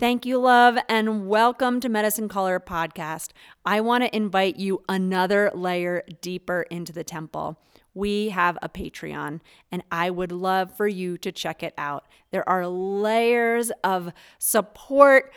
[0.00, 3.30] Thank you, love, and welcome to Medicine Caller Podcast.
[3.64, 7.58] I want to invite you another layer deeper into the temple.
[7.94, 9.40] We have a Patreon,
[9.72, 12.06] and I would love for you to check it out.
[12.30, 15.32] There are layers of support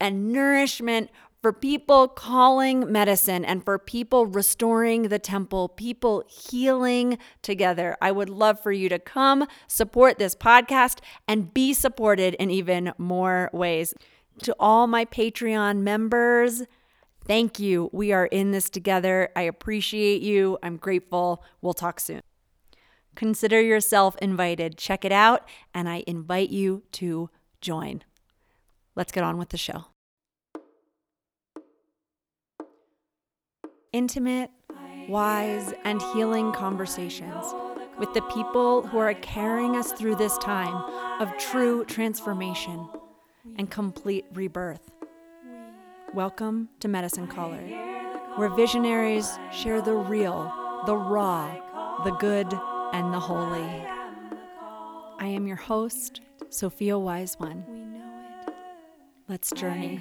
[0.00, 1.10] and nourishment
[1.42, 7.96] for people calling medicine and for people restoring the temple, people healing together.
[8.00, 10.98] I would love for you to come support this podcast
[11.28, 13.94] and be supported in even more ways.
[14.42, 16.62] To all my Patreon members,
[17.24, 17.90] thank you.
[17.92, 19.30] We are in this together.
[19.36, 20.58] I appreciate you.
[20.62, 21.42] I'm grateful.
[21.62, 22.20] We'll talk soon.
[23.14, 24.76] Consider yourself invited.
[24.76, 27.30] Check it out, and I invite you to
[27.62, 28.02] join.
[28.94, 29.86] Let's get on with the show.
[33.96, 34.50] Intimate,
[35.08, 37.46] wise, and healing conversations
[37.98, 40.74] with the people who are carrying us through this time
[41.18, 42.86] of true transformation
[43.56, 44.90] and complete rebirth.
[46.12, 47.62] Welcome to Medicine Caller,
[48.36, 50.52] where visionaries share the real,
[50.84, 51.56] the raw,
[52.04, 52.52] the good,
[52.92, 53.86] and the holy.
[55.18, 57.64] I am your host, Sophia Wise One.
[59.26, 59.98] Let's journey.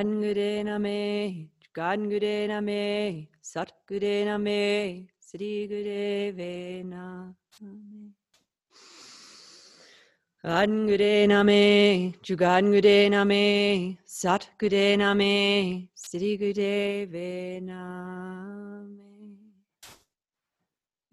[0.00, 8.14] Angure Name Gangure Name Satgure Name Sri Gureve Name.
[10.42, 19.00] Angure Name Jugangure Name Satgure Name Sri Gureve Name.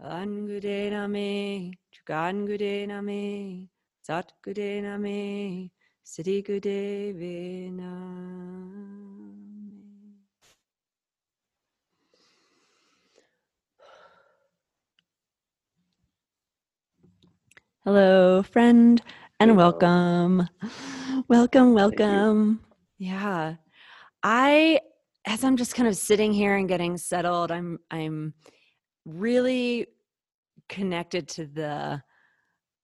[0.01, 3.67] Angure Name Jugangure Name
[4.07, 5.71] Satgure Name
[6.05, 7.69] Sri Gureve
[17.87, 19.01] Hello, friend,
[19.39, 19.63] and Hello.
[19.63, 20.49] welcome.
[21.29, 22.59] Welcome, welcome.
[22.97, 23.55] Yeah.
[24.21, 24.81] I
[25.25, 28.33] as I'm just kind of sitting here and getting settled, I'm I'm
[29.05, 29.87] really
[30.67, 32.03] connected to the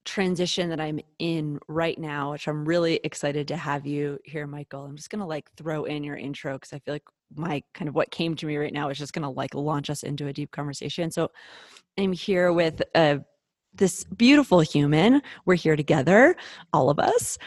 [0.06, 4.86] transition that I'm in right now, which I'm really excited to have you here, Michael.
[4.86, 7.04] I'm just gonna like throw in your intro because I feel like
[7.36, 10.04] my kind of what came to me right now is just gonna like launch us
[10.04, 11.12] into a deep conversation.
[11.12, 11.30] So
[11.98, 13.18] I'm here with uh,
[13.76, 15.22] this beautiful human.
[15.46, 16.36] We're here together,
[16.72, 17.38] all of us.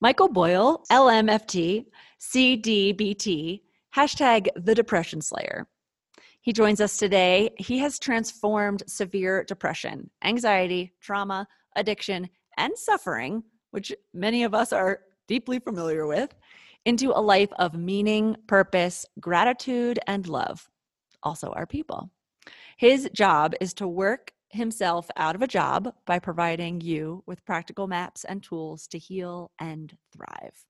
[0.00, 1.86] Michael Boyle, LMFT,
[2.20, 3.60] CDBT,
[3.94, 5.66] hashtag the Depression Slayer.
[6.40, 7.50] He joins us today.
[7.58, 11.46] He has transformed severe depression, anxiety, trauma,
[11.76, 16.34] addiction, and suffering, which many of us are deeply familiar with,
[16.84, 20.68] into a life of meaning, purpose, gratitude, and love.
[21.22, 22.10] Also, our people.
[22.78, 27.86] His job is to work himself out of a job by providing you with practical
[27.86, 30.64] maps and tools to heal and thrive.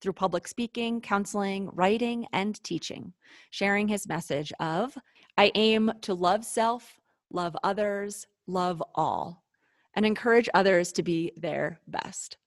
[0.00, 3.12] Through public speaking, counseling, writing, and teaching,
[3.50, 4.96] sharing his message of
[5.36, 6.98] I aim to love self,
[7.30, 9.44] love others, love all,
[9.94, 12.38] and encourage others to be their best.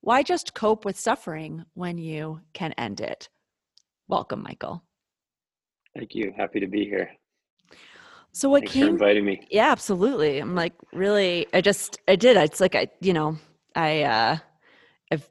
[0.00, 3.28] Why just cope with suffering when you can end it?
[4.08, 4.82] Welcome, Michael.
[5.94, 6.32] Thank you.
[6.36, 7.10] Happy to be here.
[8.32, 9.46] So what Thanks for came inviting me.
[9.50, 10.38] Yeah, absolutely.
[10.38, 12.36] I'm like really I just I did.
[12.36, 13.36] It's like I you know,
[13.74, 14.38] I uh
[15.10, 15.28] I've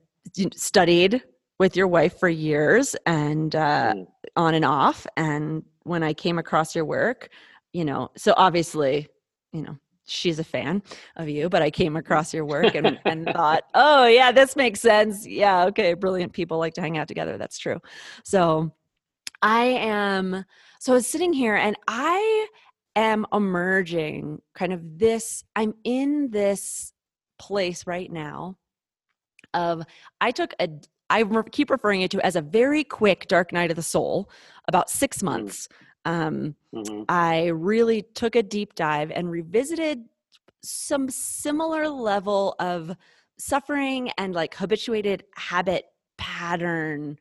[0.54, 1.24] studied
[1.60, 6.38] with your wife for years and uh Mm, on and off and when I came
[6.38, 7.30] across your work,
[7.74, 9.08] you know, so obviously,
[9.52, 10.84] you know, she's a fan
[11.16, 14.80] of you, but I came across your work and and thought, "Oh, yeah, this makes
[14.82, 15.26] sense.
[15.26, 17.38] Yeah, okay, brilliant people like to hang out together.
[17.38, 17.80] That's true."
[18.24, 18.72] So,
[19.42, 20.46] I am
[20.80, 22.48] so I was sitting here and I
[22.96, 26.94] am emerging kind of this I'm in this
[27.40, 28.58] place right now
[29.54, 29.84] of
[30.20, 30.70] I took a
[31.10, 34.30] I keep referring it to as a very quick dark night of the soul
[34.70, 35.24] about 6 mm.
[35.24, 35.68] months.
[36.06, 37.04] Um, mm-hmm.
[37.10, 40.06] I really took a deep dive and revisited
[40.64, 42.96] some similar level of
[43.38, 45.86] suffering and like habituated habit
[46.18, 47.18] pattern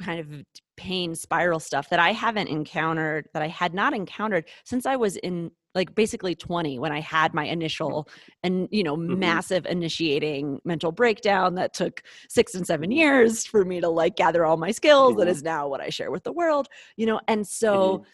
[0.00, 0.44] kind of
[0.76, 5.16] pain spiral stuff that I haven't encountered that I had not encountered since I was
[5.16, 8.08] in like basically 20 when I had my initial
[8.42, 9.18] and you know mm-hmm.
[9.18, 14.44] massive initiating mental breakdown that took 6 and 7 years for me to like gather
[14.44, 15.20] all my skills mm-hmm.
[15.20, 18.04] that is now what I share with the world you know and so mm-hmm.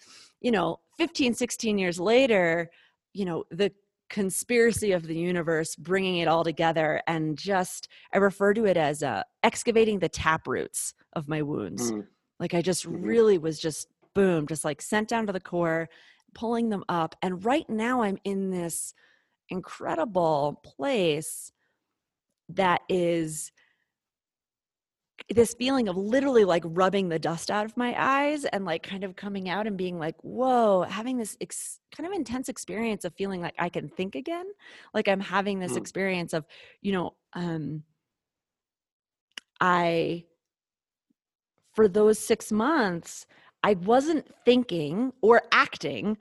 [0.40, 2.70] you know 15 16 years later
[3.12, 3.72] you know the
[4.10, 9.02] conspiracy of the universe bringing it all together and just i refer to it as
[9.02, 12.04] uh, excavating the tap roots of my wounds mm.
[12.38, 13.02] like i just mm-hmm.
[13.02, 15.88] really was just boom just like sent down to the core
[16.34, 18.94] pulling them up and right now i'm in this
[19.48, 21.52] incredible place
[22.48, 23.52] that is
[25.28, 29.04] this feeling of literally like rubbing the dust out of my eyes and like kind
[29.04, 33.14] of coming out and being like whoa having this ex- kind of intense experience of
[33.14, 34.46] feeling like i can think again
[34.94, 35.78] like i'm having this mm.
[35.78, 36.46] experience of
[36.82, 37.82] you know um
[39.60, 40.24] i
[41.72, 43.26] for those 6 months
[43.62, 46.16] i wasn't thinking or acting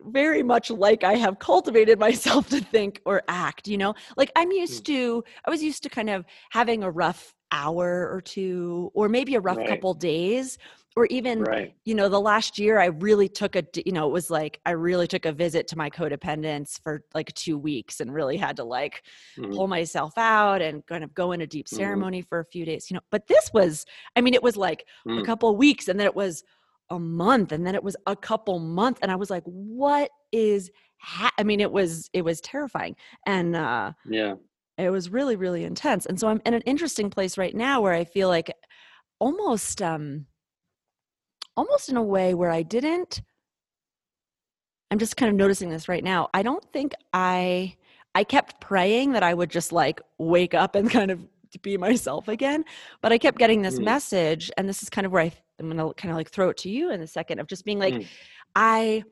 [0.00, 3.94] very much like I have cultivated myself to think or act, you know?
[4.16, 4.86] Like I'm used mm.
[4.86, 9.36] to I was used to kind of having a rough hour or two or maybe
[9.36, 9.68] a rough right.
[9.68, 10.58] couple days
[10.96, 11.74] or even right.
[11.84, 14.70] you know the last year i really took a you know it was like i
[14.70, 18.64] really took a visit to my codependence for like two weeks and really had to
[18.64, 19.02] like
[19.38, 19.52] mm-hmm.
[19.52, 21.76] pull myself out and kind of go in a deep mm-hmm.
[21.76, 22.28] ceremony mm-hmm.
[22.28, 23.84] for a few days you know but this was
[24.16, 25.20] i mean it was like mm.
[25.20, 26.42] a couple weeks and then it was
[26.90, 30.70] a month and then it was a couple months and i was like what is
[30.98, 31.32] ha-?
[31.38, 32.94] i mean it was it was terrifying
[33.26, 34.34] and uh yeah
[34.76, 37.94] it was really really intense and so i'm in an interesting place right now where
[37.94, 38.50] i feel like
[39.18, 40.26] almost um
[41.56, 43.22] almost in a way where i didn't
[44.90, 47.74] i'm just kind of noticing this right now i don't think i
[48.14, 51.20] i kept praying that i would just like wake up and kind of
[51.62, 52.64] be myself again
[53.00, 53.84] but i kept getting this mm.
[53.84, 56.56] message and this is kind of where i I'm gonna kind of like throw it
[56.58, 58.06] to you in a second of just being like, mm.
[58.54, 59.04] I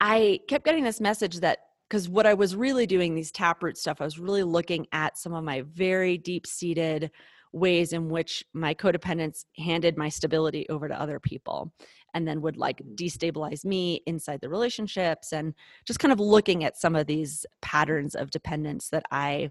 [0.00, 1.58] I kept getting this message that
[1.88, 5.34] because what I was really doing, these taproot stuff, I was really looking at some
[5.34, 7.10] of my very deep seated
[7.52, 11.72] ways in which my codependence handed my stability over to other people
[12.12, 12.96] and then would like mm.
[12.96, 15.54] destabilize me inside the relationships and
[15.84, 19.50] just kind of looking at some of these patterns of dependence that I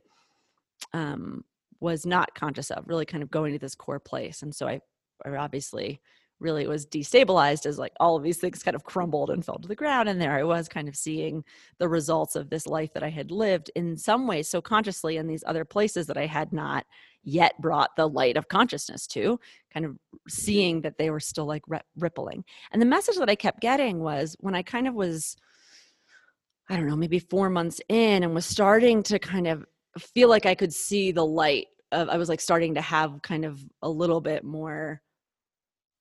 [0.94, 1.44] um,
[1.80, 4.42] was not conscious of, really kind of going to this core place.
[4.42, 4.82] And so I
[5.26, 6.02] obviously
[6.40, 9.68] really was destabilized as like all of these things kind of crumbled and fell to
[9.68, 11.44] the ground and there i was kind of seeing
[11.80, 15.28] the results of this life that i had lived in some ways so consciously in
[15.28, 16.86] these other places that i had not
[17.24, 19.40] yet brought the light of consciousness to
[19.74, 19.98] kind of
[20.28, 21.64] seeing that they were still like
[21.96, 22.44] rippling.
[22.72, 25.38] And the message that i kept getting was when i kind of was
[26.70, 29.66] i don't know maybe 4 months in and was starting to kind of
[29.98, 33.46] feel like i could see the light of i was like starting to have kind
[33.46, 35.02] of a little bit more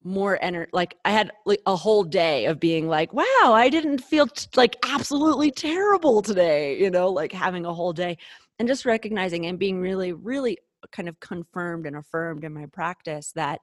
[0.04, 3.98] more energy like i had like a whole day of being like wow i didn't
[3.98, 8.16] feel t- like absolutely terrible today you know like having a whole day
[8.58, 10.58] and just recognizing and being really really
[10.90, 13.60] kind of confirmed and affirmed in my practice that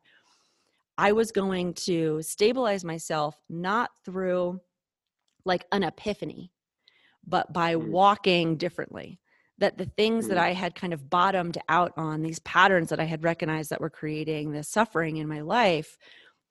[0.97, 4.59] i was going to stabilize myself not through
[5.45, 6.51] like an epiphany
[7.27, 7.87] but by mm.
[7.89, 9.19] walking differently
[9.59, 10.41] that the things that mm.
[10.41, 13.89] I had kind of bottomed out on, these patterns that I had recognized that were
[13.89, 15.97] creating the suffering in my life,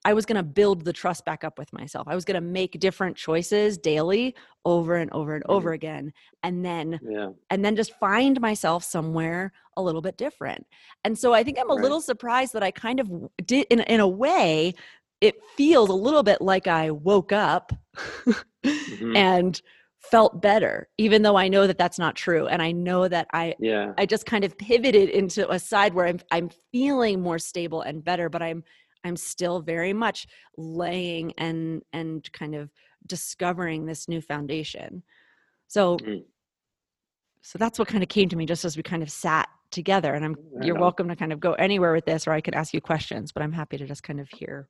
[0.05, 2.07] I was going to build the trust back up with myself.
[2.09, 5.75] I was going to make different choices daily over and over and over mm-hmm.
[5.75, 6.13] again
[6.43, 7.31] and then yeah.
[7.51, 10.65] and then just find myself somewhere a little bit different.
[11.05, 11.83] And so I think I'm a right.
[11.83, 13.11] little surprised that I kind of
[13.45, 14.75] did in in a way
[15.21, 17.73] it feels a little bit like I woke up
[18.65, 19.17] mm-hmm.
[19.17, 19.61] and
[20.01, 23.53] felt better even though i know that that's not true and i know that i
[23.59, 27.83] yeah i just kind of pivoted into a side where i'm i'm feeling more stable
[27.83, 28.63] and better but i'm
[29.05, 30.27] i'm still very much
[30.57, 32.71] laying and and kind of
[33.07, 35.03] discovering this new foundation.
[35.67, 36.25] So mm.
[37.43, 40.15] so that's what kind of came to me just as we kind of sat together
[40.15, 42.73] and i'm you're welcome to kind of go anywhere with this or i could ask
[42.73, 44.67] you questions but i'm happy to just kind of hear.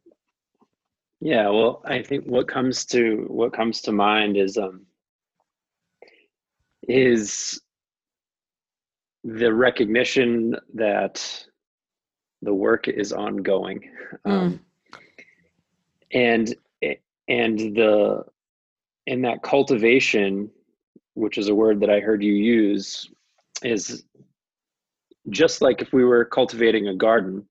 [1.20, 4.86] Yeah well i think what comes to what comes to mind is um
[6.88, 7.60] is
[9.22, 11.44] the recognition that
[12.42, 13.90] the work is ongoing.
[14.26, 14.30] Mm.
[14.30, 14.60] Um,
[16.12, 16.54] and
[17.28, 18.24] and the
[19.06, 20.50] in that cultivation,
[21.14, 23.10] which is a word that I heard you use,
[23.62, 24.04] is
[25.30, 27.46] just like if we were cultivating a garden.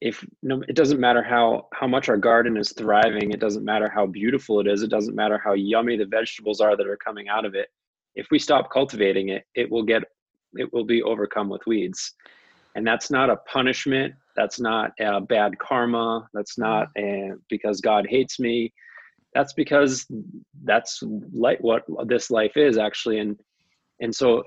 [0.00, 3.88] If no, it doesn't matter how how much our garden is thriving, it doesn't matter
[3.88, 7.28] how beautiful it is, it doesn't matter how yummy the vegetables are that are coming
[7.28, 7.68] out of it.
[8.14, 10.02] If we stop cultivating it, it will get
[10.54, 12.14] it will be overcome with weeds
[12.74, 14.14] and that's not a punishment.
[14.36, 16.28] That's not a bad karma.
[16.34, 16.62] That's mm-hmm.
[16.62, 18.72] not a, because god hates me.
[19.34, 20.06] That's because
[20.64, 21.02] that's
[21.32, 23.18] like what this life is actually.
[23.18, 23.38] And
[24.00, 24.44] and so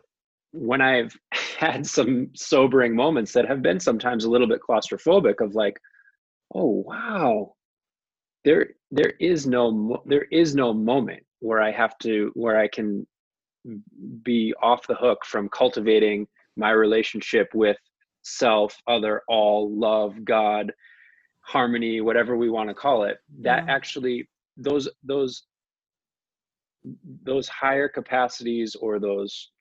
[0.51, 1.13] when i've
[1.57, 5.79] had some sobering moments that have been sometimes a little bit claustrophobic of like
[6.55, 7.53] oh wow.
[8.45, 13.05] There there is no there is no moment where i have to where i can
[14.23, 17.77] be off the hook from cultivating my relationship with
[18.27, 20.73] self, other, all, love, God,
[21.41, 23.17] harmony, whatever we want to call it.
[23.41, 23.73] That yeah.
[23.73, 25.43] actually those those
[27.23, 29.51] those higher capacities or those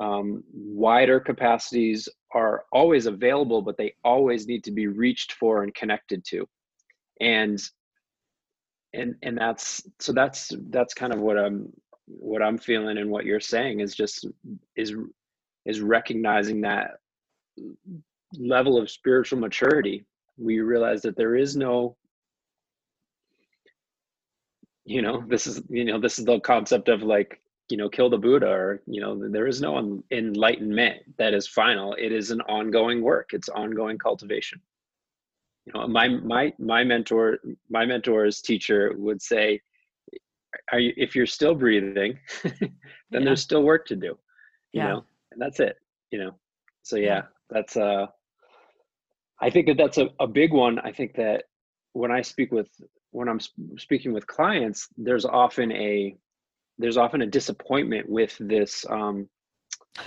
[0.00, 5.74] um, wider capacities are always available, but they always need to be reached for and
[5.74, 6.46] connected to.
[7.20, 7.62] And
[8.94, 11.72] and and that's so that's that's kind of what I'm
[12.06, 14.26] what I'm feeling and what you're saying is just
[14.76, 14.94] is
[15.64, 16.96] is recognizing that
[18.38, 20.04] level of spiritual maturity.
[20.38, 21.96] We realize that there is no
[24.84, 28.10] you know this is you know this is the concept of like you know kill
[28.10, 32.40] the buddha or you know there is no enlightenment that is final it is an
[32.42, 34.60] ongoing work it's ongoing cultivation
[35.66, 37.38] you know my my my mentor
[37.70, 39.60] my mentor's teacher would say
[40.72, 42.72] are you if you're still breathing then
[43.10, 43.20] yeah.
[43.20, 44.06] there's still work to do
[44.72, 44.88] you yeah.
[44.88, 45.76] know and that's it
[46.10, 46.34] you know
[46.82, 48.06] so yeah that's uh
[49.40, 50.78] i think that that's a, a big one.
[50.78, 51.44] I think that
[51.92, 52.68] when i speak with
[53.10, 53.40] when i'm
[53.78, 56.16] speaking with clients there's often a
[56.78, 59.28] there's often a disappointment with this um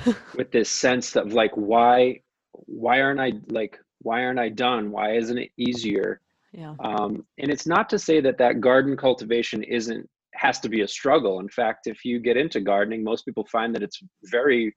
[0.35, 2.19] with this sense of like why
[2.51, 4.91] why aren't i like why aren't i done?
[4.91, 6.21] Why isn't it easier?
[6.53, 6.75] Yeah.
[6.79, 10.87] Um and it's not to say that that garden cultivation isn't has to be a
[10.87, 11.39] struggle.
[11.39, 14.75] In fact, if you get into gardening, most people find that it's very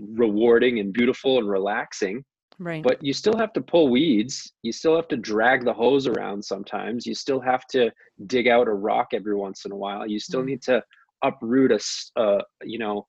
[0.00, 2.24] rewarding and beautiful and relaxing.
[2.58, 2.82] Right.
[2.82, 4.52] But you still have to pull weeds.
[4.62, 7.06] You still have to drag the hose around sometimes.
[7.06, 7.90] You still have to
[8.26, 10.06] dig out a rock every once in a while.
[10.06, 10.46] You still mm.
[10.46, 10.82] need to
[11.24, 13.06] uproot a, uh, you know,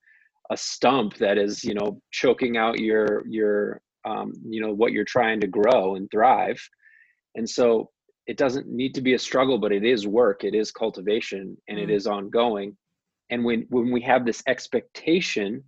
[0.51, 5.03] a stump that is, you know, choking out your your, um, you know, what you're
[5.03, 6.61] trying to grow and thrive.
[7.35, 7.89] And so
[8.27, 11.77] it doesn't need to be a struggle but it is work it is cultivation and
[11.77, 11.83] mm.
[11.83, 12.75] it is ongoing
[13.29, 15.63] and when when we have this expectation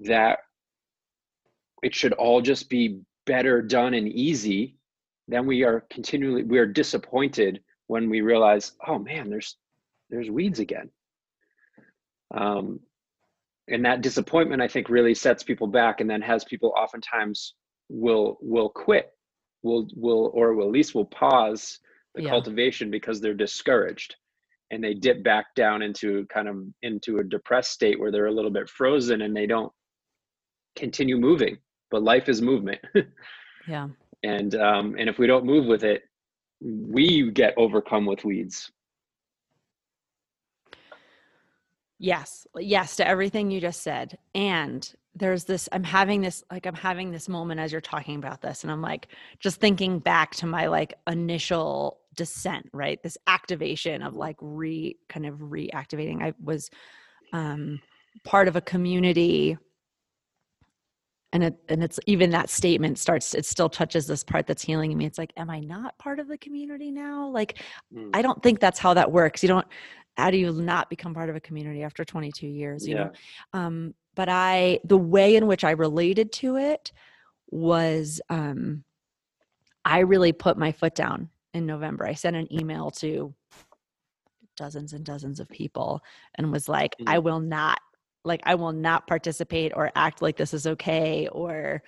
[0.00, 0.38] that
[1.82, 4.76] it should all just be better done and easy
[5.28, 9.56] then we are continually we are disappointed when we realize oh man there's
[10.10, 10.88] there's weeds again
[12.34, 12.78] um
[13.68, 17.54] and that disappointment i think really sets people back and then has people oftentimes
[17.88, 19.10] will will quit
[19.62, 21.80] will will or will at least will pause
[22.14, 22.28] the yeah.
[22.28, 24.16] cultivation because they're discouraged
[24.70, 28.34] and they dip back down into kind of into a depressed state where they're a
[28.34, 29.72] little bit frozen and they don't
[30.76, 31.58] continue moving
[31.90, 32.80] but life is movement.
[33.68, 33.88] Yeah.
[34.22, 36.04] And um and if we don't move with it
[36.60, 38.70] we get overcome with weeds.
[41.98, 42.46] Yes.
[42.56, 44.18] Yes to everything you just said.
[44.36, 48.42] And there's this i'm having this like i'm having this moment as you're talking about
[48.42, 49.08] this and i'm like
[49.40, 53.02] just thinking back to my like initial descent right?
[53.02, 56.22] This activation of like re kind of reactivating.
[56.22, 56.70] I was
[57.32, 57.80] um
[58.24, 59.56] part of a community
[61.36, 64.96] and it and it's even that statement starts it still touches this part that's healing
[64.96, 67.62] me it's like am i not part of the community now like
[67.94, 68.10] mm.
[68.14, 69.66] i don't think that's how that works you don't
[70.16, 73.04] how do you not become part of a community after 22 years you yeah.
[73.04, 73.10] know
[73.52, 76.90] um but I the way in which I related to it
[77.50, 78.82] was um
[79.84, 82.06] I really put my foot down in November.
[82.06, 83.32] I sent an email to
[84.56, 86.00] dozens and dozens of people
[86.34, 87.08] and was like, mm-hmm.
[87.08, 87.78] I will not
[88.26, 91.82] like I will not participate or act like this is okay or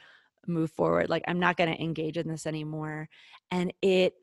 [0.46, 1.10] move forward.
[1.10, 3.08] Like I'm not going to engage in this anymore.
[3.50, 4.14] And it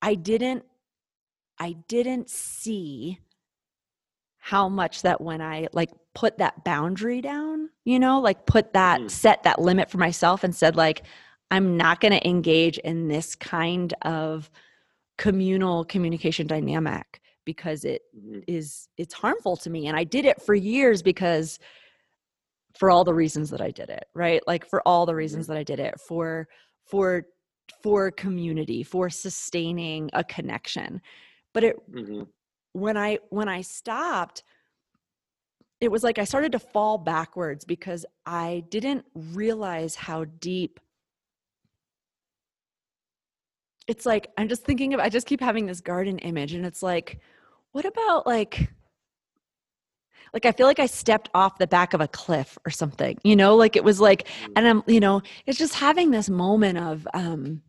[0.00, 0.64] I didn't
[1.58, 3.18] I didn't see
[4.38, 9.00] how much that when I like put that boundary down, you know, like put that
[9.00, 9.10] mm.
[9.10, 11.02] set that limit for myself and said like
[11.50, 14.50] I'm not going to engage in this kind of
[15.16, 18.40] communal communication dynamic because it mm-hmm.
[18.46, 21.58] is it's harmful to me and I did it for years because
[22.78, 24.42] for all the reasons that I did it, right?
[24.46, 25.54] Like for all the reasons mm-hmm.
[25.54, 26.48] that I did it for
[26.84, 27.26] for
[27.82, 31.00] for community for sustaining a connection
[31.52, 32.22] but it hmm
[32.72, 34.42] when i when i stopped
[35.80, 40.80] it was like i started to fall backwards because i didn't realize how deep
[43.86, 46.82] it's like i'm just thinking of i just keep having this garden image and it's
[46.82, 47.20] like
[47.74, 48.70] what about like
[50.32, 53.34] like i feel like i stepped off the back of a cliff or something you
[53.34, 53.56] know?
[53.56, 57.62] Like it was like and i'm you know it's just having this moment of um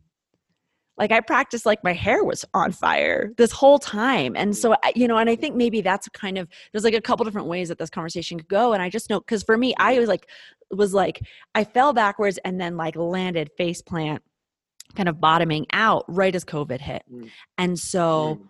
[0.96, 4.34] like i practiced like my hair was on fire this whole time.
[4.36, 7.24] And so you know and i think maybe that's kind of there's like a couple
[7.24, 8.72] different ways that this conversation could go.
[8.74, 10.28] And i just know because for me i was like
[10.70, 11.20] was like
[11.56, 14.22] i fell backwards and then like landed face plant
[14.94, 17.02] kind of bottoming out right as covid hit.
[17.12, 17.28] Mm.
[17.58, 18.48] and so Mm.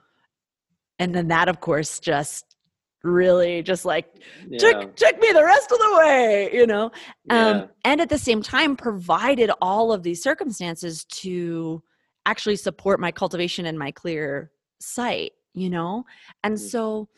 [0.99, 2.57] And then that of course just
[3.03, 4.07] really just like
[4.49, 4.59] yeah.
[4.59, 6.91] took took me the rest of the way you know
[7.27, 7.49] yeah.
[7.49, 11.83] um, and at the same time provided all of these circumstances to
[12.25, 14.51] actually support my cultivation and my clear
[14.81, 16.05] sight you know
[16.43, 16.59] and Mm.
[16.71, 17.09] so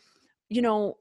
[0.49, 0.97] you know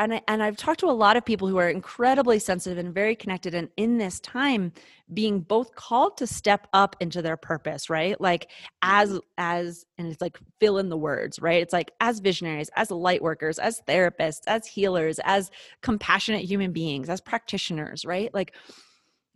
[0.00, 2.92] and I, and I've talked to a lot of people who are incredibly sensitive and
[2.92, 4.72] very connected and in this time
[5.12, 8.20] being both called to step up into their purpose right?
[8.20, 8.50] Like
[8.82, 11.62] as as and it's like fill in the words right?
[11.62, 15.50] It's like as visionaries as light workers as therapists as healers as
[15.82, 18.32] compassionate human beings as practitioners right?
[18.32, 18.54] Like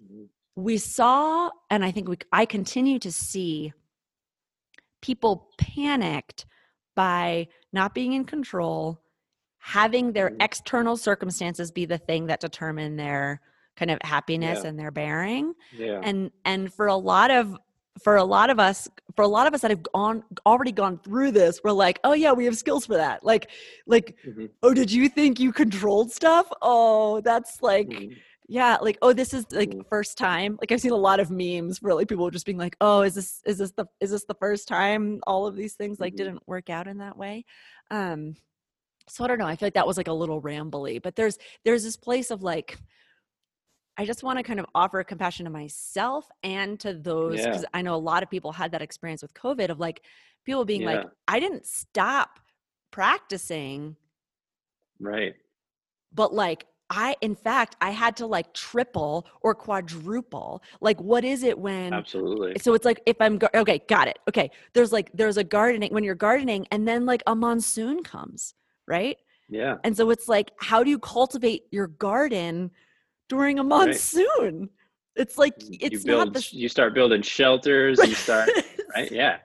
[0.03, 0.29] Mhm.
[0.57, 3.73] we saw and i think we i continue to see
[5.03, 6.47] people panicked
[6.95, 9.04] by not being in control
[9.67, 10.43] having their Mhm.
[10.45, 13.41] external circumstances be the thing that determine their
[13.77, 14.69] kind of happiness Yeah.
[14.69, 16.01] and their bearing yeah.
[16.03, 17.57] and and for a lot of
[18.03, 20.99] for a lot of us for a lot of us that have gone already gone
[20.99, 23.51] through this we're like oh yeah we have skills for that like
[23.87, 24.51] like Mhm.
[24.63, 28.15] oh did you think you controlled stuff oh that's like Mhm.
[28.49, 29.89] yeah like oh this is like Mhm.
[29.89, 32.77] first time like i've seen a lot of memes where like people just being like
[32.83, 35.99] oh is this is this the is this the first time all of these things
[35.99, 36.17] like Mhm.
[36.19, 37.45] didn't work out in that way
[37.91, 38.35] um
[39.09, 41.39] so i don't know i feel like that was like a little rambly but there's
[41.65, 42.79] there's this place of like
[43.97, 47.49] i just want to kind of offer compassion to myself and to those Yeah.
[47.49, 50.03] because i know a lot of people had that experience with covid of like
[50.45, 52.41] people being like i didn't stop
[52.91, 53.97] practicing
[55.01, 55.35] Right.
[56.13, 60.63] but like I, in fact, I had to like triple or quadruple.
[60.83, 61.95] Like, what is it when?
[61.95, 62.57] Absolutely.
[62.61, 64.19] So it's like if I'm okay, got it.
[64.29, 68.55] Okay, there's like there's a gardening when you're gardening, and then like a monsoon comes,
[68.87, 69.17] right?
[69.49, 69.77] Yeah.
[69.85, 72.71] And so it's like, how do you cultivate your garden
[73.29, 74.71] during a monsoon?
[75.17, 76.27] It's like you it's build.
[76.27, 77.99] not the you start building shelters.
[77.99, 78.51] You start.
[78.95, 79.11] right.
[79.23, 79.39] Yeah.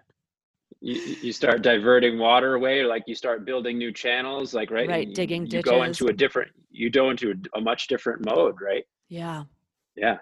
[0.81, 4.87] You, you start diverting water away, like you start building new channels, like right.
[4.87, 6.51] Right, You- digging You go into a different.
[6.71, 8.85] You go into a, a much different mode, right?
[9.09, 9.43] yeah,
[9.97, 10.19] Yeah.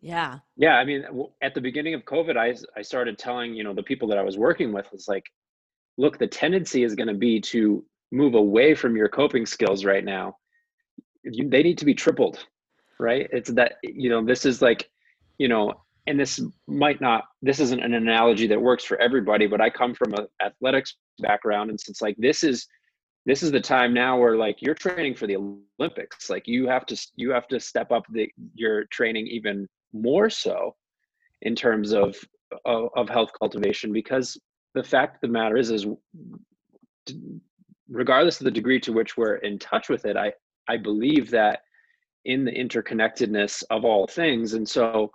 [0.00, 1.04] yeah, Yeah, I mean,
[1.42, 4.22] at the beginning of COVID, I I started telling you know the people that I
[4.22, 5.26] was working with was like,
[5.98, 10.04] look, the tendency is going to be to move away from your coping skills right
[10.04, 10.36] now.
[11.22, 12.44] You, they need to be tripled,
[12.98, 13.28] right?
[13.32, 14.90] It's that you know this is like,
[15.38, 15.74] you know,
[16.06, 17.24] and this might not.
[17.42, 21.70] This isn't an analogy that works for everybody, but I come from a athletics background,
[21.70, 22.66] and it's like this is
[23.26, 26.86] this is the time now where like you're training for the olympics like you have
[26.86, 30.74] to you have to step up the your training even more so
[31.42, 32.16] in terms of
[32.64, 34.40] of, of health cultivation because
[34.74, 35.86] the fact of the matter is is
[37.90, 40.32] regardless of the degree to which we're in touch with it i
[40.68, 41.60] i believe that
[42.24, 45.10] in the interconnectedness of all things and so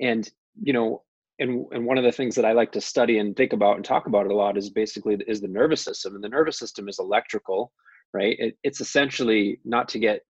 [0.00, 0.30] and
[0.62, 1.02] you know
[1.38, 3.84] and and one of the things that I like to study and think about and
[3.84, 6.88] talk about it a lot is basically is the nervous system and the nervous system
[6.88, 7.72] is electrical
[8.14, 8.36] right?
[8.38, 10.20] It, it's essentially not to get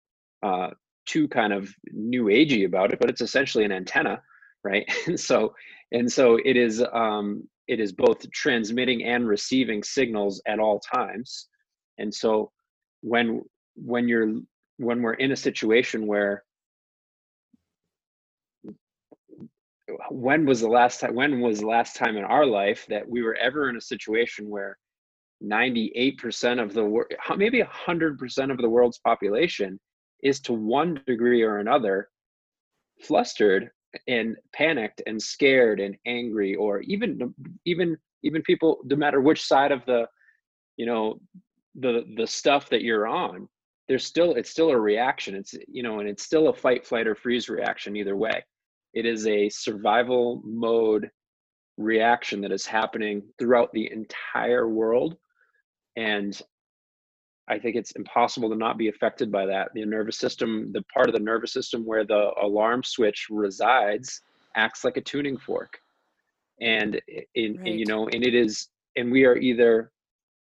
[0.45, 0.71] uh,
[1.05, 4.21] too kind of new agey about it but it's essentially an antenna
[4.65, 4.85] right?
[5.07, 5.55] And so
[5.93, 11.49] and so it is um, it is both transmitting and receiving signals at all times.
[11.99, 12.51] And so
[13.03, 13.43] when
[13.75, 14.41] when you're
[14.77, 16.43] when we're in a situation where
[20.11, 23.23] when was the last time when was the last time in our life that we
[23.23, 24.79] were ever in a situation where
[25.43, 29.79] 98% of the world maybe 100% of the world's population
[30.23, 32.09] is to one degree or another
[33.01, 33.71] flustered
[34.07, 37.35] and panicked and scared and angry or even
[37.67, 40.07] even even people no matter which side of the
[40.77, 41.21] you know
[41.75, 43.49] the the stuff that you're on
[43.89, 45.35] there's still it's still a reaction.
[45.35, 48.43] It's you know and it's still a fight flight or freeze reaction either way.
[48.95, 51.11] It is a survival mode
[51.77, 55.17] reaction that is happening throughout the entire world.
[55.97, 56.41] And
[57.53, 61.09] i think it's impossible to not be affected by that the nervous system the part
[61.09, 64.23] of the nervous system where the alarm switch resides
[64.57, 65.79] acts like a tuning fork
[66.61, 67.01] and
[67.35, 67.67] in, Right.
[67.67, 69.91] and, you know and it is and we are either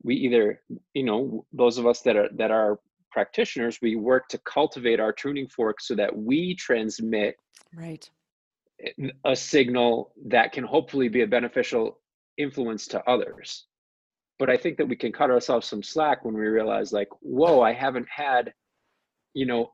[0.03, 0.61] we either
[0.93, 2.79] you know those of us that are that are
[3.11, 7.35] practitioners we work to cultivate our tuning fork so that we transmit
[7.73, 8.09] Right.
[9.25, 11.99] a signal that can hopefully be a beneficial
[12.37, 13.67] influence to others
[14.41, 17.61] but i think that we can cut ourselves some slack when we realize like whoa
[17.61, 18.53] i haven't had
[19.33, 19.71] you know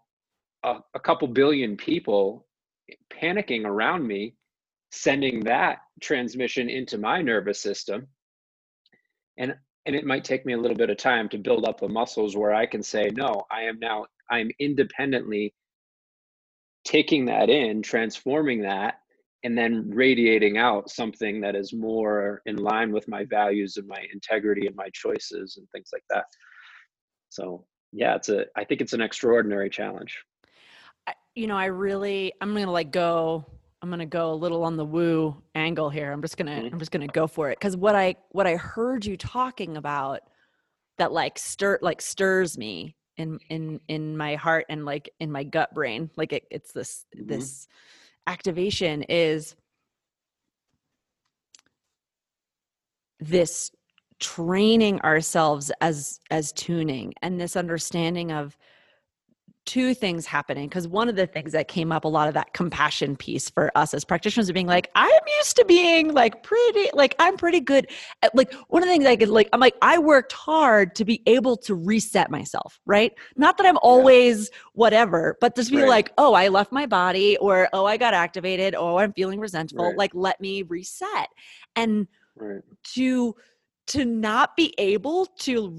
[0.63, 2.45] a, a couple billion people
[3.11, 4.35] panicking around me
[4.91, 8.07] sending that transmission into my nervous system.
[9.37, 11.87] And and it might take me a little bit of time to build up the
[11.87, 15.53] muscles where i can say no i am now i'm independently
[16.83, 18.95] taking that in transforming that
[19.47, 24.05] and then radiating out something that is more in line with my values and my
[24.11, 26.25] integrity and my choices and things like that
[27.29, 30.17] so yeah it's a i think it's an extraordinary challenge
[31.07, 33.45] I, you know, I really, I'm gonna like go.
[33.81, 36.11] I'm gonna go a little on the woo angle here.
[36.11, 36.73] I'm just gonna, Mhm.
[36.73, 40.19] I'm just gonna go for it because what I, what I heard you talking about,
[40.97, 45.45] that like stir, like stirs me in, in, in my heart and like in my
[45.45, 46.09] gut brain.
[46.17, 47.27] Like it, it's this, Mhm.
[47.29, 47.67] this
[48.27, 49.55] activation is
[53.19, 53.71] this
[54.19, 58.57] training ourselves as as tuning and this understanding of
[59.67, 62.51] two things happening because one of the things that came up a lot of that
[62.53, 66.89] compassion piece for us as practitioners of being like i'm used to being like pretty
[66.93, 67.85] like i'm pretty good
[68.23, 71.03] at like one of the things i could like i'm like i worked hard to
[71.03, 75.89] be able to reset myself right not that i'm always whatever but just be Right.
[75.89, 79.89] like oh i left my body or oh i got activated oh i'm feeling resentful
[79.89, 79.97] Right.
[79.97, 81.27] like let me reset
[81.75, 82.61] and right
[82.95, 83.35] to
[83.87, 85.69] to not be able to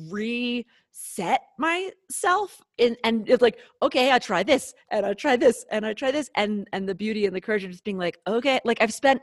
[0.98, 5.86] reset myself in, and it's like okay i try this and i try this and
[5.86, 8.60] i try this and and the beauty and the courage of just being like okay
[8.64, 9.22] like i've spent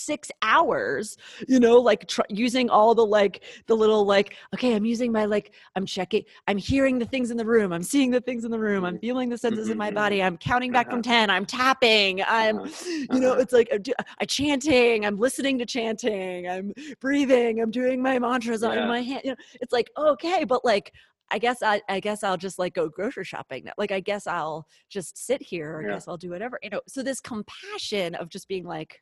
[0.00, 1.16] six hours
[1.48, 5.24] you know like tr- using all the like the little like okay i'm using my
[5.24, 8.50] like i'm checking i'm hearing the things in the room i'm seeing the things in
[8.50, 9.00] the room i'm Mhm.
[9.00, 11.26] feeling the senses in my body i'm counting back from Uh-huh.
[11.26, 12.68] 10 i'm tapping i'm Uh-huh.
[13.14, 13.40] you know Uh-huh.
[13.42, 18.18] it's like I'm, do- I'm chanting i'm listening to chanting i'm breathing i'm doing my
[18.18, 20.92] mantras on my hand you know it's like okay but like
[21.30, 24.66] i guess i i guess i'll just like go grocery shopping like i guess i'll
[24.88, 25.94] just sit here i Yeah.
[25.94, 29.00] guess i'll do whatever you know so this compassion of just being like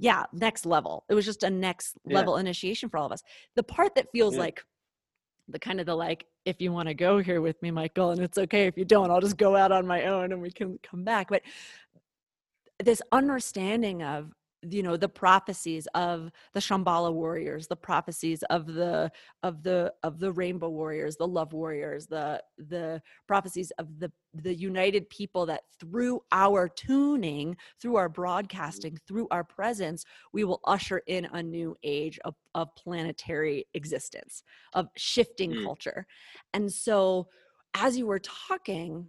[0.00, 2.16] yeah next level it was just a next Yeah.
[2.16, 3.22] level initiation for all of us
[3.54, 4.40] the part that feels Yeah.
[4.40, 4.64] like
[5.48, 8.20] the kind of the like if you want to go here with me michael and
[8.20, 10.78] it's okay if you don't i'll just go out on my own and we can
[10.82, 11.42] come back but
[12.82, 14.32] this understanding of
[14.68, 19.10] you know the prophecies of the shambhala warriors the prophecies of the
[19.42, 24.54] of the of the rainbow warriors the love warriors the the prophecies of the the
[24.54, 30.98] united people that through our tuning through our broadcasting through our presence we will usher
[31.06, 34.42] in a new age of, of planetary existence
[34.74, 35.64] of shifting Mm.
[35.64, 36.06] culture
[36.52, 37.28] and so
[37.74, 39.08] as you were talking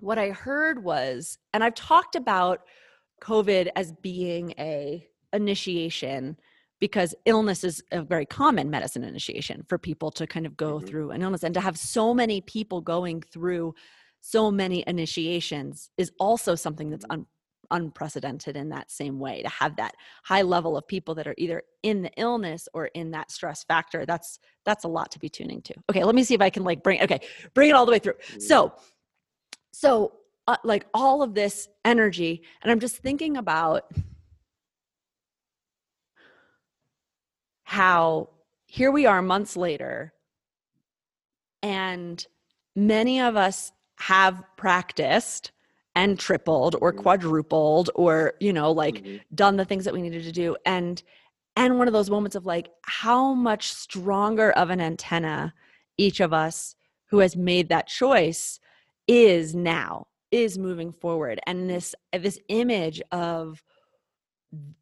[0.00, 2.60] what i heard was and i've talked about
[3.24, 6.36] covid as being a initiation
[6.80, 10.86] because illness is a very common medicine initiation for people to kind of go Mhm.
[10.88, 13.74] through an illness and to have so many people going through
[14.20, 17.26] so many initiations is also something that's un-
[17.70, 21.62] unprecedented in that same way to have that high level of people that are either
[21.82, 25.62] in the illness or in that stress factor that's that's a lot to be tuning
[25.62, 27.20] to okay let me see if i can like bring okay
[27.54, 28.42] bring it all the way through Mhm.
[28.42, 28.72] so
[29.72, 30.12] so
[30.46, 33.90] uh, like all of this energy and i'm just thinking about
[37.64, 38.28] how
[38.66, 40.12] here we are months later
[41.62, 42.26] and
[42.76, 45.52] many of us have practiced
[45.94, 46.98] and tripled or Mhm.
[47.02, 49.20] quadrupled or you know like Mhm.
[49.34, 51.02] done the things that we needed to do and
[51.56, 55.54] and one of those moments of like how much stronger of an antenna
[55.96, 56.74] each of us
[57.06, 58.58] who has made that choice
[59.06, 63.62] is now is moving forward and this uh, this image of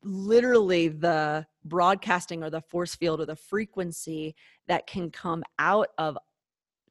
[0.02, 4.34] literally the broadcasting or the force field or the frequency
[4.66, 6.16] that can come out of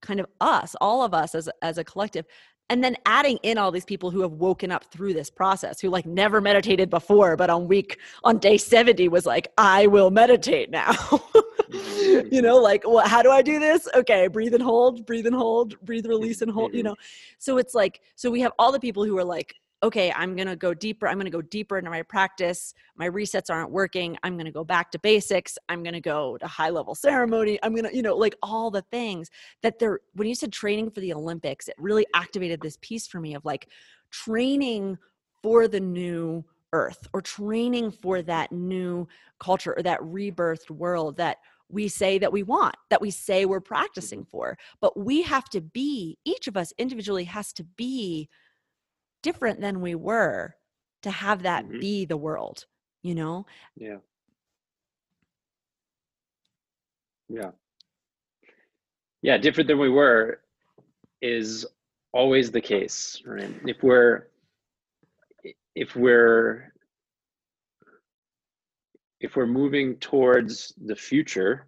[0.01, 2.25] kind of us all of us as as a collective
[2.71, 5.89] and then adding in all these people who have woken up through this process who
[5.89, 10.71] like never meditated before but on week on day 70 was like i will meditate
[10.71, 10.95] now.
[12.29, 13.87] You know like well, how do i do this?
[13.95, 16.95] Okay breathe and hold breathe and hold breathe release and hold you know?
[17.37, 20.47] So it's like so we have all the people who are like okay i'm going
[20.47, 24.17] to go deeper i'm going to go deeper into my practice my resets aren't working
[24.23, 27.59] i'm going to go back to basics i'm going to go to high level ceremony
[27.63, 29.29] i'm going to you know like all the things
[29.61, 33.19] that they're when you said training for the olympics it really activated this piece for
[33.19, 33.67] me of like
[34.11, 34.97] training
[35.41, 39.07] for the new earth or training for that new
[39.39, 41.37] culture or that rebirthed world that
[41.69, 44.57] we say that we want, that we say we're practicing for.
[44.81, 48.29] But we have to be, each of us individually has to be
[49.21, 50.55] different than we were
[51.03, 51.79] to have that mm-hmm.
[51.79, 52.65] be the world,
[53.01, 53.45] you know?
[53.75, 53.97] Yeah.
[57.29, 57.51] Yeah.
[59.21, 60.41] Yeah, different than we were
[61.21, 61.65] is
[62.11, 63.53] always the case, right?
[63.65, 64.27] If we're
[65.75, 66.73] if we're
[69.19, 71.67] if we're moving towards the future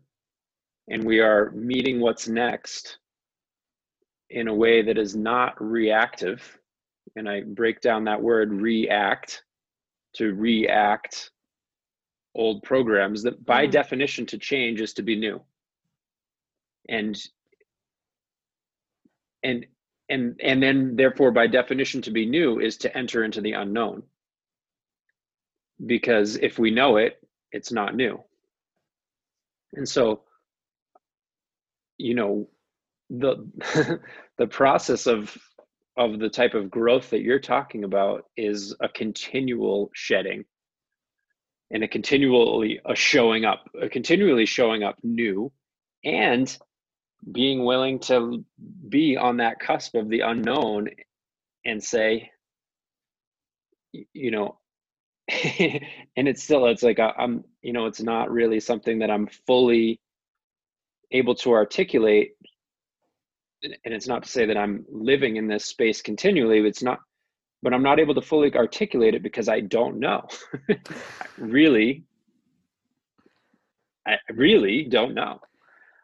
[0.90, 2.98] and we are meeting what's next
[4.32, 6.60] in a way that is not reactive
[7.16, 9.44] and i break down that word react
[10.14, 11.32] to react
[12.36, 13.72] old programs that by mm.
[13.72, 15.42] definition to change is to be new.
[16.90, 17.18] And
[19.44, 19.66] and
[20.10, 24.04] and and then therefore by definition to be new is to enter into the unknown.
[25.86, 27.20] Because if we know it
[27.52, 28.22] it's not new.
[29.74, 30.22] And so
[31.98, 32.50] you know
[33.10, 33.48] the
[34.38, 35.38] the process of
[35.98, 40.44] of the type of growth that you're talking about is a continual shedding
[41.72, 45.52] and a continually a showing up a continually showing up new
[46.04, 46.58] and
[47.32, 48.44] being willing to
[48.90, 50.90] be on that cusp of the unknown
[51.66, 52.32] and say
[53.92, 54.58] you know
[55.28, 60.00] and it's still it's like i'm you know it's not really something that i'm fully
[61.12, 62.34] able to articulate
[63.64, 67.00] and it's not to say that i'm living in this space continually it's not
[67.62, 70.22] but i'm not able to fully articulate it because i don't know
[71.38, 72.04] really
[74.08, 75.40] i really don't know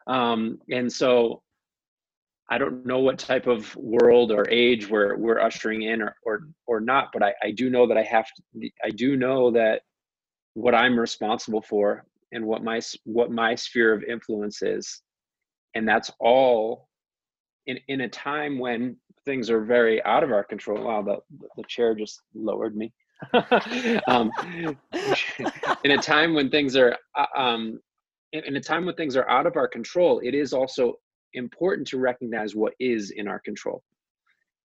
[0.06, 1.42] um, and so
[2.50, 6.48] I don't know what type of world or age we're we're ushering in or or
[6.66, 9.82] or not, but I, I do know that I have to I do know that
[10.54, 15.00] what I'm responsible for and what my what my sphere of influence is.
[15.76, 16.88] And that's all
[17.66, 20.84] in in a time when things are very out of our control.
[20.84, 21.18] Wow, the
[21.56, 22.92] the chair just lowered me.
[24.08, 24.30] um,
[25.84, 27.80] in a time when things are uh, um,
[28.32, 30.94] in a time when things are out of our control, it is also
[31.34, 33.82] important to recognize what is in our control.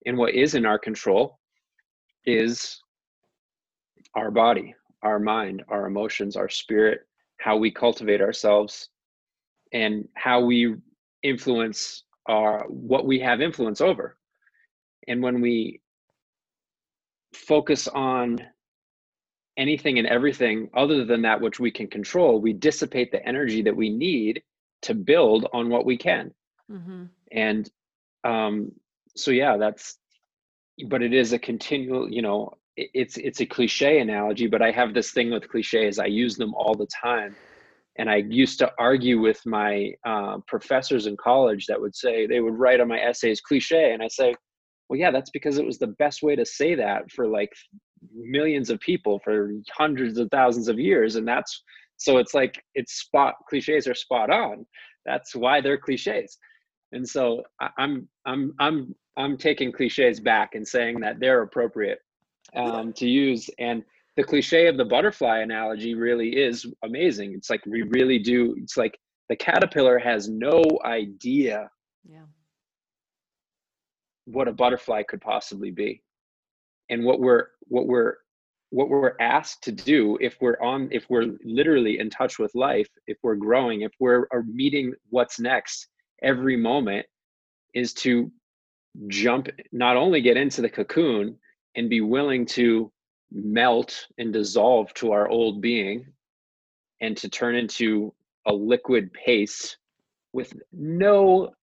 [0.06, 1.40] And what is in our control
[2.26, 2.80] is
[4.16, 7.02] our body, our mind, our emotions, our spirit,
[7.40, 8.90] how we cultivate ourselves,
[9.74, 10.76] and how we
[11.24, 14.18] influence our what we have influence over.
[15.08, 15.82] And when we
[17.34, 18.40] focus on
[19.58, 23.76] anything and everything other than that which we can control, we dissipate the energy that
[23.76, 24.42] we need
[24.82, 26.34] to build on what we can.
[26.72, 27.06] Mm-hmm.
[27.32, 27.70] And
[28.24, 28.72] um,
[29.16, 29.98] so, yeah, that's,
[30.88, 34.94] but it is a continual, you know, it's it's a cliche analogy, but I have
[34.94, 35.98] this thing with cliches.
[35.98, 37.34] I use them all the time,
[37.98, 42.42] and I used to argue with my uh, professors in college that would say they
[42.42, 44.36] would write on my essays cliche, and I say,
[44.90, 47.52] well, yeah, that's because it was the best way to say that for like
[48.14, 51.64] millions of people for hundreds of thousands of years and that's
[51.98, 54.64] so it's like it's spot cliches are spot on.
[55.06, 56.38] That's why they're cliches
[56.96, 57.44] and so
[57.78, 62.00] i'm i'm i'm i'm taking cliches back and saying that they're appropriate
[62.56, 63.84] um, to use and
[64.16, 67.34] the cliche of the butterfly analogy really is amazing.
[67.34, 68.98] It's like we really do it's like
[69.30, 71.70] the caterpillar has no idea
[72.08, 72.26] yeah.
[74.26, 76.02] what a butterfly could possibly be.
[76.90, 78.16] And what we're what we're
[78.70, 82.90] what we're asked to do if we're on if we're literally in touch with life
[83.08, 85.88] if we're growing if we're meeting what's next
[86.24, 87.06] every moment
[87.74, 88.32] is to
[89.08, 91.38] jump not only get into the cocoon
[91.76, 92.92] and be willing to
[93.32, 96.06] melt and dissolve to our old being
[97.02, 98.14] and to turn into
[98.46, 99.78] a liquid paste
[100.34, 101.54] with no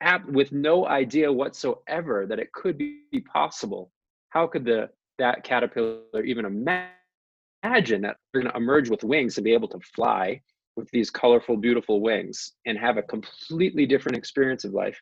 [0.00, 3.02] app with no idea whatsoever that it could be
[3.32, 3.90] possible.
[4.30, 9.44] How could the that caterpillar even imagine that they're going to emerge with wings and
[9.44, 10.40] be able to fly
[10.76, 15.00] with these colorful beautiful wings and have a completely different experience of life?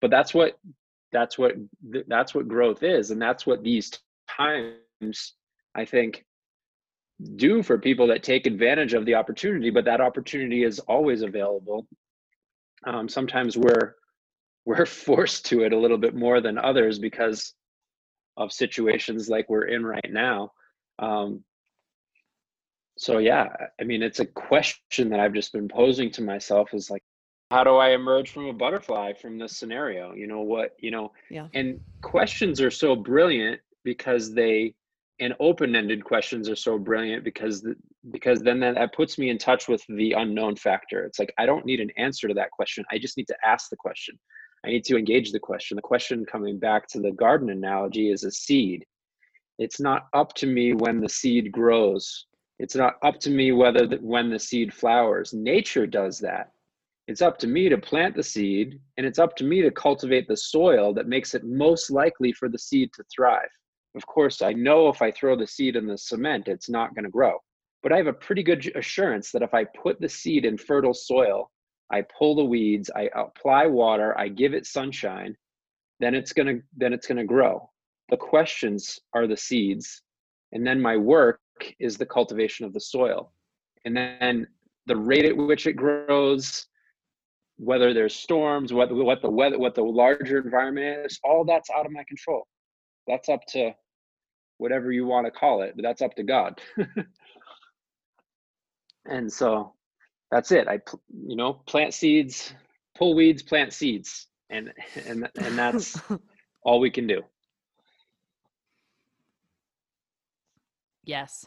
[0.00, 0.58] But that's what
[1.10, 1.54] that's what
[2.06, 3.90] that's what growth is and that's what these
[4.28, 5.34] times
[5.78, 6.24] i think
[7.36, 11.86] do for people that take advantage of the opportunity but that opportunity is always available
[12.86, 13.94] um, sometimes we're
[14.64, 17.54] we're forced to it a little bit more than others because
[18.36, 20.52] of situations like we're in right now.
[20.98, 21.42] Um,
[22.98, 23.46] so yeah,
[23.80, 27.02] I mean, it's a question that I've just been posing to myself is like,
[27.50, 30.12] how do I emerge from a butterfly from this scenario?
[30.12, 31.48] You know what, you know, yeah.
[31.54, 34.74] and questions are so brilliant because they
[35.20, 37.66] and open-ended questions are so brilliant because
[38.10, 41.04] because then that, that puts me in touch with the unknown factor.
[41.04, 42.84] It's like i don't need an answer to that question.
[42.90, 44.18] I just need to ask the question.
[44.64, 45.76] I need to engage the question.
[45.76, 48.84] The question coming back to the garden analogy is a seed.
[49.58, 52.26] It's not up to me when the seed grows.
[52.58, 55.32] It's not up to me whether the, when the seed flowers.
[55.32, 56.52] Nature does that.
[57.06, 60.28] It's up to me to plant the seed and it's up to me to cultivate
[60.28, 63.48] the soil that makes it most likely for the seed to thrive
[63.94, 67.04] of course, I know if I throw the seed in the cement, it's not going
[67.04, 67.38] to grow.
[67.82, 70.94] But I have a pretty good assurance that if I put the seed in fertile
[70.94, 71.50] soil,
[71.90, 75.36] I pull the weeds, I apply water, I give it sunshine,
[76.00, 77.70] then it's going to then it's going to grow.
[78.10, 80.02] The questions are the seeds,
[80.52, 81.40] and then my work
[81.78, 83.32] is the cultivation of the soil.
[83.84, 84.46] And then
[84.86, 86.66] the rate at which it grows,
[87.56, 91.86] whether there's storms, what what the weather, what the larger environment is, all that's out
[91.86, 92.46] of my control.
[93.08, 93.72] That's up to
[94.58, 96.60] whatever you want to call it, but that's up to God.
[99.06, 99.72] and so
[100.30, 100.68] that's it.
[100.68, 100.80] I,
[101.26, 102.52] you know, plant seeds,
[102.96, 104.72] pull weeds, plant seeds, and
[105.06, 105.98] and and that's
[106.62, 107.22] all we can do.
[111.04, 111.46] Yes.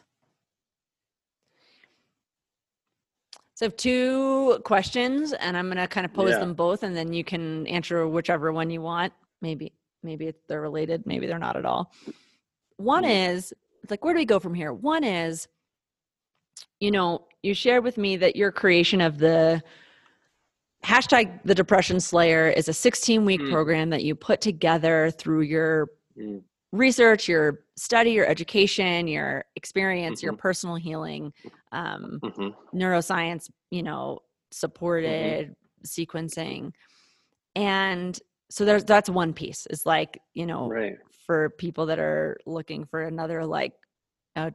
[3.54, 6.38] So I have two questions, and I'm going to kind of pose yeah.
[6.38, 9.12] them both, and then you can answer whichever one you want.
[9.40, 9.72] Maybe,
[10.02, 11.92] maybe they're related, maybe they're not at all.
[12.76, 13.34] One mm-hmm.
[13.34, 13.52] is
[13.90, 14.72] like, where do we go from here?
[14.72, 15.48] One is,
[16.80, 19.62] you know, you shared with me that your creation of the
[20.84, 23.50] hashtag the depression slayer is a 16 week mm.
[23.50, 25.88] program that you put together through your
[26.18, 26.42] mm.
[26.72, 30.26] research your study your education your experience mm-hmm.
[30.26, 31.32] your personal healing
[31.70, 32.48] um, mm-hmm.
[32.76, 34.26] neuroscience you know mm-hmm.
[34.50, 35.84] supported mm-hmm.
[35.86, 36.72] sequencing
[37.54, 38.18] and
[38.52, 42.84] so there's that's one piece is like you know right for people that are looking
[42.84, 43.72] for another like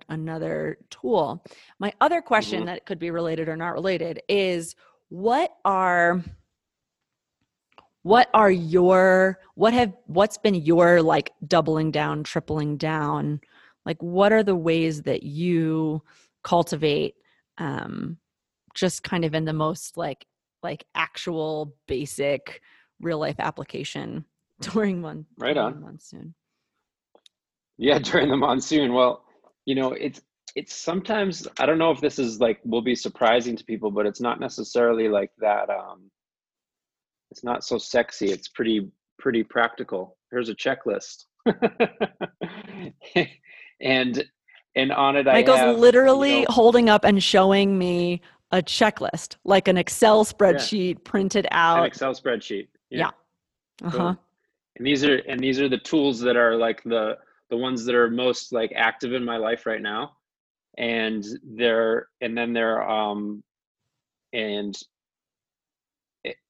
[0.09, 1.43] another tool.
[1.79, 2.67] My other question mm-hmm.
[2.67, 4.75] that could be related or not related is
[5.09, 6.23] what are
[8.03, 13.39] what are your what have what's been your like doubling down tripling down
[13.85, 16.01] like what are the ways that you
[16.43, 17.15] cultivate
[17.57, 18.17] um
[18.73, 20.25] just kind of in the most like
[20.63, 22.61] like actual basic
[23.01, 24.25] real life application
[24.61, 26.33] during one right on monsoon
[27.77, 28.93] yeah, during the monsoon.
[28.93, 29.23] Well,
[29.65, 30.21] you know, it's
[30.55, 34.05] it's sometimes I don't know if this is like will be surprising to people, but
[34.05, 35.69] it's not necessarily like that.
[35.69, 36.09] Um,
[37.31, 38.31] it's not so sexy.
[38.31, 40.17] It's pretty pretty practical.
[40.31, 41.25] Here's a checklist,
[43.81, 44.25] and
[44.75, 48.61] and on it, Michael's I have, literally you know, holding up and showing me a
[48.61, 51.01] checklist, like an Excel spreadsheet yeah.
[51.03, 51.79] printed out.
[51.79, 52.69] An Excel spreadsheet.
[52.89, 53.11] Yeah.
[53.81, 53.87] yeah.
[53.87, 54.15] Uh huh.
[54.77, 57.17] And these are and these are the tools that are like the
[57.49, 60.11] the ones that are most like active in my life right now
[60.77, 63.43] and they're and then they're um
[64.33, 64.77] and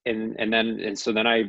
[0.06, 1.44] and and then and so then i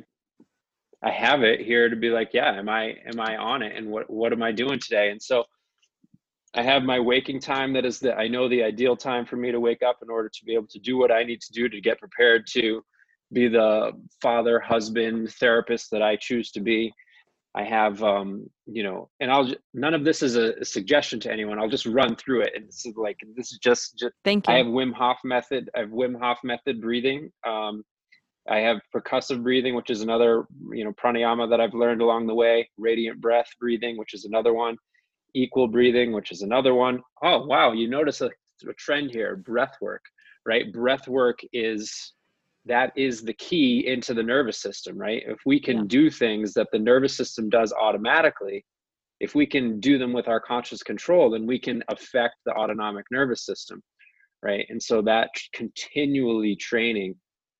[1.03, 3.87] i have it here to be like yeah am i am i on it and
[3.89, 5.43] what what am i doing today and so
[6.55, 9.51] i have my waking time that is the i know the ideal time for me
[9.51, 11.67] to wake up in order to be able to do what i need to do
[11.67, 12.81] to get prepared to
[13.31, 16.91] be the father husband therapist that i choose to be
[17.55, 21.57] I have, um, you know, and I'll none of this is a, suggestion to anyone.
[21.57, 24.53] I'll just run through it, and this is like this is just, just thank you.
[24.53, 25.69] I have Wim Hof method.
[25.75, 27.31] I have Wim Hof method breathing.
[27.47, 27.83] Um,
[28.47, 32.35] I have percussive breathing, which is another, you know, pranayama that I've learned along the
[32.35, 32.69] way.
[32.77, 34.77] Radiant breath breathing, which is another one.
[35.33, 37.01] Equal breathing, which is another one.
[37.23, 39.35] Oh wow, you notice a, a trend here.
[39.35, 40.03] Breath work,
[40.45, 40.71] right?
[40.71, 42.13] Breath work is
[42.69, 45.23] that is the key into the nervous system, right?
[45.25, 45.83] If we can yeah.
[45.87, 48.63] do things that the nervous system does automatically,
[49.19, 53.05] if we can do them with our conscious control, then we can affect the autonomic
[53.11, 53.81] nervous system,
[54.43, 54.65] right?
[54.69, 57.15] And so that continually training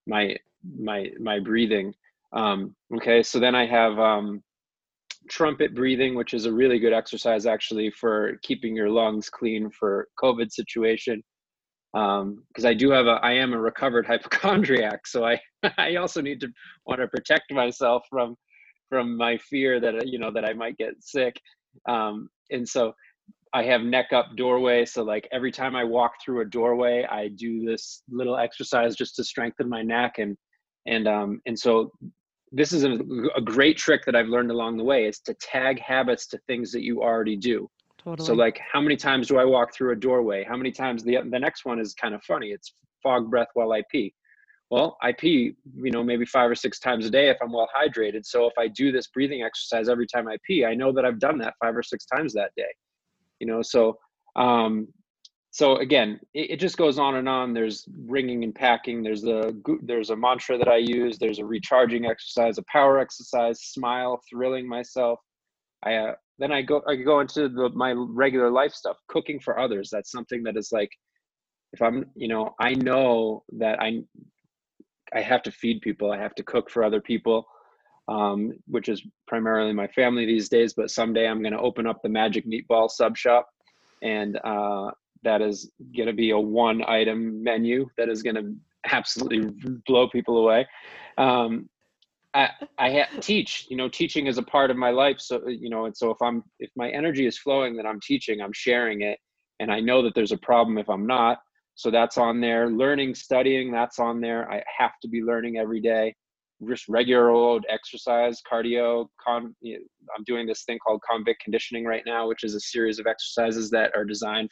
[0.08, 0.38] my
[0.80, 1.94] my my breathing.
[2.32, 4.44] Um, okay, so then I have um,
[5.28, 10.08] trumpet breathing, which is a really good exercise actually for keeping your lungs clean for
[10.22, 11.24] COVID situation
[11.96, 15.40] um because i do have a i am a recovered hypochondriac so i
[15.78, 16.48] i also need to
[16.86, 18.36] want to protect myself from
[18.90, 21.40] from my fear that you know that i might get sick.
[21.88, 22.94] Um and so
[23.54, 27.30] i have neck up doorway so like every time i walk through a doorway i
[27.30, 30.38] do this little exercise just to strengthen my neck and
[30.86, 31.92] and um and so
[32.52, 32.98] this is a,
[33.36, 36.72] a great trick that i've learned along the way is to tag habits to things
[36.72, 37.68] that you already do
[38.04, 38.26] Totally.
[38.26, 40.44] So like how many times do I walk through a doorway?
[40.44, 42.50] How many times the the next one is kind of funny.
[42.50, 42.74] It's
[43.04, 44.14] fog breath while I pee.
[44.72, 47.68] Well, I pee, you know, maybe five or six times a day if I'm well
[47.76, 48.26] hydrated.
[48.26, 51.20] So if I do this breathing exercise every time I pee, I know that I've
[51.20, 52.72] done that five or six times that day.
[53.40, 53.98] you know so
[54.36, 54.88] um
[55.52, 59.54] so again it, it, just goes on and on there's ringing and packing there's a
[59.82, 64.68] there's a mantra that i use there's a recharging exercise a power exercise smile thrilling
[64.68, 65.20] myself
[65.84, 69.60] i uh, then i go i go into the my regular life stuff cooking for
[69.60, 69.90] others.
[69.92, 70.92] That's something that is like
[71.74, 74.02] if i'm you know i know that i
[75.14, 76.12] i have to feed people.
[76.12, 77.46] I have to cook for other people
[78.08, 82.02] um, which is primarily my family these days but someday i'm going to open up
[82.02, 83.48] the magic meatball sub shop
[84.02, 84.90] and uh,
[85.24, 88.56] that is going to be a one item menu that is going to
[88.92, 89.52] absolutely
[89.86, 90.68] blow people away.
[91.18, 91.70] Um,
[92.34, 92.50] I,
[92.80, 95.98] ha- teach you know teaching is a part of my life so you know and
[95.98, 99.18] so if i'm if my energy is flowing then i'm teaching i'm sharing it
[99.60, 101.40] and i know that there's a problem if i'm not
[101.80, 102.70] so that's on there.
[102.70, 104.52] Learning studying that's on there.
[104.52, 106.14] I have to be learning every day.
[106.68, 112.28] Just regular old exercise cardio con i'm doing this thing called convict conditioning right now
[112.28, 114.50] which is a series of exercises that are designed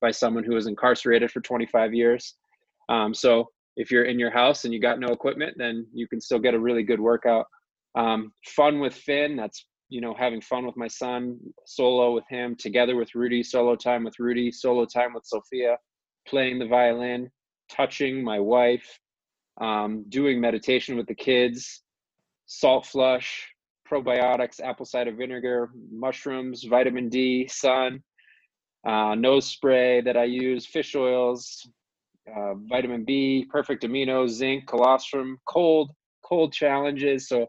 [0.00, 2.36] by someone who was incarcerated for 25 years.
[2.88, 3.48] Um, so
[3.78, 6.52] if you're in your house and you got no equipment, then you can still get
[6.52, 7.46] a really good workout.
[7.94, 12.56] Um, fun with Finn, that's you know having fun with my son, solo with him,
[12.56, 15.76] together with Rudy, solo time with Rudy, solo time with Sophia,
[16.26, 17.30] playing the violin,
[17.70, 18.98] touching my wife,
[19.60, 21.82] um, doing meditation with the kids,
[22.46, 23.46] salt flush,
[23.88, 28.02] probiotics, apple cider vinegar, mushrooms, vitamin D, sun,
[28.84, 31.64] uh, nose spray that I use, fish oils,
[32.36, 35.90] uh, vitamin B, perfect amino, zinc, colostrum, cold,
[36.24, 37.28] cold challenges.
[37.28, 37.46] So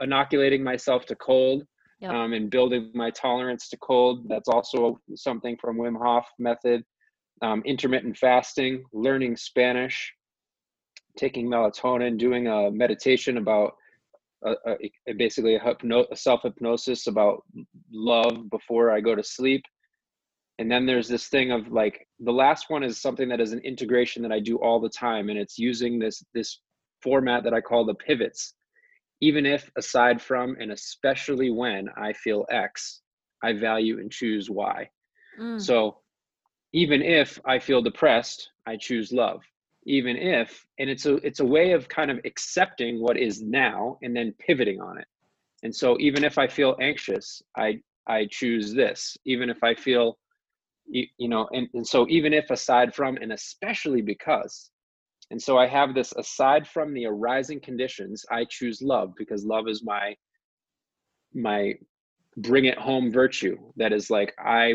[0.00, 1.64] inoculating myself to cold
[2.00, 2.12] yep.
[2.12, 4.28] um, and building my tolerance to cold.
[4.28, 6.84] That's also something from Wim Hof method.
[7.40, 10.12] Um, intermittent fasting, learning Spanish,
[11.16, 13.72] taking melatonin, doing a meditation about
[14.44, 14.54] a,
[15.08, 17.42] a, basically a, hypno- a self hypnosis about
[17.92, 19.64] love before I go to sleep
[20.62, 23.58] and then there's this thing of like the last one is something that is an
[23.64, 26.60] integration that i do all the time and it's using this this
[27.02, 28.54] format that i call the pivots.
[29.20, 33.00] Even if aside from and especially when i feel x
[33.42, 34.88] i value and choose y.
[35.40, 35.60] Mm.
[35.60, 35.98] so
[36.72, 39.42] even if i feel depressed i choose love.
[39.84, 43.98] Even if and it's a it's a way of kind of accepting what is now
[44.02, 45.08] and then pivoting on it.
[45.64, 49.16] And so even if i feel anxious i i choose this.
[49.24, 50.18] Even if i feel
[50.92, 54.70] you, you know and, and so even if aside from and especially because
[55.30, 59.68] and so i have this aside from the arising conditions i choose love because love
[59.68, 60.14] is my
[61.34, 61.74] my
[62.38, 63.58] bring it home virtue.
[63.76, 64.74] That is like i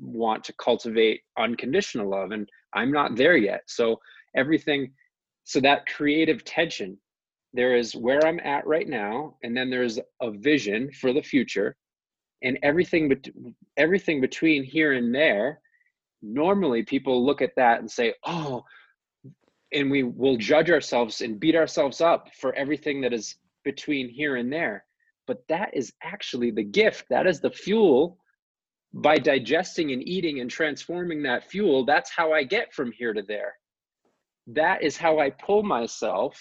[0.00, 3.62] want to cultivate unconditional love and i'm not there yet.
[3.66, 4.00] So
[4.34, 4.92] everything
[5.44, 6.98] so that creative tension
[7.54, 11.76] there is where i'm at right now and then there's a vision for the future
[12.42, 13.26] and everything but
[13.76, 15.60] everything between here and there
[16.22, 18.62] normally people look at that and say oh
[19.72, 24.36] and we will judge ourselves and beat ourselves up for everything that is between here
[24.36, 24.84] and there.
[25.26, 27.06] But that is actually the gift.
[27.10, 28.18] That is the fuel
[28.94, 31.84] by digesting and eating and transforming that fuel.
[31.84, 33.54] That's how i get from here to there.
[34.46, 36.40] That is how i pull myself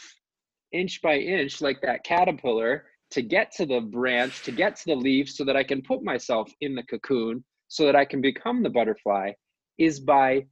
[0.71, 4.95] inch by inch like that caterpillar to get to the branch, to get to the
[4.95, 8.63] leaf, so that I can put myself in the cocoon, so that I can become
[8.63, 9.31] the butterfly,
[9.77, 10.45] is by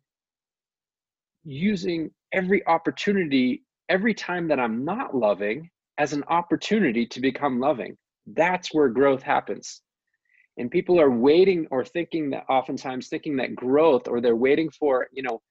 [1.44, 7.98] using every opportunity, every time that I'm not loving, as an opportunity to become loving.
[8.26, 9.82] That's where growth happens.
[10.58, 15.08] And people are waiting or thinking that oftentimes thinking that growth or they're waiting for,
[15.12, 15.42] you know,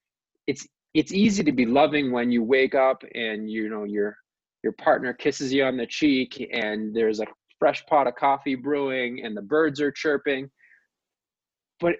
[0.47, 4.17] it's it's easy to be loving when you wake up and you know you're
[4.63, 7.27] your partner kisses you on the cheek and there's a
[7.59, 10.51] fresh pot of coffee brewing and the birds are chirping.
[11.81, 11.97] But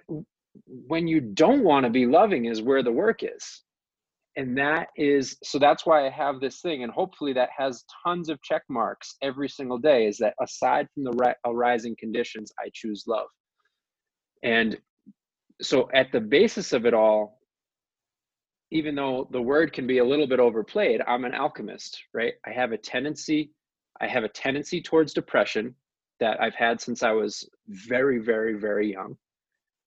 [0.65, 3.63] when you don't want to be loving is where the work is.
[4.35, 8.29] And that is so that's why i have this thing and hopefully that has tons
[8.29, 12.69] of check marks every single day is that aside from the arising uh, conditions i
[12.73, 13.27] choose love.
[14.41, 14.77] And
[15.61, 17.39] so at the basis of it all
[18.73, 22.33] even though the word can be a little bit overplayed, I'm an alchemist, right?
[22.43, 23.51] I have a tendency,
[24.01, 25.75] I have a tendency towards depression
[26.19, 29.15] that I've had since I was very, very, very young,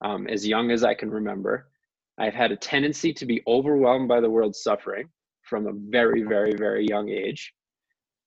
[0.03, 1.69] um, as young as I can remember.
[2.17, 5.09] I've had a tendency to be overwhelmed by the world's suffering
[5.43, 7.53] from a very, very, very young age,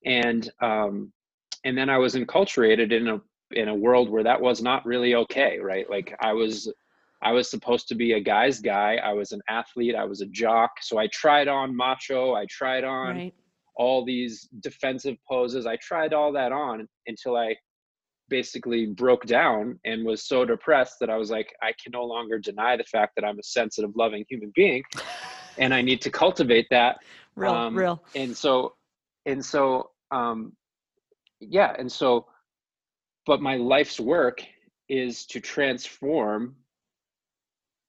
[0.05, 1.13] and um,
[1.63, 5.15] and then I was enculturated in a in a world where that was not really
[5.15, 5.89] okay, right?
[5.89, 6.71] Like I was
[7.21, 8.95] I was supposed to be a guy's guy.
[9.03, 9.95] I was an athlete.
[9.95, 10.71] I was a jock.
[10.81, 12.33] So I tried on macho.
[12.33, 13.33] I tried on right.
[13.75, 15.65] all these defensive poses.
[15.65, 17.55] I tried all that on until I
[18.29, 22.39] basically broke down and was so depressed that I was like, I can no longer
[22.39, 24.83] deny the fact that I'm a sensitive, loving human being,
[25.57, 26.97] and I need to cultivate that.
[27.35, 28.03] Real, um, real.
[28.15, 28.75] And so,
[29.25, 30.53] and so, um,
[31.39, 32.27] yeah, and so,
[33.25, 34.43] but my life's work
[34.87, 36.55] is to transform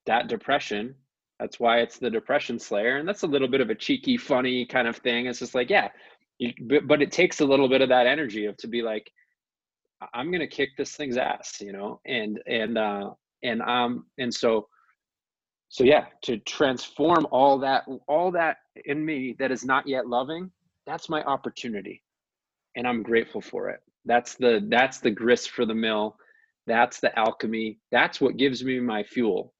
[0.07, 0.95] that depression.
[1.39, 4.67] That's why it's the depression slayer, and that's a little bit of a cheeky, funny
[4.67, 5.27] kind of thing.
[5.27, 5.89] It's just like, yeah,
[6.39, 9.11] you, but, but it takes a little bit of that energy of to be like,
[10.15, 13.11] I'm gonna kick this thing's ass, you know, and and uh,
[13.43, 14.69] and um and so
[15.69, 20.51] so yeah, to transform all that all that in me that is not yet loving,
[20.87, 22.03] that's my opportunity,
[22.77, 23.81] and I'm grateful for it.
[24.05, 26.17] That's the that's the grist for the mill.
[26.67, 27.79] That's the alchemy.
[27.93, 29.55] That's what gives me my fuel.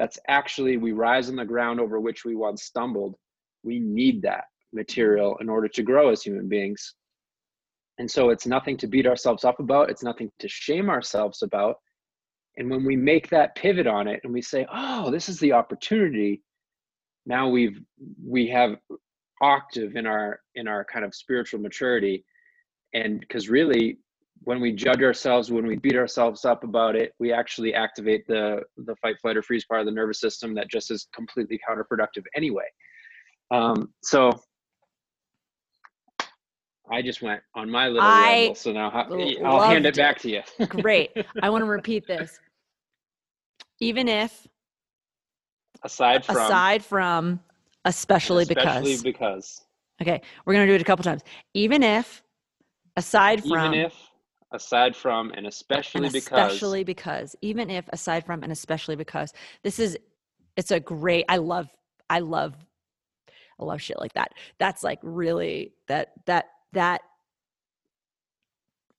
[0.00, 3.16] That's actually we rise on the ground over which we once stumbled.
[3.62, 6.94] We need that material in order to grow as human beings.
[7.98, 11.76] And so it's nothing to beat ourselves up about, it's nothing to shame ourselves about.
[12.56, 15.52] And when we make that pivot on it and we say, "Oh, this is the
[15.52, 16.42] opportunity,"
[17.26, 17.78] now we've
[18.26, 18.78] we have
[19.42, 22.24] octave in our in our kind of spiritual maturity
[22.94, 23.98] and because really
[24.42, 28.60] when we judge ourselves when we beat ourselves up about it we actually activate the
[28.78, 32.24] the fight flight or freeze part of the nervous system that just is completely counterproductive
[32.36, 32.64] anyway
[33.50, 34.30] um, so
[36.92, 40.18] I just went on my little I ramble, so now I'll hand it loved back
[40.20, 40.42] to you.
[40.66, 41.12] Great.
[41.40, 42.40] I want to repeat this.
[43.80, 44.46] Even if,
[45.84, 47.40] aside from aside from,
[47.84, 49.02] especially, especially because.
[49.02, 49.62] because
[50.02, 51.22] Okay, we're gonna do it a couple times.
[51.52, 52.22] Even if,
[52.96, 54.09] aside from even if
[54.52, 59.32] aside from and especially and because especially because, even if, aside from, and especially because,
[59.62, 59.96] this is,
[60.56, 61.24] it's a great.
[61.28, 61.68] I love,
[62.08, 62.54] I love,
[63.60, 64.32] I love shit like that.
[64.58, 67.02] That's like really that that that.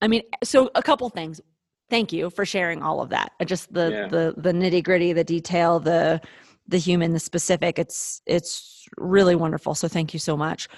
[0.02, 1.42] I mean, so a couple things.
[1.90, 3.34] Thank you for sharing all of that.
[3.46, 4.08] Just the Yeah.
[4.08, 6.22] the the nitty gritty, the detail, the
[6.68, 7.78] the human, the specific.
[7.78, 9.76] It's it's really wonderful.
[9.76, 10.70] So thank you so much.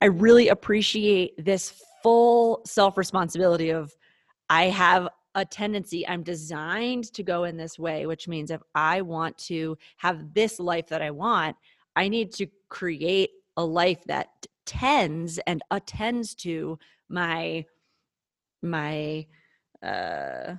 [0.00, 3.94] I really appreciate this full self responsibility of
[4.50, 9.02] I have a tendency, I'm designed to go in this way, which means if I
[9.02, 11.56] want to have this life that I want,
[11.94, 14.28] I need to create a life that
[14.66, 16.78] tends and attends to
[17.08, 17.64] my
[18.62, 19.26] my
[19.82, 20.56] uh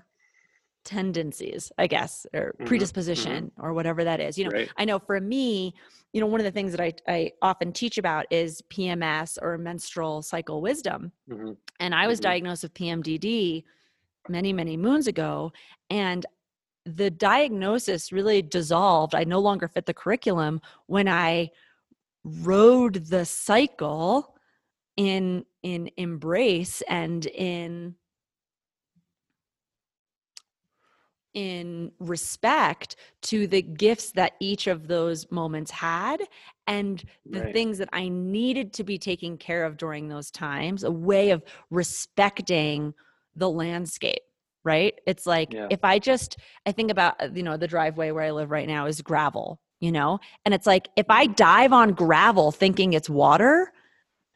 [0.85, 4.99] tendencies i guess or Mhm, predisposition or whatever that is you know right I know
[4.99, 5.73] for me,
[6.13, 9.57] you know, one of the things that I, I often teach about is PMS or
[9.57, 11.11] menstrual cycle wisdom.
[11.27, 11.57] Mhm.
[11.79, 12.23] And I was Mhm.
[12.23, 13.65] diagnosed with PMDD
[14.27, 15.51] many, many moons ago.
[15.89, 16.25] And
[16.85, 19.15] the diagnosis really dissolved.
[19.15, 21.51] I no longer fit the curriculum when I
[22.23, 24.35] rode the cycle
[24.97, 27.95] in in embrace and in
[31.33, 36.21] in respect to the gifts that each of those moments had
[36.67, 37.53] and the Right.
[37.53, 41.43] things that I needed to be taking care of during those times, a way of
[41.69, 42.93] respecting
[43.35, 44.21] the landscape,
[44.63, 44.93] right?
[45.05, 45.67] It's like Yeah.
[45.69, 48.67] if I just, I think about, uh, you know, the driveway where I live right
[48.67, 50.19] now is gravel, you know?
[50.45, 53.71] And it's like if I dive on gravel thinking it's water,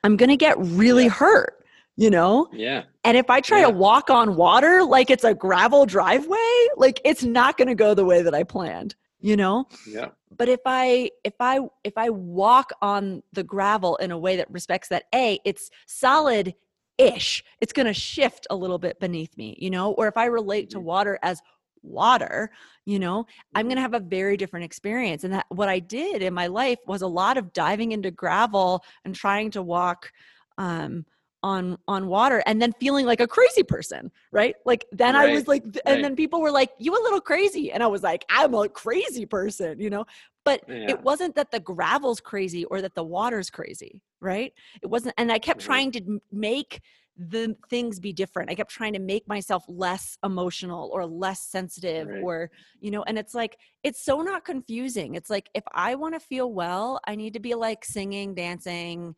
[0.03, 1.09] I'm going to get really Yeah.
[1.09, 1.62] hurt,
[1.97, 2.47] you know?
[2.51, 3.67] yeah And if I try Yeah.
[3.67, 7.93] to walk on water like it's a gravel driveway, like it's not going to go
[7.93, 9.65] the way that I planned, you know?
[9.85, 14.37] yeah But if I if I if I walk on the gravel in a way
[14.37, 16.55] that respects that A, it's solid
[16.97, 17.43] ish.
[17.61, 19.91] It's going to shift a little bit beneath me, you know?
[19.93, 20.85] Or if I relate to Mhm.
[20.85, 21.41] water as
[21.81, 22.51] water,
[22.85, 23.25] you know,
[23.55, 23.67] I'm Mhm.
[23.67, 25.23] going to have a very different experience.
[25.23, 28.83] And that what I did in my life was a lot of diving into gravel
[29.05, 30.11] and trying to walk
[30.57, 31.05] um
[31.43, 35.47] on on water and then feeling like a crazy person right like then i was
[35.47, 36.01] like and right.
[36.01, 39.25] then people were like you a little crazy and i was like i'm a crazy
[39.25, 40.05] person you know
[40.45, 40.89] but Yeah.
[40.89, 45.31] it wasn't that the gravel's crazy or that the water's crazy right it wasn't and
[45.31, 45.65] i kept Mhm.
[45.65, 46.81] trying to make
[47.17, 52.07] the things be different i kept trying to make myself less emotional or less sensitive
[52.07, 52.23] Right.
[52.23, 56.15] or you know and it's like it's so not confusing it's like if i want
[56.15, 59.15] to feel well i need to be like singing dancing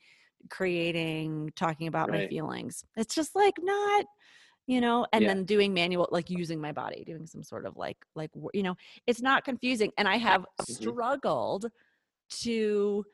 [0.50, 4.06] creating talking about my feelings it's just like not
[4.68, 5.30] you know and Yeah.
[5.30, 8.76] then doing manual like using my body doing some sort of like like you know
[9.08, 10.66] it's not confusing and i have Mhm.
[10.66, 11.70] struggled
[12.30, 13.06] to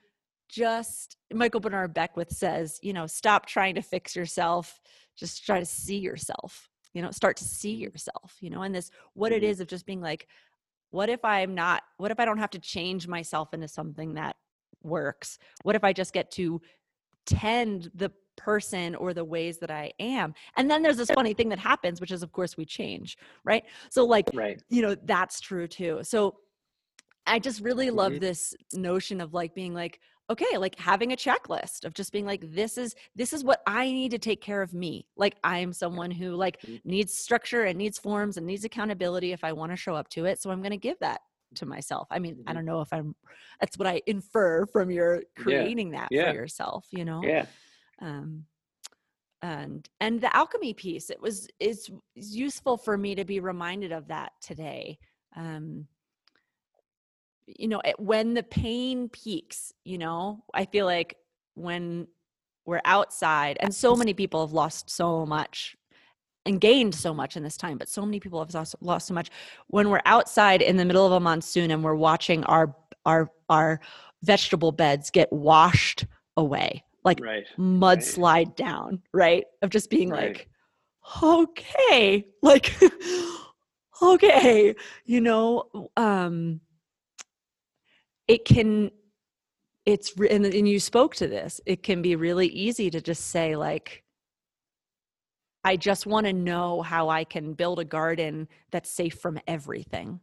[0.50, 4.80] just michael bernard beckwith says you know stop trying to fix yourself
[5.16, 7.80] just try to see yourself you know start to see Mhm.
[7.82, 9.50] yourself you know and this what it Mhm.
[9.50, 10.28] is of just being like
[10.90, 14.36] what if i'm not what if i don't have to change myself into something that
[14.84, 16.62] works what if i just get to
[17.26, 20.34] tend the person or the ways that I am.
[20.58, 23.64] And then there's this funny thing that happens, which is, of course, we change, right?
[23.90, 24.62] So, like, right.
[24.70, 26.00] you know, that's true too.
[26.04, 26.40] So,
[27.28, 28.20] I just really love Mhm.
[28.20, 30.00] this notion of like being like,
[30.30, 33.86] okay, like having a checklist of just being like, this is this is what I
[33.92, 35.08] need to take care of me.
[35.18, 36.82] Like I am someone who like Mhm.
[36.84, 40.26] needs structure and needs forms and needs accountability if I want to show up to
[40.26, 40.42] it.
[40.42, 41.22] So I'm gonna give that
[41.56, 42.08] to myself.
[42.12, 42.56] I mean, I Mhm.
[42.56, 43.16] don't know if I'm
[43.60, 46.30] that's what I infer from your creating that Yeah.
[46.30, 47.22] for yourself, you know?
[47.24, 47.46] Yeah.
[48.02, 48.46] um
[49.44, 53.92] and and the alchemy piece it was it's, it's useful for me to be reminded
[53.92, 54.98] of that today
[55.36, 55.88] um
[57.48, 61.18] you know it, when the pain peaks you know i feel like
[61.56, 62.08] when
[62.66, 65.76] we're outside and so many people have lost so much
[66.46, 69.14] and gained so much in this time but so many people have lost, lost so
[69.14, 69.30] much
[69.68, 72.76] when we're outside in the middle of a monsoon and we're watching our
[73.06, 73.80] our our
[74.24, 76.06] vegetable beds get washed
[76.38, 77.48] away like Right.
[77.58, 79.46] mudslide down, right?
[79.62, 80.36] Of just being Right.
[80.36, 80.50] like,
[81.24, 82.74] okay, like,
[84.02, 84.76] okay,
[85.06, 86.62] you know, um,
[88.28, 88.92] it can,
[89.86, 93.56] it's, and, and you spoke to this, it can be really easy to just say,
[93.56, 94.04] like,
[95.64, 100.20] I just want to know how I can build a garden that's safe from everything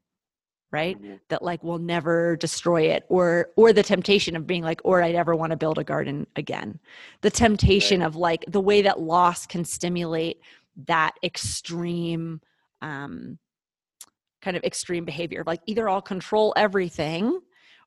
[0.70, 1.18] right Mhm.
[1.28, 5.14] that like will never destroy it or or the temptation of being like or i'd
[5.14, 6.78] ever want to build a garden again
[7.22, 8.06] the temptation Right.
[8.06, 10.40] of like the way that loss can stimulate
[10.86, 12.40] that extreme
[12.82, 13.38] um
[14.42, 17.40] kind of extreme behavior like either i'll control everything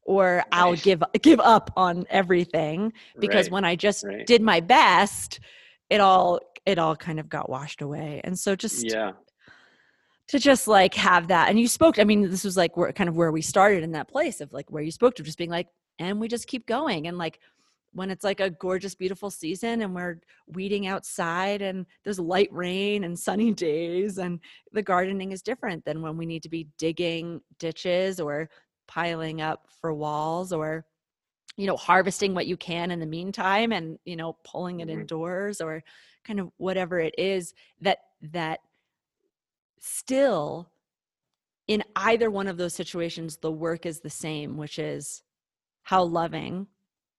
[0.03, 3.51] or i'll give give up on everything because Right.
[3.51, 5.39] when i just did my best
[5.91, 9.11] it all it all kind of got washed away and so just Yeah.
[10.27, 13.09] to just like have that and you spoke i mean this was like where kind
[13.09, 15.49] of where we started in that place of like where you spoke to just being
[15.49, 15.67] like
[15.99, 17.39] and we just keep going and like
[17.93, 23.03] when it's like a gorgeous beautiful season and we're weeding outside and there's light rain
[23.03, 24.39] and sunny days and
[24.71, 28.49] the gardening is different than when we need to be digging ditches or
[28.87, 30.85] piling up for walls or
[31.57, 35.01] you know harvesting what you can in the meantime and you know pulling it Mhm.
[35.01, 35.83] indoors or
[36.25, 38.59] kind of whatever it is that that
[39.79, 40.69] still
[41.67, 45.23] in either one of those situations the work is the same which is
[45.83, 46.67] how loving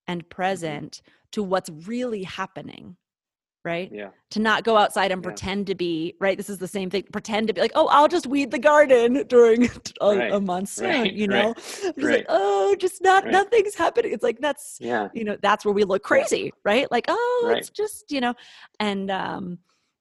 [0.07, 0.29] and mm-hmm.
[0.29, 2.97] present to what's really happening
[3.65, 4.09] right Yeah.
[4.31, 5.29] to not go outside and Yeah.
[5.31, 8.09] pretend to be right this is the same thing pretend to be like oh i'll
[8.09, 9.65] just weed the garden during
[10.01, 13.33] a, Right, a monsoon right, you right, know just like oh just not Right.
[13.33, 15.09] nothing's happening it's like that's Yeah.
[15.15, 17.59] you know that's where we look crazy right like oh Right.
[17.59, 18.35] it's just you know
[18.81, 19.59] and um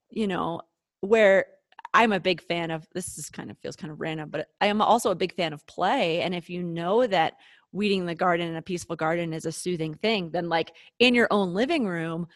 [0.10, 0.62] you know
[1.02, 1.46] where
[1.94, 4.66] i'm a big fan of this is kind of feels kind of random but i
[4.68, 7.34] am also a big fan of play and if you know that
[7.74, 11.28] weeding the garden in a peaceful garden is a soothing thing then like in your
[11.32, 12.28] own living room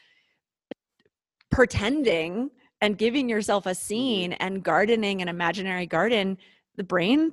[1.51, 2.49] pretending
[2.81, 3.69] and giving yourself Mm-hmm.
[3.71, 6.37] a scene and gardening an imaginary garden
[6.75, 7.31] the brain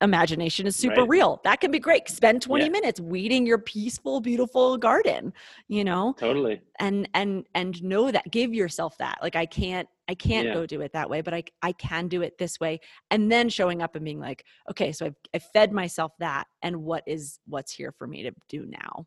[0.00, 1.08] imagination is super Right.
[1.10, 2.70] real that can be great spend 20 Yeah.
[2.70, 5.34] minutes weeding your peaceful beautiful garden
[5.68, 6.62] you know Totally.
[6.78, 10.54] and and and know that give yourself that like i can't i can't Yeah.
[10.54, 12.80] go do it that way but i i can do it this way
[13.10, 16.76] and then showing up and being like okay so i've, I've fed myself that and
[16.82, 19.06] what is what's here for me to do now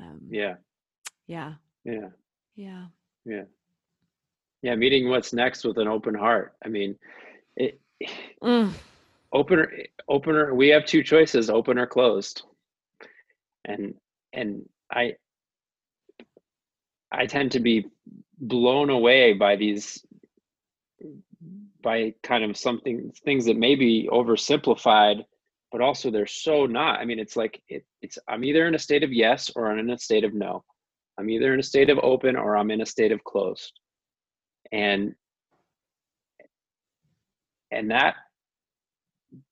[0.00, 0.54] um Yeah.
[1.26, 1.54] yeah
[1.84, 2.08] Yeah.
[2.54, 2.86] yeah
[3.26, 3.42] Yeah.
[4.62, 4.74] Yeah.
[4.76, 6.54] Meeting what's next with an open heart.
[6.64, 6.96] I mean,
[7.56, 7.80] it,
[8.42, 8.72] Mm,
[9.32, 9.72] opener,
[10.08, 12.42] opener, we have two choices, open or closed.
[13.64, 13.94] And,
[14.32, 15.14] and I,
[17.10, 17.86] I tend to be
[18.38, 20.04] blown away by these,
[21.82, 25.24] by kind of something, things that may be oversimplified,
[25.72, 27.00] but also they're so not.
[27.00, 29.78] I mean, it's like, it, it's, I'm either in a state of yes or I'm
[29.78, 30.64] in a state of no.
[31.18, 33.72] I'm either in a state of open or I'm in a state of closed.
[34.72, 35.14] And
[37.70, 38.14] and that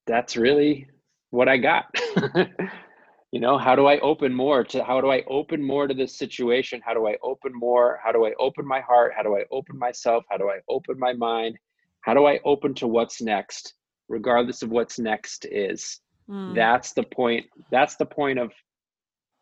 [0.07, 0.89] that's really
[1.31, 1.87] what I got.
[3.33, 6.19] you know, how do I open more to how do I open more to this
[6.19, 6.81] situation?
[6.85, 8.01] How do I open more?
[8.05, 9.13] How do I open my heart?
[9.17, 10.25] How do I open myself?
[10.31, 11.59] How do I open my mind?
[12.03, 13.75] How do I open to what's next,
[14.09, 16.01] regardless of what's next is?
[16.29, 17.47] mm, That's the point.
[17.71, 18.53] That's the point of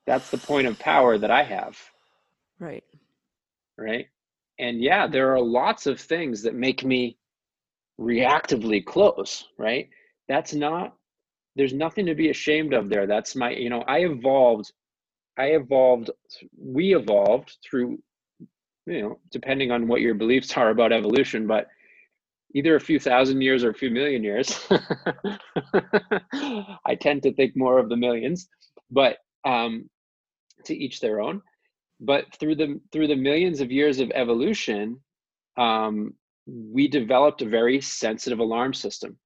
[0.06, 1.78] that's the point of power that I have
[2.62, 2.84] right
[3.78, 4.06] right?
[4.58, 7.16] And yeah, there are lots of things that make me
[8.00, 9.88] reactively close, right?
[10.28, 10.94] That's not
[11.54, 13.06] there's nothing to be ashamed of there.
[13.06, 14.72] That's my, you know, I evolved
[15.38, 16.10] I evolved
[16.58, 17.98] we evolved through
[18.86, 21.68] you know, depending on what your beliefs are about evolution, but
[22.54, 24.66] either a few thousand years or a few million years.
[26.34, 28.48] I tend to think more of the millions,
[28.90, 29.88] but um
[30.64, 31.42] to each their own
[32.03, 34.98] but through the through the millions of years of evolution
[35.57, 36.14] um,
[36.46, 39.16] we developed a very sensitive alarm system.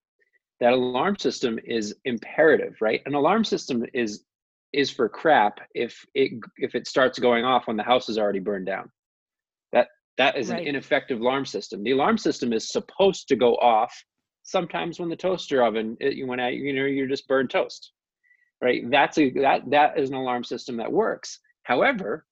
[0.61, 3.03] That alarm system is imperative right?
[3.07, 4.25] An alarm system is
[4.73, 8.41] is for crap if it if it starts going off when the house is already
[8.41, 8.91] burned down.
[9.73, 10.61] That that is right.
[10.61, 11.83] an ineffective alarm system.
[11.83, 13.95] The alarm system is supposed to go off
[14.43, 17.93] sometimes when the toaster oven it, you went out you know you're just burned toast
[18.63, 18.91] right?
[18.91, 21.41] That's a that that is an alarm system that works.
[21.65, 22.25] However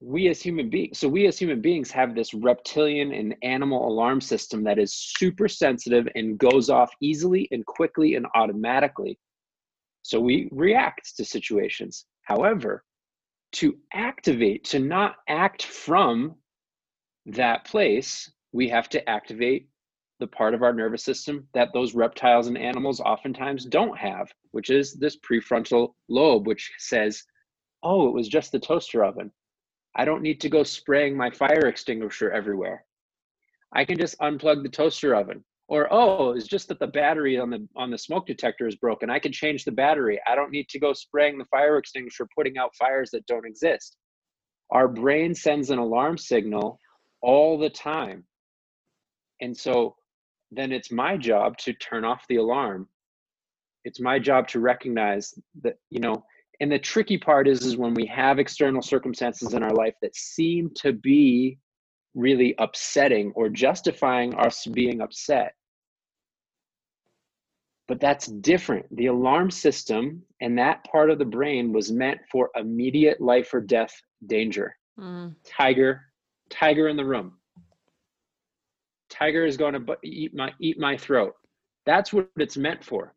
[0.00, 4.20] we as human beings so we as human beings have this reptilian and animal alarm
[4.20, 9.18] system that is super sensitive and goes off easily and quickly and automatically.
[10.02, 12.04] So we react to situations.
[12.22, 12.84] However
[13.52, 16.34] to activate to not act from
[17.24, 19.68] that place we have to activate
[20.20, 24.70] the part of our nervous system that those reptiles and animals oftentimes don't have which
[24.70, 27.22] is this prefrontal lobe which says
[27.82, 29.30] oh it was just the toaster oven
[29.96, 32.84] I don't need to go spraying my fire extinguisher everywhere.
[33.74, 35.42] I can just unplug the toaster oven.
[35.68, 39.10] Or oh, it's just that the battery on the on the smoke detector is broken.
[39.10, 40.20] I can change the battery.
[40.26, 43.96] I don't need to go spraying the fire extinguisher putting out fires that don't exist.
[44.70, 46.78] Our brain sends an alarm signal
[47.20, 48.24] all the time.
[49.40, 49.96] And so
[50.52, 52.88] then it's my job to turn off the alarm.
[53.84, 56.24] It's my job to recognize that, you know,
[56.60, 60.16] and the tricky part is is when we have external circumstances in our life that
[60.16, 61.58] seem to be
[62.14, 65.54] really upsetting or justifying us being upset.
[67.88, 68.86] But that's different.
[68.96, 73.60] The alarm system and that part of the brain was meant for immediate life or
[73.60, 73.94] death
[74.26, 74.74] danger.
[74.98, 75.34] Mm.
[75.44, 76.06] tiger
[76.48, 77.34] tiger in the room.
[79.10, 81.34] Tiger is going to eat my eat my throat.
[81.84, 83.14] That's what it's meant for.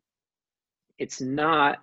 [0.98, 1.78] It's not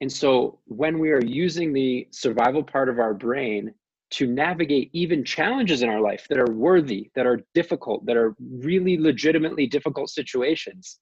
[0.00, 3.72] and so when we are using the survival part of our brain
[4.12, 8.34] to navigate even challenges in our life that are worthy, that are difficult, that are
[8.40, 10.98] really legitimately difficult situations,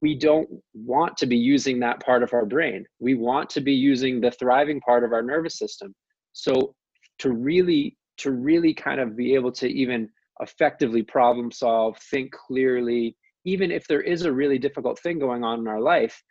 [0.00, 2.84] we don't want to be using that part of our brain.
[2.98, 5.94] We want to be using the thriving part of our nervous system.
[6.32, 6.74] So
[7.20, 10.08] to really to really kind of be able to even
[10.40, 15.60] effectively problem solve, think clearly, even if there is a really difficult thing going on
[15.60, 16.22] in our life,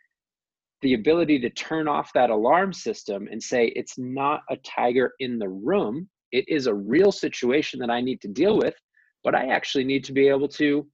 [0.84, 5.38] the ability to turn off that alarm system and say it's not a tiger in
[5.38, 6.08] the room.
[6.30, 8.74] It is a real situation that i need to deal with
[9.22, 10.84] but i actually need to be able to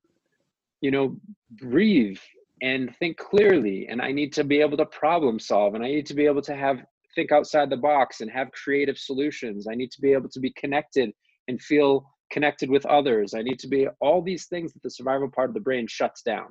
[0.82, 1.16] you know
[1.53, 2.18] breathe
[2.61, 6.05] and think clearly and i need to be able to problem solve and i need
[6.05, 6.84] to be able to have
[7.14, 9.66] think outside the box and have creative solutions.
[9.70, 11.12] I need to be able to be connected
[11.49, 13.34] and feel connected with others.
[13.34, 16.22] I need to be all these things that the survival part of the brain shuts
[16.22, 16.47] down.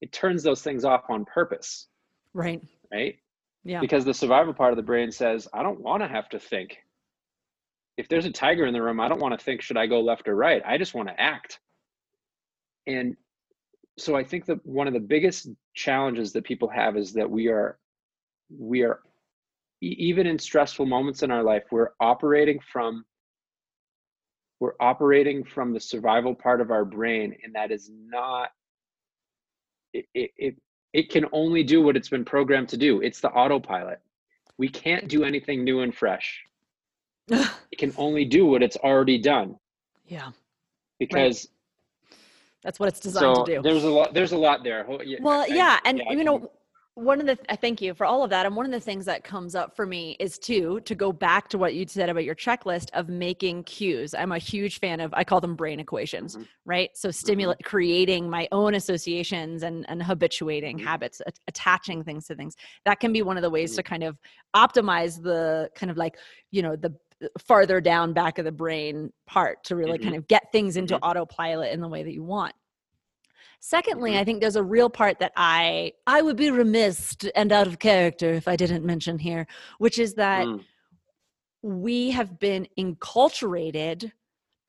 [0.00, 1.88] It turns those things off on purpose
[2.36, 2.60] Right.
[2.92, 3.16] Right.
[3.64, 3.80] Yeah.
[3.80, 6.76] Because the survival part of the brain says, I don't want to have to think.
[7.96, 10.02] If there's a tiger in the room, I don't want to think, should I go
[10.02, 10.62] left or right?
[10.66, 11.58] I just want to act.
[12.86, 13.16] And
[13.98, 17.48] so I think that one of the biggest challenges that people have is that we
[17.48, 17.78] are,
[18.50, 19.00] we are,
[19.80, 23.04] even in stressful moments in our life, we're operating from
[24.60, 28.48] we're operating from the survival part of our brain and that is not
[29.92, 30.56] it, it, it,
[30.96, 33.02] it can only do what it's been programmed to do.
[33.02, 34.00] It's the autopilot.
[34.56, 36.42] We can't do anything new and fresh.
[37.28, 39.58] it can only do what it's already done.
[40.06, 40.30] Yeah.
[40.98, 41.48] Because
[42.10, 42.18] right.
[42.62, 43.62] that's what it's designed so to do.
[43.62, 44.86] There's a lot there's a lot there.
[45.20, 46.50] Well, yeah, and yeah, you know
[46.96, 49.04] one of the th- thank you for all of that and one of the things
[49.04, 52.24] that comes up for me is too to go back to what you said about
[52.24, 56.34] your checklist of making cues i'm a huge fan of i call them brain equations
[56.34, 56.44] mm-hmm.
[56.64, 57.68] right so stimulate mm-hmm.
[57.68, 60.86] creating my own associations and and habituating mm-hmm.
[60.86, 63.76] habits a- attaching things to things that can be one of the ways mm-hmm.
[63.76, 64.16] to kind of
[64.56, 66.16] optimize the kind of like
[66.50, 66.94] you know the
[67.38, 70.18] farther down back of the brain part to really kind mm-hmm.
[70.18, 71.04] of get things into mm-hmm.
[71.04, 72.54] autopilot in the way that you want
[73.60, 74.20] Secondly, mm-hmm.
[74.20, 77.78] I think there's a real part that I I would be remiss and out of
[77.78, 79.46] character if I didn't mention here,
[79.78, 80.62] which is that mm.
[81.62, 84.12] we have been enculturated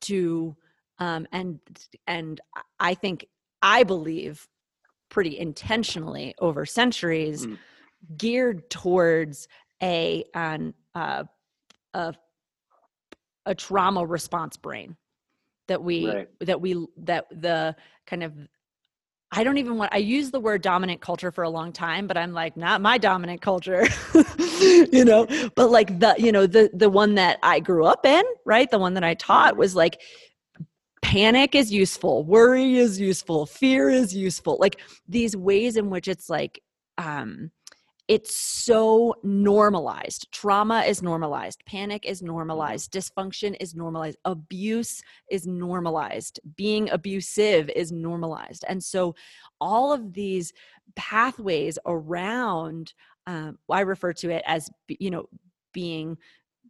[0.01, 0.55] to
[0.99, 1.59] um, and
[2.07, 2.41] and
[2.79, 3.27] I think
[3.61, 4.47] I believe
[5.09, 7.57] pretty intentionally over centuries mm.
[8.17, 9.47] geared towards
[9.81, 11.23] a an uh,
[11.93, 12.13] a
[13.45, 14.95] a trauma response brain
[15.67, 16.29] that we right.
[16.41, 17.75] that we that the
[18.05, 18.33] kind of
[19.32, 22.17] I don't even want I use the word dominant culture for a long time, but
[22.17, 23.86] I'm like, not my dominant culture.
[24.61, 28.23] you know, but like the, you know, the the one that I grew up in,
[28.45, 28.71] right?
[28.71, 30.01] The one that I taught was like
[31.01, 34.57] panic is useful, worry is useful, fear is useful.
[34.59, 36.61] Like these ways in which it's like
[36.97, 37.51] um
[38.08, 40.32] it's so normalized.
[40.32, 41.64] Trauma is normalized.
[41.66, 42.91] Panic is normalized.
[42.93, 44.18] Dysfunction is normalized.
[44.24, 46.39] Abuse is normalized.
[46.55, 48.64] Being abusive is normalized.
[48.70, 49.16] And so,
[49.60, 50.53] all of these
[50.95, 52.93] pathways around,
[53.26, 55.26] um, I refer to it as, you know,
[55.74, 56.18] being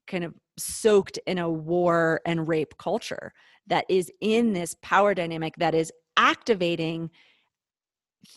[0.08, 3.32] kind of soaked in a war and rape culture
[3.68, 7.12] that is in this power dynamic that is activating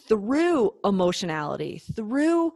[0.07, 2.53] through emotionality, through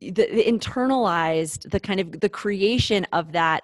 [0.00, 3.62] the, the, internalized, the kind of the creation of that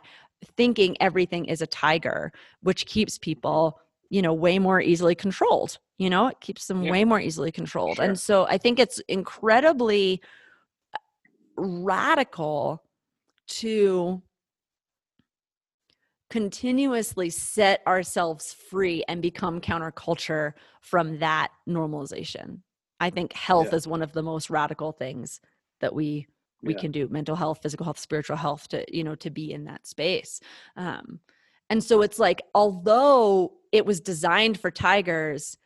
[0.57, 5.79] thinking everything is a tiger, which keeps people, you know, way more easily controlled.
[5.99, 6.91] You know, it keeps them yeah.
[6.91, 7.97] way more easily controlled.
[7.97, 8.05] Sure.
[8.05, 10.21] And so I think it's incredibly
[10.95, 10.99] uh,
[11.57, 12.83] radical
[13.47, 14.23] to
[16.31, 22.59] continuously set ourselves free and become counterculture from that normalization.
[22.99, 23.77] I think health yeah.
[23.77, 25.41] is one of the most radical things
[25.81, 26.27] that we
[26.63, 26.81] we yeah.
[26.81, 29.87] can do mental health physical health spiritual health to you know to be in that
[29.87, 30.41] space
[30.77, 31.21] um
[31.71, 35.57] and so it's like although it was designed for tigers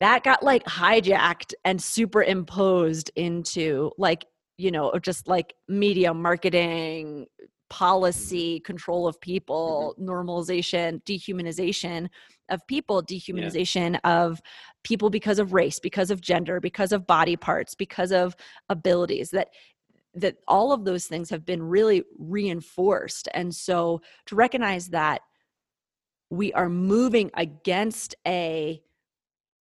[0.00, 4.26] that got like hijacked and superimposed into like
[4.58, 7.26] you know just like media marketing
[7.68, 10.08] policy control of people mm-hmm.
[10.08, 12.08] normalization dehumanization
[12.48, 14.22] of people dehumanization yeah.
[14.22, 14.40] of
[14.84, 18.36] people because of race because of gender because of body parts because of
[18.68, 19.48] abilities that
[20.14, 25.22] that all of those things have been really reinforced and so to recognize that
[26.30, 28.80] we are moving against a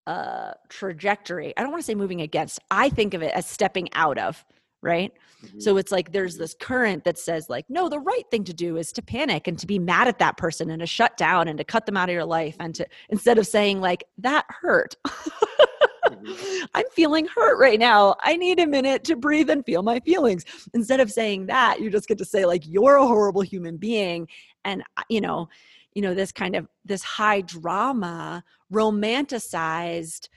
[0.07, 3.89] uh, trajectory i don't want to say moving against i think of it as stepping
[3.95, 4.45] out of
[4.85, 5.13] right
[5.43, 5.59] mm-hmm.
[5.59, 6.43] so it's like there's mm-hmm.
[6.43, 9.59] this current that says like no the right thing to do is to panic and
[9.59, 12.09] to be mad at that person and to shut down and to cut them out
[12.09, 16.65] of your life and to instead of saying like that hurt mm-hmm.
[16.75, 20.45] i'm feeling hurt right now i need a minute to breathe and feel my feelings
[20.75, 24.29] instead of saying that you just get to say like you're a horrible human being
[24.65, 25.49] and uh, you know
[25.95, 30.29] you know this kind of this high drama romanticized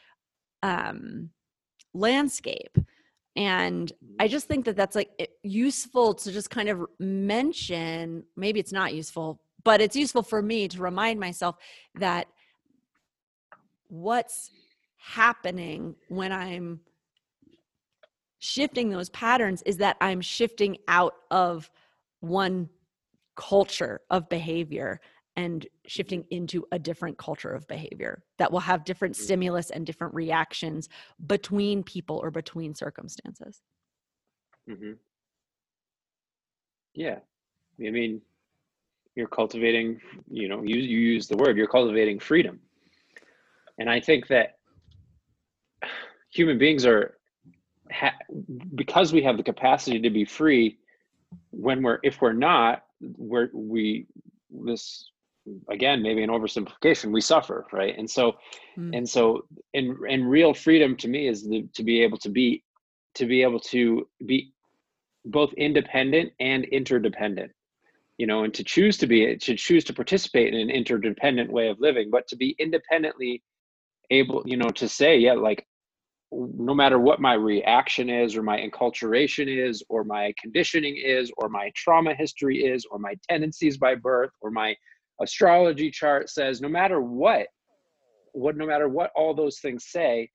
[0.64, 1.30] um
[1.94, 2.78] landscape
[3.38, 4.32] and i mm-hmm.
[4.32, 9.40] just think that that's like useful to just kind of mention maybe it's not useful
[9.64, 11.56] but it's useful for me to remind myself
[11.96, 12.28] that
[13.88, 14.52] what's
[14.98, 16.80] happening when i'm
[18.40, 21.70] shifting those patterns is that i'm shifting out of
[22.20, 22.68] one
[23.36, 25.00] culture of behavior
[25.38, 29.20] and shifting into a different culture of behavior that will have different mm.
[29.20, 30.90] stimulus and different reactions
[31.28, 33.62] between people or between circumstances.
[34.70, 34.94] Mm-hmm.
[36.96, 37.20] Yeah.
[37.80, 38.22] I mean,
[39.16, 42.60] you're cultivating, you know, you, you use the word, you're cultivating freedom.
[43.80, 44.58] And I think that
[46.32, 47.18] human beings are,
[47.92, 48.18] ha-
[48.74, 50.80] because we have the capacity to be free,
[51.52, 54.08] when we're, if we're not, we're, we,
[54.66, 55.12] this
[55.70, 58.34] again maybe an oversimplification we suffer right and so
[58.78, 58.96] mm.
[58.96, 59.42] and so
[59.74, 62.64] in in real freedom to me is the, to be able to be
[63.16, 64.52] to be able to be
[65.26, 67.52] both independent and interdependent
[68.18, 71.70] you know and to choose to be to choose to participate in an interdependent way
[71.70, 73.42] of living but to be independently
[74.12, 75.66] able you know to say yeah like
[76.32, 81.48] no matter what my reaction is or my enculturation is or my conditioning is or
[81.48, 84.76] my trauma history is or my tendencies by birth or my
[85.22, 87.48] astrology chart says no matter what
[88.34, 90.30] what no matter what all those things say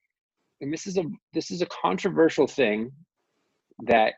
[0.61, 1.03] and this is a
[1.33, 2.91] this is a controversial thing
[3.83, 4.13] that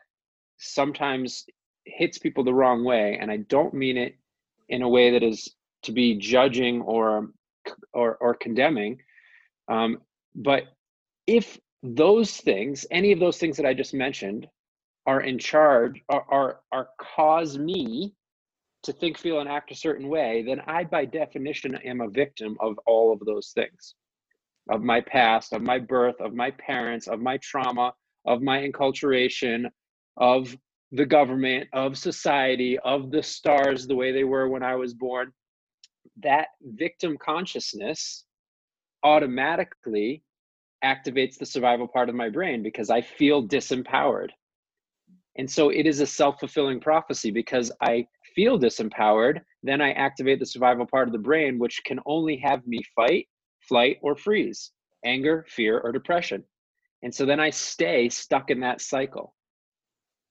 [0.58, 1.44] sometimes
[1.84, 4.16] hits people the wrong way and i don't mean it
[4.68, 7.30] in a way that is to be judging or
[7.92, 8.98] or, or condemning
[9.68, 9.98] um,
[10.34, 10.64] but
[11.26, 14.46] if those things any of those things that i just mentioned
[15.06, 18.15] are in charge are are, are cause me
[18.86, 22.56] to think, feel, and act a certain way, then I, by definition, am a victim
[22.60, 23.94] of all of those things
[24.70, 27.92] of my past, of my birth, of my parents, of my trauma,
[28.24, 29.66] of my enculturation,
[30.16, 30.56] of
[30.92, 35.32] the government, of society, of the stars the way they were when I was born.
[36.22, 38.24] That victim consciousness
[39.02, 40.22] automatically
[40.84, 44.30] activates the survival part of my brain because I feel disempowered.
[45.36, 48.06] And so it is a self fulfilling prophecy because I
[48.36, 52.64] feel disempowered, then I activate the survival part of the brain, which can only have
[52.66, 53.26] me fight,
[53.68, 54.70] flight, or freeze,
[55.04, 56.44] anger, fear, or depression.
[57.02, 59.34] And so then I stay stuck in that cycle.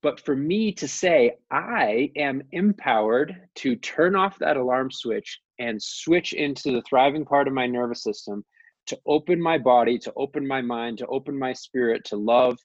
[0.01, 5.82] But for me to say, I am empowered to turn off that alarm switch and
[5.82, 8.45] switch into the thriving part of my nervous system,
[8.88, 12.56] to open my body, to open my mind, to open my spirit, to love,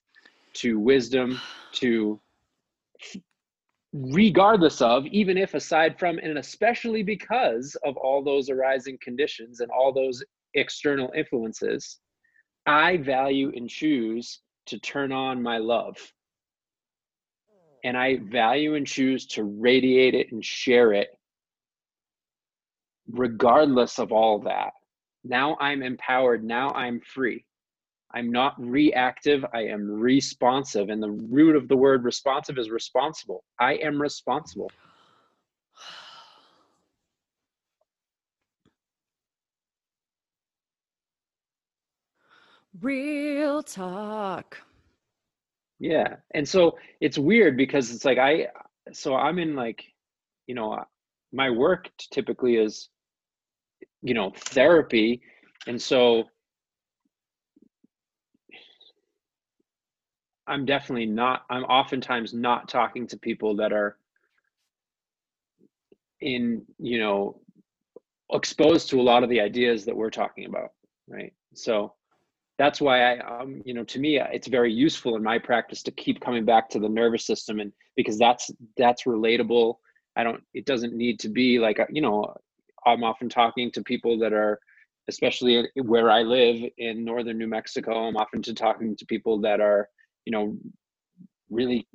[0.53, 1.39] to wisdom
[1.73, 2.19] to
[3.93, 9.69] regardless of even if aside from and especially because of all those arising conditions and
[9.71, 10.23] all those
[10.53, 11.99] external influences
[12.65, 15.97] i value and choose to turn on my love.
[17.83, 21.09] And i value and choose to radiate it and share it
[23.11, 24.71] regardless of all that.
[25.23, 26.43] Now i'm empowered.
[26.43, 27.43] Now i'm free
[28.13, 30.89] I'm not reactive, I am responsive.
[30.89, 33.43] And the root of the word responsive is responsible.
[33.59, 34.71] I am responsible.
[42.81, 44.57] Real talk.
[45.79, 46.15] Yeah.
[46.33, 48.47] And so it's weird because it's like I,
[48.93, 49.83] so I'm in like,
[50.47, 50.83] you know,
[51.33, 52.89] my work typically is,
[54.01, 55.21] you know, therapy.
[55.67, 56.25] And so
[60.47, 63.97] I'm definitely not, I'm oftentimes not talking to people that are
[66.19, 67.39] in, you know,
[68.31, 70.71] exposed to a lot of the ideas that we're talking about.
[71.07, 71.33] Right.
[71.53, 71.93] So
[72.57, 75.91] that's why I, um, you know, to me, it's very useful in my practice to
[75.91, 79.75] keep coming back to the nervous system and because that's, that's relatable.
[80.15, 82.35] I don't, it doesn't need to be like, you know,
[82.85, 84.59] I'm often talking to people that are,
[85.07, 88.07] especially where I live in northern New Mexico.
[88.07, 89.89] I'm often to talking to people that are,
[90.25, 90.57] you know
[91.49, 91.87] really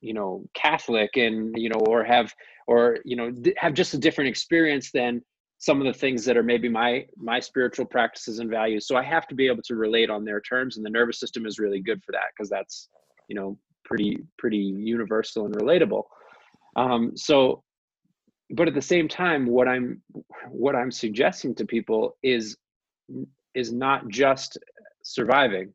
[0.00, 2.32] you know catholic and you know or have
[2.66, 5.22] or you know have just a different experience than
[5.58, 8.86] some of the things that are maybe my my spiritual practices and values.
[8.86, 11.46] So i have to be able to relate on their terms and the nervous system
[11.46, 12.88] is really good for that because that's
[13.28, 16.04] you know pretty pretty universal and relatable.
[16.76, 17.62] Um, so
[18.52, 20.02] but at the same time what i'm
[20.48, 22.56] what i'm suggesting to people is
[23.54, 24.58] is not just
[25.02, 25.72] surviving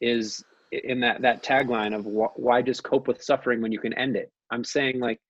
[0.00, 3.92] is in that that tagline of wh- why just cope with suffering when you can
[3.94, 4.32] end it?
[4.50, 5.20] I'm saying like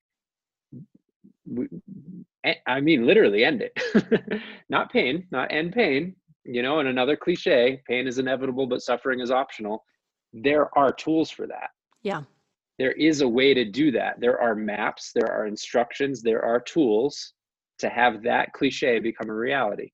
[2.67, 4.41] i mean literally end it.
[4.69, 6.15] Not pain not end pain
[6.45, 9.83] you know and another cliche pain is inevitable but suffering is optional.
[10.31, 11.69] There are tools for that.
[12.01, 12.23] Yeah.
[12.79, 14.19] There is a way to do that.
[14.19, 17.33] There are maps there are instructions there are tools
[17.79, 19.91] to have that cliche become a reality.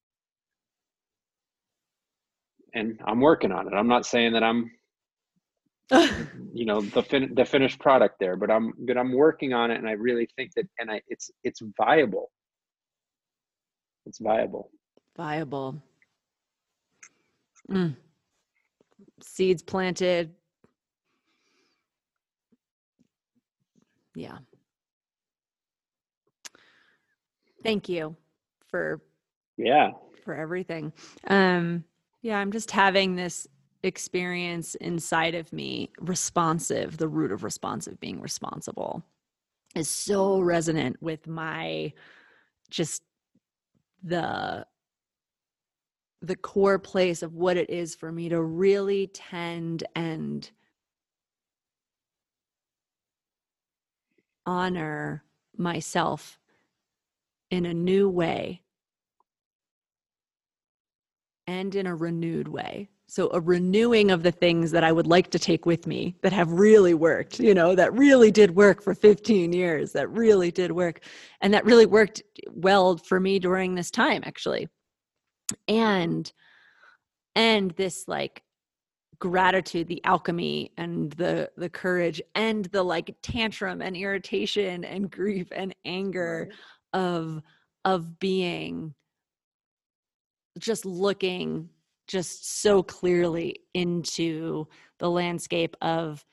[2.76, 3.74] And i'm working on it.
[3.74, 4.70] I'm not saying that i'm
[6.54, 9.78] you know the fin- the finished product there but i'm but i'm working on it
[9.78, 12.32] and i really think that and i it's it's viable.
[14.06, 14.72] It's viable.
[15.18, 15.82] Viable.
[17.70, 17.96] Mm.
[19.22, 20.34] seeds planted.
[24.16, 24.40] Yeah.
[27.64, 28.16] Thank you
[28.70, 29.02] for
[29.58, 29.92] yeah.
[30.24, 30.94] for everything.
[31.28, 31.84] Um
[32.22, 33.48] yeah i'm just having this
[33.84, 39.04] experience inside of me responsive the root of responsive being responsible
[39.76, 41.94] is so resonant with my
[42.70, 43.02] just
[44.04, 44.66] the
[46.22, 50.52] the core place of what it is for me to really tend and
[54.46, 55.24] honor
[55.56, 56.38] myself
[57.50, 58.62] in a new way
[61.48, 65.32] and in a renewed way so a renewing of the things that I would like
[65.32, 68.94] to take with me that have really worked, you know, that really did work for
[68.94, 71.02] 15 years, that really did work.
[71.42, 74.68] And that really worked well for me during this time, actually.
[75.68, 76.32] And,
[77.36, 78.44] and this like
[79.18, 85.48] gratitude the alchemy and the the courage and the like tantrum and irritation and grief
[85.52, 86.50] and anger
[86.94, 87.42] of
[87.84, 88.94] of being
[90.58, 91.70] just looking
[92.10, 96.26] just so clearly into the landscape of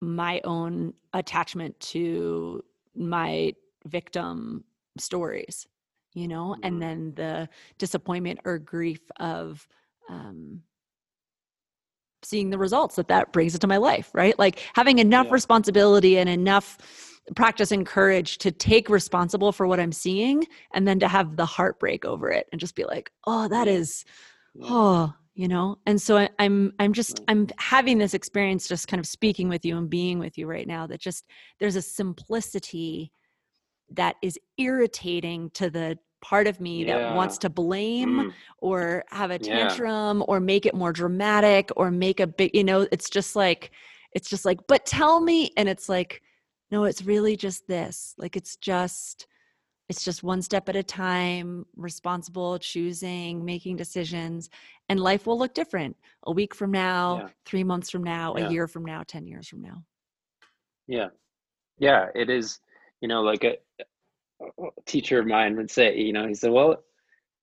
[0.00, 2.64] my own attachment to
[2.94, 3.52] my
[3.86, 4.64] victim
[4.96, 5.66] stories
[6.14, 6.80] you know and mm-hmm.
[6.80, 7.48] then the
[7.78, 9.66] disappointment or grief of
[10.08, 10.62] um,
[12.22, 15.32] seeing the results that that brings into my life right like having enough yeah.
[15.32, 16.78] responsibility and enough
[17.36, 20.44] practice and courage to take responsible for what i'm seeing
[20.74, 24.04] and then to have the heartbreak over it and just be like oh that is
[24.62, 29.00] oh you know and so I, i'm i'm just i'm having this experience just kind
[29.00, 31.24] of speaking with you and being with you right now that just
[31.58, 33.12] there's a simplicity
[33.92, 36.98] that is irritating to the part of me yeah.
[36.98, 38.32] that wants to blame mm.
[38.58, 40.24] or have a tantrum yeah.
[40.28, 43.72] or make it more dramatic or make a big you know it's just like
[44.12, 46.22] it's just like but tell me and it's like
[46.72, 49.26] no it's really just this like it's just
[49.92, 54.48] it's just one step at a time, responsible, choosing, making decisions,
[54.88, 57.28] and life will look different a week from now, yeah.
[57.44, 58.46] three months from now, yeah.
[58.46, 59.84] a year from now, 10 years from now.
[60.86, 61.08] Yeah.
[61.78, 62.06] Yeah.
[62.14, 62.58] It is,
[63.02, 63.56] you know, like a,
[64.40, 66.76] a teacher of mine would say, you know, he said, well,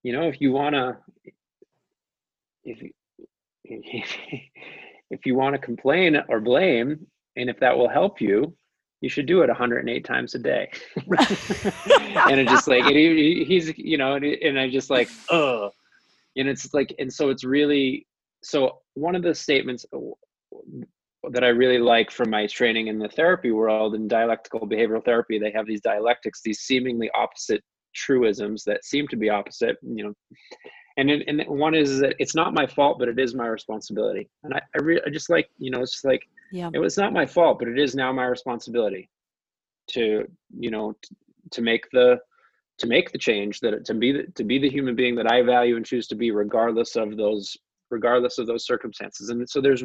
[0.02, 0.98] you know, if you want to,
[2.64, 2.92] if, you,
[5.12, 7.06] if you want to complain or blame,
[7.36, 8.56] and if that will help you,
[9.02, 10.70] you should do it 108 times a day.
[10.97, 15.72] and it's just like, and he, he's, you know, and, and I just like, oh,
[16.36, 18.06] and it's like, and so it's really,
[18.41, 19.86] so one of the statements
[21.32, 25.39] that I really like from my training in the therapy world in dialectical behavioral therapy,
[25.39, 27.64] they have these dialectics, these seemingly opposite
[27.95, 30.14] truisms that seem to be opposite, you know,
[30.97, 34.30] and and one is that it's not my fault, but it is my responsibility.
[34.43, 36.70] And I, I, re- I just like, you know, it's just like, yeah.
[36.74, 39.10] It was not my fault but it is now my responsibility
[39.91, 40.26] to
[40.58, 41.16] you know t-
[41.52, 42.20] to make the
[42.78, 45.41] to make the change that to be the, to be the human being that i
[45.41, 47.58] value and choose to be regardless of those
[47.91, 49.30] regardless of those circumstances.
[49.30, 49.84] And so there's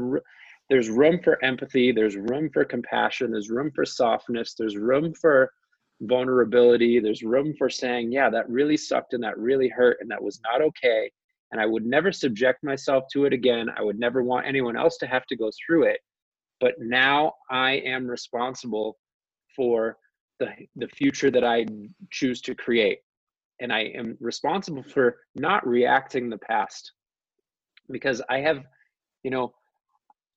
[0.70, 5.50] there's room for empathy there's room for compassion there's room for softness there's room for
[6.00, 10.22] vulnerability there's room for saying yeah that really sucked and that really hurt and that
[10.22, 11.10] was not okay
[11.52, 13.68] and i would never subject myself to it again.
[13.76, 16.00] I would never want anyone else to have to go through it
[16.60, 18.98] but now I am responsible
[19.54, 19.96] for
[20.38, 21.66] the, the future that I
[22.10, 22.98] choose to create.
[23.60, 26.92] And I am responsible for not reacting the past
[27.90, 28.64] because I have,
[29.22, 29.54] you know,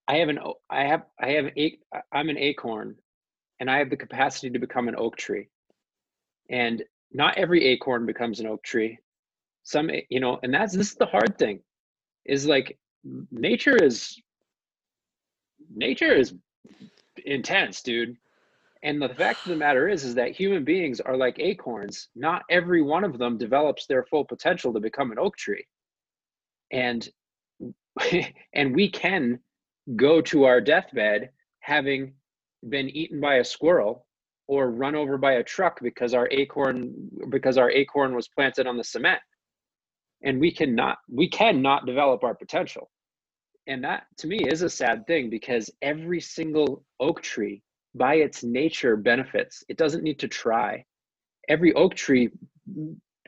[0.08, 0.40] I have an,
[0.70, 1.52] I have, I have,
[2.12, 2.96] I'm an acorn
[3.60, 5.50] and I have the capacity to become an oak tree.
[6.50, 9.00] And not every acorn becomes an oak tree.
[9.64, 11.62] Some, you know, and that's, this is the hard thing
[12.26, 12.78] is like
[13.32, 14.22] nature is
[15.74, 16.34] nature is
[17.26, 18.16] intense, dude.
[18.84, 22.10] And the fact of the matter is, is that human beings are like acorns.
[22.16, 25.66] Not every one of them develops their full potential to become an oak tree.
[26.72, 27.08] And
[28.54, 29.40] and we can
[29.96, 32.14] go to our deathbed having
[32.70, 34.06] been eaten by a squirrel
[34.48, 36.94] or run over by a truck because our acorn
[37.30, 39.20] because our acorn was planted on the cement
[40.24, 42.90] and we cannot we cannot develop our potential
[43.68, 47.62] and that to me is a sad thing because every single oak tree
[47.96, 49.64] by its nature benefits.
[49.70, 50.86] It doesn't need to try.
[51.50, 52.30] Every oak tree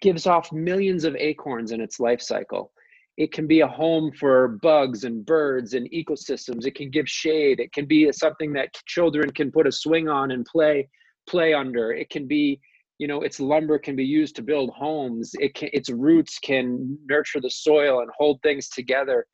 [0.01, 2.71] gives off millions of acorns in its life cycle.
[3.17, 6.65] It can be a home for bugs and birds and ecosystems.
[6.65, 7.59] It can give shade.
[7.59, 10.87] It can be something that children can put a swing on and play
[11.27, 11.91] play under.
[11.91, 12.61] It can be
[12.97, 15.31] you know its lumber can be used to build homes.
[15.39, 19.25] It can its roots can nurture the soil and hold things together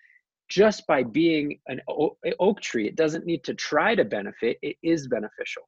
[0.48, 2.88] just by being an oak tree.
[2.88, 5.64] It doesn't need to try to benefit, it is beneficial.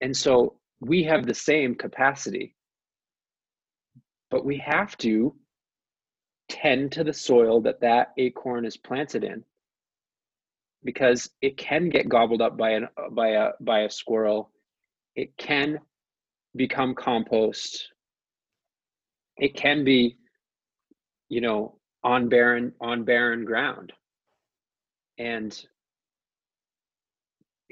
[0.00, 2.56] And so we have the same capacity,
[4.30, 5.34] but we have to
[6.48, 9.44] tend to the soil that that acorn is planted in
[10.84, 14.50] because it can get gobbled up by an by a by a squirrel
[15.14, 15.78] it can
[16.56, 17.88] become compost
[19.38, 20.18] it can be
[21.28, 23.92] you know on barren on barren ground.
[25.18, 25.64] And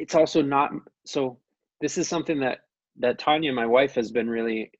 [0.01, 0.71] it's also not
[1.05, 1.39] so
[1.83, 2.61] this is something that
[2.99, 4.71] that tanya my wife has been really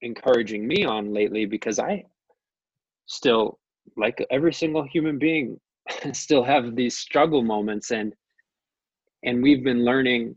[0.00, 2.02] encouraging me on lately because i
[3.06, 3.58] still
[3.96, 5.60] like every single human being
[6.12, 8.14] still have these struggle moments and
[9.24, 10.34] and we've been learning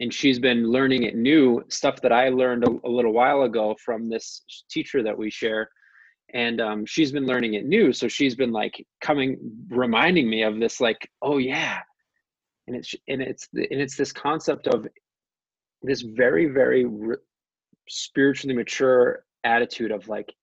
[0.00, 3.74] and she's been learning it new stuff that i learned a, a little while ago
[3.82, 5.70] from this teacher that we share
[6.34, 9.38] and um, she's been learning it new so she's been like coming
[9.68, 11.80] reminding me of this like oh yeah.
[12.66, 14.86] And it's and it's and it's this concept of
[15.82, 17.16] this very very re-
[17.88, 20.34] spiritually mature attitude of like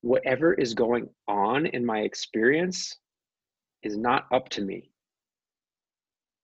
[0.00, 2.96] whatever is going on in my experience
[3.82, 4.90] is not up to me.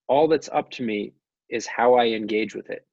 [0.07, 1.15] All that's up to me
[1.53, 2.87] is how i engage with it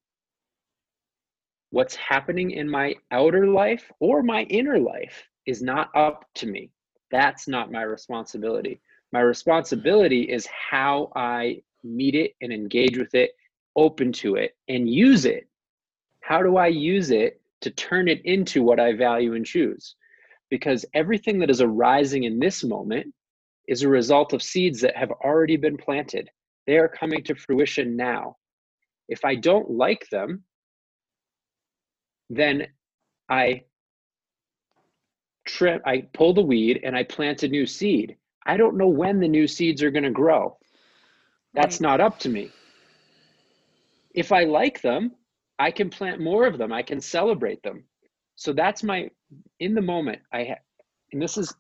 [1.72, 6.72] what's happening in my outer life or my inner life is not up to me.
[7.12, 8.82] That's not my responsibility.
[9.12, 13.32] My responsibility is how I meet it and engage with it,
[13.76, 15.48] open to it, and use it.
[16.22, 19.96] How do I use it to turn it into what I value and choose?
[20.50, 23.14] Because everything that is arising in this moment
[23.68, 26.30] is a result of seeds that have already been planted.
[26.68, 28.38] They are coming to fruition now.
[29.08, 30.44] If I don't like them,
[32.30, 32.68] then
[33.30, 33.64] I
[35.46, 38.16] trim, I pull the weed and I plant a new seed.
[38.46, 40.58] I don't know when the new seeds are going to grow.
[41.54, 41.90] That's right.
[41.90, 42.50] not up to me.
[44.14, 45.12] If I like them,
[45.58, 46.72] I can plant more of them.
[46.72, 47.84] I can celebrate them.
[48.36, 49.10] So that's my
[49.60, 50.22] in the moment.
[50.32, 50.64] I ha-
[51.12, 51.54] and this is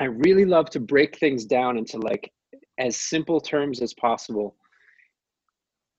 [0.00, 2.32] I really love to break things down into like
[2.78, 4.56] as simple terms as possible.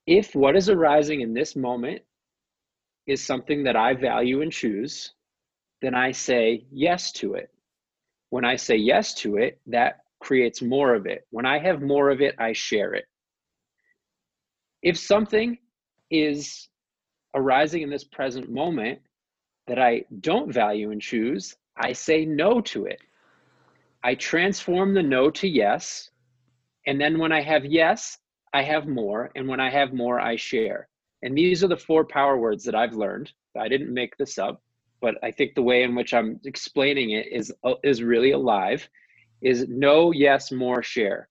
[0.06, 2.02] If what is arising in this moment
[3.08, 5.14] is something that I value and choose,
[5.82, 7.50] then I say yes to it.
[8.30, 11.28] When I say yes to it, that creates more of it.
[11.30, 13.06] When I have more of it, I share it.
[14.82, 15.58] If something
[16.10, 16.70] is
[17.36, 19.00] arising in this present moment
[19.68, 23.00] that I don't value and choose, I say no to it.
[24.04, 26.10] I transform the no to yes.
[26.88, 28.18] And then when I have yes,
[28.54, 29.32] I have more.
[29.36, 30.88] And when I have more, I share.
[31.24, 33.32] And these are the four power words that I've learned.
[33.58, 34.62] I didn't make this up,
[35.02, 38.88] but I think the way in which I'm explaining it is, uh, is really alive
[39.42, 41.30] is no, yes, more, share.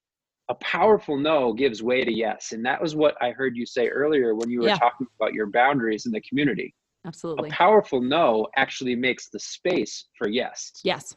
[0.49, 2.53] A powerful no gives way to yes.
[2.53, 4.77] And that was what I heard you say earlier when you were yeah.
[4.77, 6.75] talking about your boundaries in the community.
[7.07, 7.49] Absolutely.
[7.49, 10.81] A powerful no actually makes the space for yes.
[10.85, 11.17] Yes.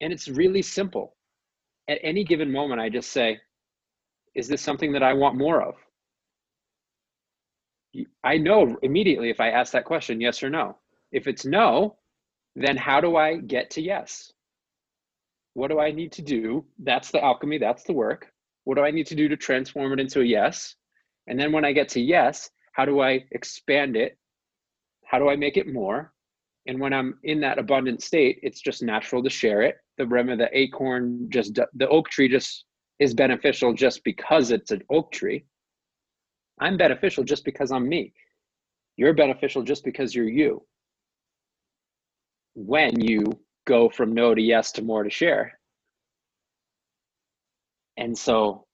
[0.00, 1.16] And it's really simple.
[1.88, 3.38] At any given moment, I just say,
[4.34, 5.76] is this something that I want more of?
[8.22, 10.78] I know immediately if I ask that question, yes or no.
[11.12, 11.96] If it's no,
[12.56, 14.32] then how do I get to yes?
[15.54, 16.64] What do I need to do?
[16.78, 18.32] That's the alchemy, that's the work.
[18.64, 20.74] What do I need to do to transform it into a yes?
[21.26, 24.18] And then when I get to yes, how do I expand it?
[25.04, 26.12] How do I make it more?
[26.66, 29.76] And when I'm in that abundant state, it's just natural to share it.
[29.98, 32.64] The rim of the acorn just the oak tree just
[32.98, 35.44] is beneficial just because it's an oak tree.
[36.60, 38.12] I'm beneficial just because I'm me.
[38.96, 40.64] You're beneficial just because you're you.
[42.54, 43.24] When you
[43.66, 45.58] go from no to yes to more to share.
[47.96, 48.66] And so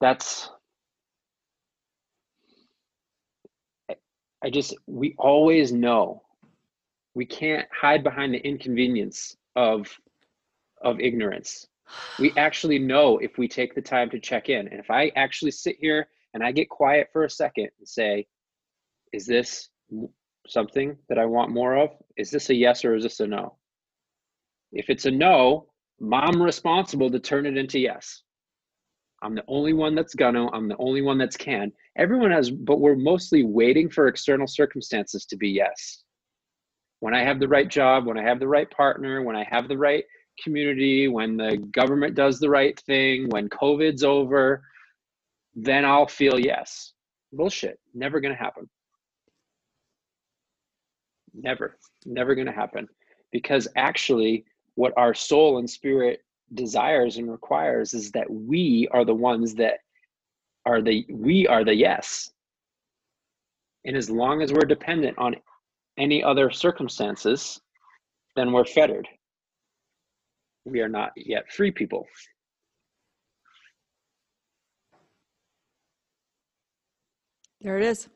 [0.00, 0.50] that's
[4.42, 6.22] I just we always know
[7.14, 9.88] we can't hide behind the inconvenience of
[10.82, 11.66] of ignorance.
[12.18, 14.68] We actually know if we take the time to check in.
[14.68, 18.26] And if I actually sit here and I get quiet for a second and say,
[19.12, 19.68] is this
[20.46, 21.90] something that I want more of?
[22.16, 23.56] Is this a yes or is this a no?
[24.72, 25.66] If it's a no,
[26.12, 28.22] I'm responsible to turn it into yes.
[29.22, 31.72] I'm the only one that's gonna, I'm the only one that's can.
[31.98, 36.04] Everyone has, but we're mostly waiting for external circumstances to be yes.
[37.00, 39.68] When I have the right job, when I have the right partner, when I have
[39.68, 40.04] the right
[40.42, 44.62] community, when the government does the right thing, when COVID's over,
[45.54, 46.92] then I'll feel yes.
[47.32, 47.78] Bullshit.
[47.94, 48.68] Never gonna happen.
[51.34, 51.76] Never,
[52.06, 52.88] never going to happen.
[53.32, 54.44] Because actually,
[54.74, 56.22] what our soul and spirit
[56.54, 59.78] desires and requires is that we are the ones that
[60.66, 62.32] are the we are the yes
[63.84, 65.36] and as long as we're dependent on
[65.96, 67.60] any other circumstances
[68.34, 69.06] then we're fettered
[70.64, 72.06] we are not yet free people
[77.60, 78.08] there it is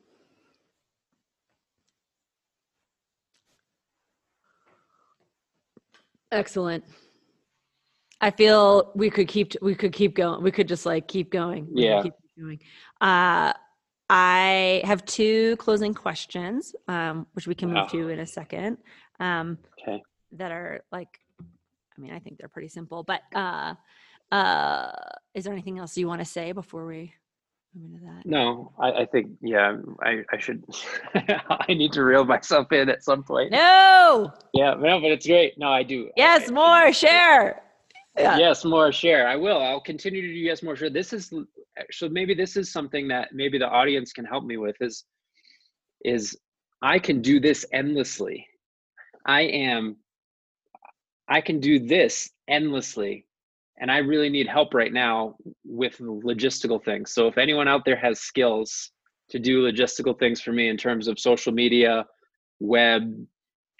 [6.35, 6.83] Excellent.
[8.19, 10.43] I feel we could keep we could keep going.
[10.43, 11.69] We could just like keep going.
[11.73, 12.01] Yeah.
[12.01, 12.59] Keep going.
[12.99, 13.53] Uh,
[14.09, 18.77] I have two closing questions, um, which we can move to in a second.
[19.19, 20.03] Um, okay.
[20.33, 21.19] That are like,
[21.97, 23.03] I mean, I think they're pretty simple.
[23.03, 23.75] But uh,
[24.31, 24.91] uh,
[25.33, 27.13] is there anything else you want to say before we
[27.75, 28.25] into that?
[28.25, 30.63] No, I, I think yeah, I, I should
[31.15, 33.51] I need to reel myself in at some point.
[33.51, 34.31] No.
[34.53, 35.57] Yeah, no, but it's great.
[35.57, 36.09] No, I do.
[36.15, 37.61] Yes, I, more share.
[38.17, 38.37] Yeah.
[38.37, 39.27] Yes, more share.
[39.27, 39.61] I will.
[39.61, 40.89] I'll continue to do yes, more share.
[40.89, 41.33] This is
[41.91, 45.03] so maybe this is something that maybe the audience can help me with is
[46.03, 46.37] is
[46.81, 48.47] I can do this endlessly.
[49.25, 49.97] I am
[51.27, 53.25] I can do this endlessly
[53.77, 55.35] and I really need help right now
[55.65, 57.13] with logistical things.
[57.13, 58.91] So if anyone out there has skills
[59.29, 62.05] to do logistical things for me in terms of social media,
[62.59, 63.13] web,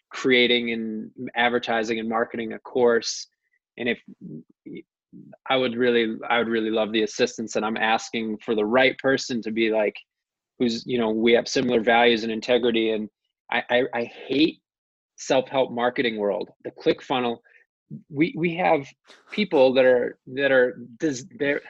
[0.10, 3.28] creating and advertising and marketing a course,
[3.78, 4.00] and if
[5.50, 7.56] I would really, I would really love the assistance.
[7.56, 9.96] And I'm asking for the right person to be like,
[10.60, 12.92] who's you know, we have similar values and integrity.
[12.92, 13.10] And
[13.50, 14.60] I, I, I hate
[15.18, 16.50] self-help marketing world.
[16.64, 17.42] The click funnel
[18.10, 18.88] we we have
[19.32, 21.62] people that are that are does there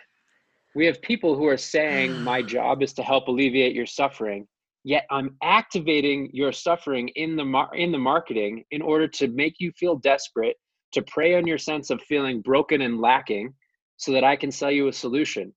[0.75, 4.47] we have people who are saying my job is to help alleviate your suffering
[4.83, 9.55] yet i'm activating your suffering in the mar- in the marketing in order to make
[9.59, 10.55] you feel desperate
[10.91, 13.53] to prey on your sense of feeling broken and lacking
[13.97, 15.53] so that i can sell you a solution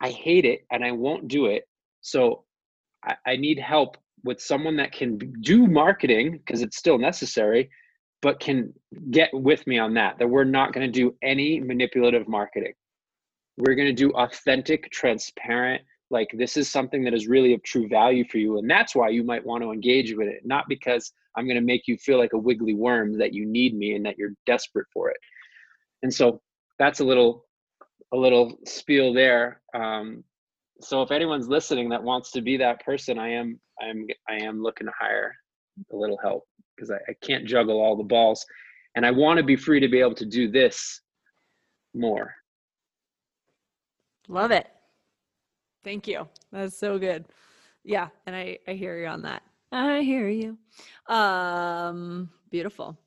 [0.00, 1.64] i hate it and i won't do it
[2.00, 2.44] so
[3.04, 7.70] I, I need help with someone that can do marketing because it's still necessary,
[8.22, 8.72] but can
[9.10, 10.18] get with me on that.
[10.18, 12.72] That we're not going to do any manipulative marketing.
[13.58, 17.88] We're going to do authentic, transparent, like this is something that is really of true
[17.88, 18.58] value for you.
[18.58, 21.62] And that's why you might want to engage with it, not because I'm going to
[21.62, 24.86] make you feel like a wiggly worm that you need me and that you're desperate
[24.92, 25.16] for it.
[26.02, 26.40] And so
[26.78, 27.46] that's a little,
[28.12, 29.60] a little spiel there.
[29.74, 30.24] Um,
[30.80, 34.34] so if anyone's listening that wants to be that person, I am, I am, I
[34.36, 35.34] am looking to hire
[35.92, 36.44] a little help
[36.74, 38.44] because I, I can't juggle all the balls,
[38.96, 41.00] and I want to be free to be able to do this
[41.94, 42.34] more.
[44.28, 44.66] Love it.
[45.82, 46.26] Thank you.
[46.50, 47.26] That's so good.
[47.84, 49.42] Yeah, and I I hear you on that.
[49.70, 50.56] I hear you.
[51.08, 52.98] Um beautiful.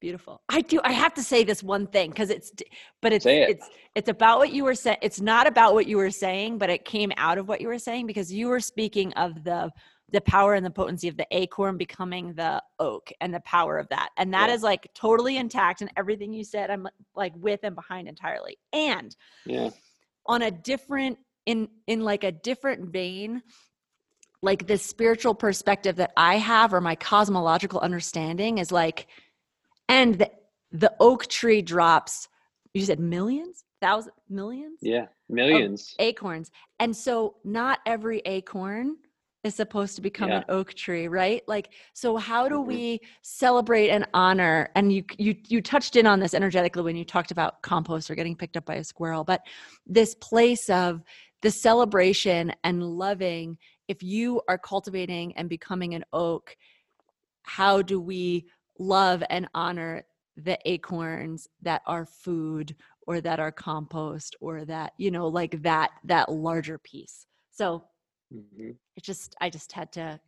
[0.00, 0.42] Beautiful.
[0.48, 2.52] I do I have to say this one thing cuz it's
[3.00, 3.48] but it's it.
[3.50, 4.98] it's it's about what you were saying.
[5.00, 7.78] It's not about what you were saying, but it came out of what you were
[7.78, 9.70] saying because you were speaking of the
[10.10, 13.88] the power and the potency of the acorn becoming the oak and the power of
[13.88, 14.10] that.
[14.18, 14.54] And that yeah.
[14.54, 18.58] is like totally intact and everything you said I'm like with and behind entirely.
[18.72, 19.16] And
[19.46, 19.70] yeah.
[20.26, 23.42] on a different in in like a different vein
[24.42, 29.06] like this spiritual perspective that i have or my cosmological understanding is like
[29.88, 30.30] and the,
[30.72, 32.28] the oak tree drops
[32.76, 33.64] you said millions?
[33.80, 34.80] Thousand millions?
[34.82, 35.94] Millions yeah millions.
[35.98, 36.50] acorns.
[36.78, 38.96] And so not every acorn
[39.44, 40.38] is supposed to become yeah.
[40.38, 41.42] an oak tree right?
[41.46, 42.68] Like so how do mm-hmm.
[42.68, 47.04] we celebrate and honor and you you you touched in on this energetically when you
[47.04, 49.40] talked about compost or getting picked up by a squirrel but
[49.86, 51.02] this place of
[51.42, 53.56] the celebration and loving
[53.88, 56.56] if you are cultivating and becoming an oak
[57.44, 58.46] how do we
[58.78, 60.04] love and honor
[60.36, 62.74] the acorns that are food
[63.06, 67.84] or that are compost or that you know like that that larger piece so
[68.32, 68.70] mm-hmm.
[68.96, 70.18] it just i just had to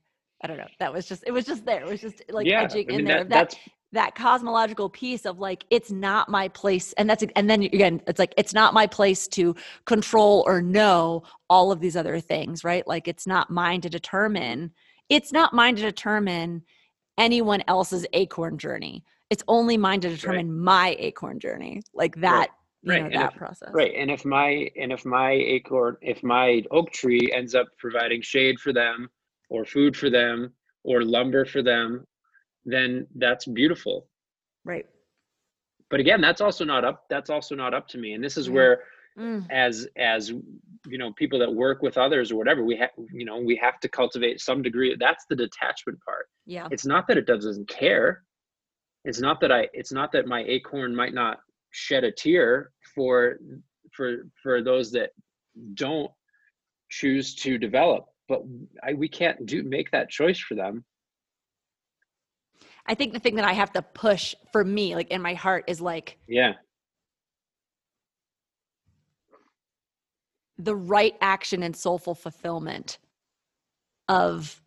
[0.42, 2.62] i don't know that was just it was just there it was just like yeah,
[2.62, 3.58] edging I mean, in there that, that
[3.92, 8.18] that cosmological piece of like it's not my place and that's and then again it's
[8.18, 9.54] like it's not my place to
[9.86, 14.70] control or know all of these other things right like it's not mine to determine
[15.08, 16.62] it's not mine to determine
[17.18, 19.04] anyone else's acorn journey.
[19.30, 20.64] It's only mine to determine right.
[20.64, 22.48] my acorn journey like that
[22.86, 22.96] right.
[22.96, 23.70] you know that if, process.
[23.72, 23.92] right.
[23.96, 28.58] And if my and if my acorn if my oak tree ends up providing shade
[28.58, 29.08] for them
[29.50, 30.52] or food for them
[30.84, 32.06] or lumber for them
[32.64, 34.08] then that's beautiful.
[34.64, 34.86] Right.
[35.90, 38.14] But again that's also not up that's also not up to me.
[38.14, 38.80] And this is where
[39.18, 39.44] mm.
[39.50, 40.30] as as
[40.86, 43.80] you know people that work with others or whatever we have you know we have
[43.80, 46.66] to cultivate some degree that's the detachment part yeah.
[46.70, 48.24] It's not that it doesn't care.
[49.04, 51.38] It's not that i it's not that my acorn might not
[51.70, 53.38] shed a tear for
[53.92, 55.10] for for those that
[55.74, 56.10] don't
[56.90, 58.42] choose to develop but
[58.82, 60.84] I, we can't do make that choice for them.
[62.86, 65.64] I think the thing that I have to push for me, like in my heart,
[65.66, 66.52] is like, yeah,
[70.58, 72.98] the right action and soulful fulfillment
[74.08, 74.62] of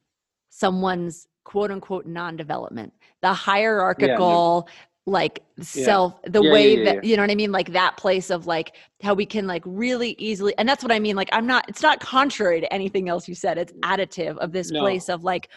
[0.49, 4.68] someone's quote unquote non development, the hierarchical.
[4.68, 4.73] Yeah,
[5.07, 6.30] like self yeah.
[6.30, 9.15] the yeah, way that you know what i mean like that place of like how
[9.15, 11.99] we can like really easily and that's what i mean like i'm not it's not
[11.99, 13.80] contrary to anything else you said it's mm.
[13.80, 14.80] additive of this no.
[14.80, 15.49] place of like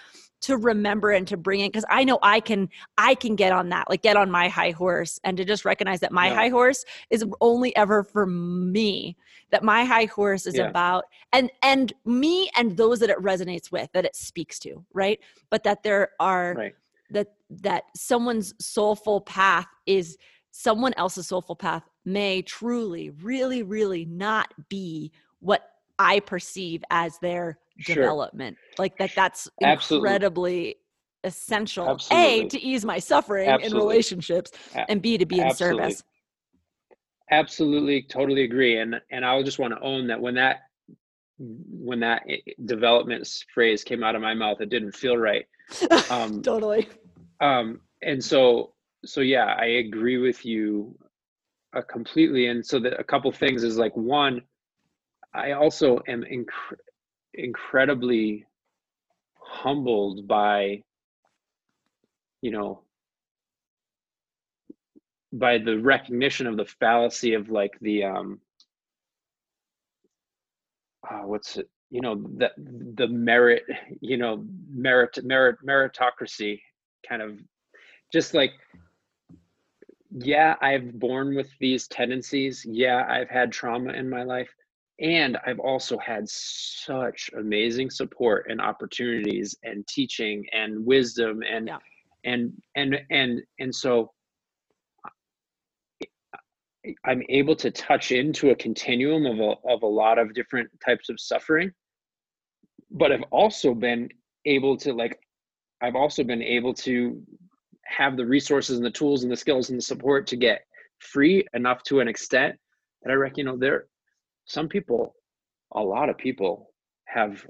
[0.45, 2.69] to remember and to bring in because i know i can
[2.99, 6.01] i can get on that like get on my high horse and to just recognize
[6.01, 6.35] that my yeah.
[6.35, 9.17] high horse is only ever for me
[9.51, 10.69] that my high horse is yeah.
[10.69, 15.19] about and and me and those that it resonates with that it speaks to right
[15.49, 16.75] but that there are right.
[17.11, 20.19] that that someone's soulful path is
[20.51, 25.11] someone else's soulful path may truly really really not be
[25.41, 27.97] what i perceive as their sure.
[27.97, 30.09] development like that that's Absolutely.
[30.09, 30.77] incredibly
[31.25, 32.41] essential Absolutely.
[32.47, 33.81] a to ease my suffering Absolutely.
[33.81, 34.51] in relationships
[34.89, 36.03] and b to be in service
[37.31, 38.79] Absolutely, totally agree.
[38.79, 40.65] And and I just want to own that when that
[41.39, 42.23] when that
[42.65, 45.47] development phrase came out of my mouth, it didn't feel right.
[46.11, 46.89] Um, totally.
[47.41, 48.75] Um, and so
[49.05, 50.97] so yeah, I agree with you
[51.75, 52.47] uh, completely.
[52.49, 54.43] And so that a couple things is like one,
[55.33, 56.77] I also am inc-
[57.35, 58.47] incredibly
[59.41, 60.83] humbled by
[62.43, 62.83] you know
[65.33, 68.41] by the recognition of the fallacy of like the um
[71.11, 72.51] uh, what's it you know the
[72.95, 73.65] the merit
[74.01, 76.61] you know merit merit meritocracy
[77.09, 77.39] kind of
[78.13, 78.53] just like
[80.19, 82.65] yeah i've born with these tendencies.
[82.69, 84.51] Yeah i've had trauma in my life
[85.01, 91.79] and I've also had such amazing support and opportunities and teaching and wisdom and Yeah.
[92.25, 94.13] and and and and so
[97.05, 101.09] I'm able to touch into a continuum of a, of a lot of different types
[101.09, 101.73] of suffering.
[102.91, 104.11] But I've also been
[104.45, 105.19] able to like,
[105.81, 107.23] I've also been able to
[107.87, 110.61] have the resources and the tools and the skills and the support to get
[110.99, 112.57] free enough to an extent
[113.03, 113.87] that I reckon, you know, there,
[114.45, 115.15] some people,
[115.73, 116.71] a lot of people
[117.07, 117.45] have,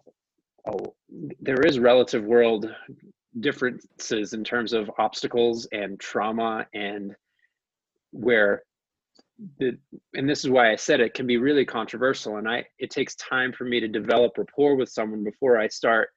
[0.67, 0.95] oh,
[1.41, 2.71] there is relative world
[3.41, 7.15] differences in terms of obstacles and trauma and
[8.13, 8.63] where
[9.59, 9.77] the,
[10.15, 13.17] and this is why I said it can be really controversial and I it takes
[13.17, 16.11] time for me to develop rapport with someone before I start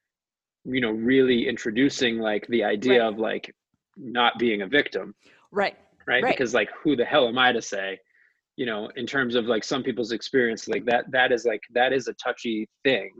[0.64, 3.12] you know really introducing like the idea Right.
[3.12, 3.52] of like
[3.96, 5.16] not being a victim
[5.50, 5.76] Right.
[6.06, 6.22] right?
[6.22, 6.32] Right.
[6.36, 7.98] because like who the hell am I to say
[8.60, 11.92] you know in terms of like some people's experience like that that is like that
[11.92, 13.10] is a touchy thing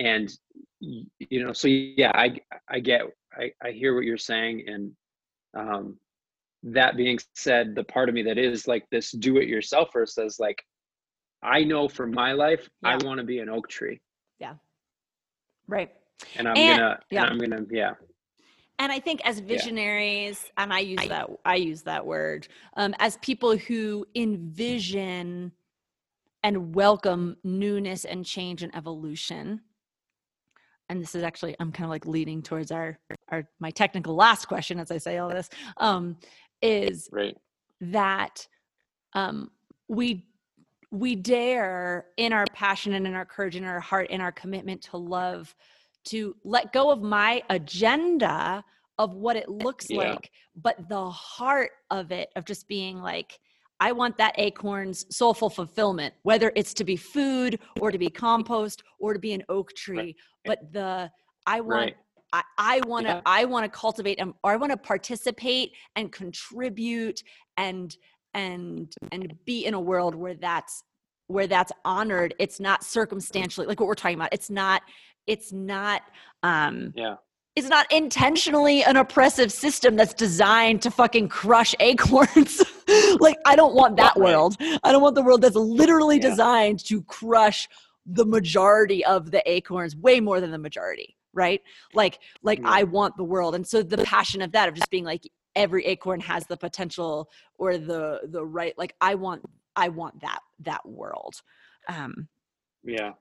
[0.00, 0.26] and
[0.80, 2.26] you know so yeah I
[2.68, 3.02] I get
[3.42, 4.82] I I hear what you're saying and
[5.56, 5.84] um
[6.62, 10.38] that being said, the part of me that is like this do it yourselfer says
[10.38, 10.62] like,
[11.42, 13.98] I know for my life, I want to be an oak tree
[14.38, 14.56] Yeah.
[15.66, 15.90] Right.
[16.36, 17.22] and I'm And- gonna, yeah.
[17.22, 17.92] and I'm gonna, yeah,
[18.80, 23.16] and i think as visionaries and i use that i use that word um, as
[23.18, 25.52] people who envision
[26.42, 29.60] and welcome newness and change and evolution
[30.88, 32.98] and this is actually i'm kind of like leading towards our
[33.28, 36.16] our my technical last question as i say all this um
[36.62, 37.36] is right,
[37.80, 38.46] that
[39.12, 39.50] um
[39.88, 40.26] we
[40.90, 44.80] we dare in our passion and in our courage in our heart in our commitment
[44.80, 45.54] to love
[46.04, 48.64] to let go of my agenda
[48.98, 50.12] of what it looks Yeah.
[50.12, 53.38] like but the heart of it of just being like
[53.80, 58.82] i want that acorn's soulful fulfillment whether it's to be food or to be compost
[58.98, 60.14] or to be an oak tree
[60.44, 61.10] but the
[61.46, 61.96] i want right,
[62.32, 63.20] I, I want to Yeah.
[63.26, 67.22] I want to cultivate and or I want to participate and contribute
[67.56, 67.96] and
[68.34, 70.84] and and be in a world where that's
[71.26, 72.34] where that's honored.
[72.38, 74.30] It's not circumstantially like what we're talking about.
[74.32, 74.82] It's not
[75.30, 76.02] it's not
[76.42, 77.16] um yeah,
[77.56, 82.62] it's not intentionally an oppressive system that's designed to fucking crush acorns.
[83.20, 84.56] like I don't want that world.
[84.82, 86.30] I don't want the world that's literally Yeah.
[86.30, 87.68] designed to crush
[88.06, 91.60] the majority of the acorns, way more than the majority, right?
[91.94, 92.70] Like like Yeah.
[92.80, 93.54] I want the world.
[93.54, 95.22] And so the passion of that of just being like
[95.54, 97.28] every acorn has the potential
[97.58, 99.42] or the the right like I want
[99.76, 101.34] I want that that world.
[101.88, 102.28] Um
[102.82, 103.12] yeah,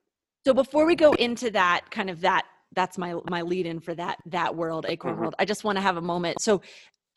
[0.50, 2.44] so before we go into that kind of that
[2.74, 5.20] that's my my lead in for that that world acorn Mhm.
[5.20, 6.60] world i just want to have a moment so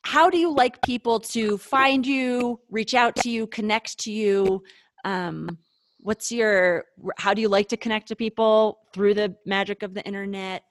[0.05, 4.63] how do you like people to find you reach out to you connect to you
[5.07, 5.57] um
[5.99, 6.85] what's your
[7.17, 10.63] how do you like to connect to people through the magic of the internet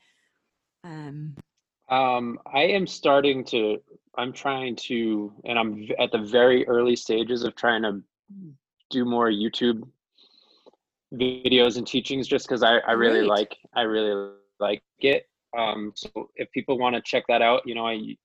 [0.84, 1.36] um
[1.90, 3.82] Um, I am starting to.
[4.18, 8.02] I'm trying to, and I'm at the very early stages of trying to
[8.90, 9.82] do more YouTube
[11.14, 13.30] videos and teachings, just because I, I really Great.
[13.30, 15.26] like I really like it.
[15.58, 18.16] Um, so if people want to check that out, you know, I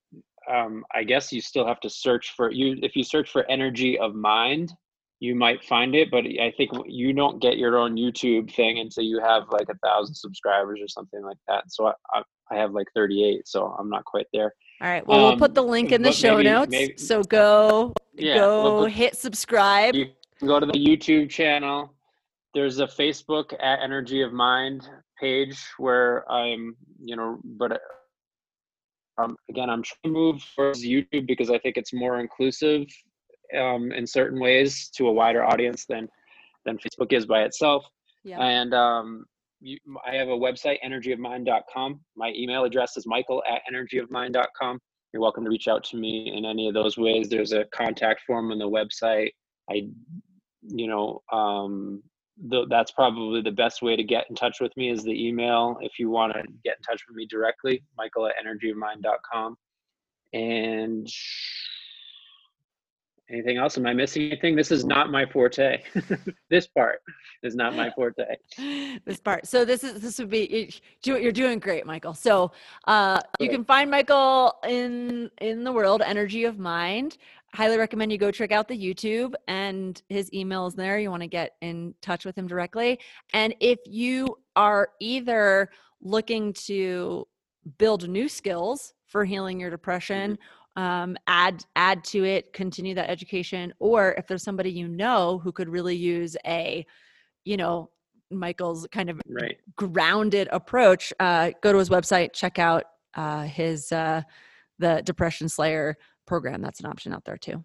[0.52, 2.76] um, I guess you still have to search for you.
[2.82, 4.72] If you search for energy of mind,
[5.18, 9.02] you might find it, but I think you don't get your own YouTube thing until
[9.02, 11.64] you have like a thousand subscribers or something like that.
[11.72, 12.22] So I, I,
[12.52, 14.52] I have like 38, so I'm not quite there.
[14.82, 17.22] all right well we'll put Um, the link in the show maybe- notes maybe- so
[17.24, 21.92] go Yeah, go we'll put- hit subscribe You can go to the YouTube channel.
[22.56, 24.88] There's a Facebook at Energy of Mind
[25.20, 27.78] page where I'm, you know, but
[29.18, 32.86] um, again, I'm trying to move towards YouTube because I think it's more inclusive
[33.54, 36.08] um, in certain ways to a wider audience than
[36.64, 37.84] than Facebook is by itself.
[38.24, 39.26] yeah And um,
[39.60, 39.76] you,
[40.10, 42.00] I have a website, energyofmind.com.
[42.16, 44.78] My email address is michael at energyofmind.com.
[45.12, 47.28] You're welcome to reach out to me in any of those ways.
[47.28, 49.32] There's a contact form on the website.
[49.70, 49.90] I,
[50.62, 52.02] you know, um,
[52.48, 55.78] the, that's probably the best way to get in touch with me is the email.
[55.80, 59.56] If you want to get in touch with me directly, michael at energyofmind.com.
[60.32, 61.08] And
[63.30, 63.78] anything else?
[63.78, 64.56] Am I missing anything?
[64.56, 65.82] This is not my forte.
[66.50, 67.00] this part
[67.42, 68.24] is not my forte.
[69.04, 69.46] this part.
[69.46, 72.14] So this is this would be you- do you're doing great, Michael.
[72.14, 72.52] So
[72.86, 77.16] uh you can find Michael in in the world, Energy of Mind.
[77.56, 80.98] Highly recommend you go check out the YouTube and his email is there.
[80.98, 83.00] You want to get in touch with him directly.
[83.32, 85.70] And if you are either
[86.02, 87.26] looking to
[87.78, 90.38] build new skills for healing your depression,
[90.76, 95.50] um, add add to it, continue that education, or if there's somebody you know who
[95.50, 96.84] could really use a
[97.46, 97.88] you know
[98.30, 102.84] michael's kind of right grounded approach uh, go to his website check out
[103.14, 104.20] uh, his uh,
[104.78, 105.96] the depression slayer
[106.26, 107.64] program that's an option out there too.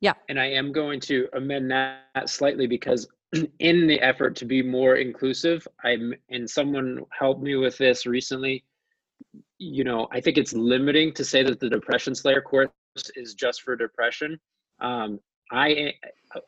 [0.00, 0.14] Yeah.
[0.28, 3.06] And i am going to amend that slightly because
[3.58, 8.64] in the effort to be more inclusive i'm and someone helped me with this recently
[9.58, 12.70] you know i think it's limiting to say that the depression slayer course
[13.14, 14.38] is just for depression.
[14.80, 15.20] Um,
[15.52, 15.92] i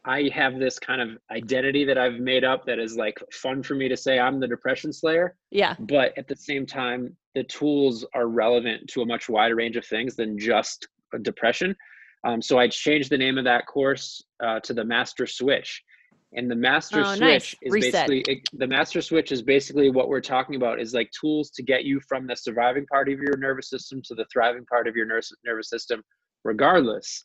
[0.05, 3.75] i have this kind of identity that i've made up that is like fun for
[3.75, 5.37] me to say i'm the depression slayer.
[5.51, 5.75] Yeah.
[5.79, 9.85] But at the same time the tools are relevant to a much wider range of
[9.87, 11.75] things than just depression
[12.25, 15.83] um, so i changed the name of that course uh, to the master switch
[16.35, 17.55] and the master Oh, switch nice.
[17.63, 17.93] is Reset.
[18.09, 21.63] basically it, the master switch is basically what we're talking about is like tools to
[21.63, 24.97] get you from the surviving part of your nervous system to the thriving part of
[24.97, 26.03] your nervous nervous system
[26.45, 27.25] regardless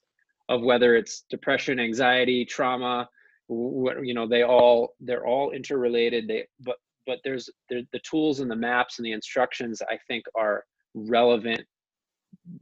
[0.50, 3.08] of whether it's depression anxiety trauma
[3.48, 8.42] what you know they all they're all interrelated they but but there's there, the tools
[8.42, 11.62] and the maps and the instructions i think are relevant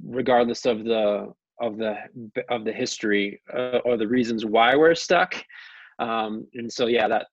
[0.03, 1.95] regardless of the of the
[2.49, 5.35] of the history uh, or the reasons why we're stuck.
[5.99, 7.27] Um, and so yeah that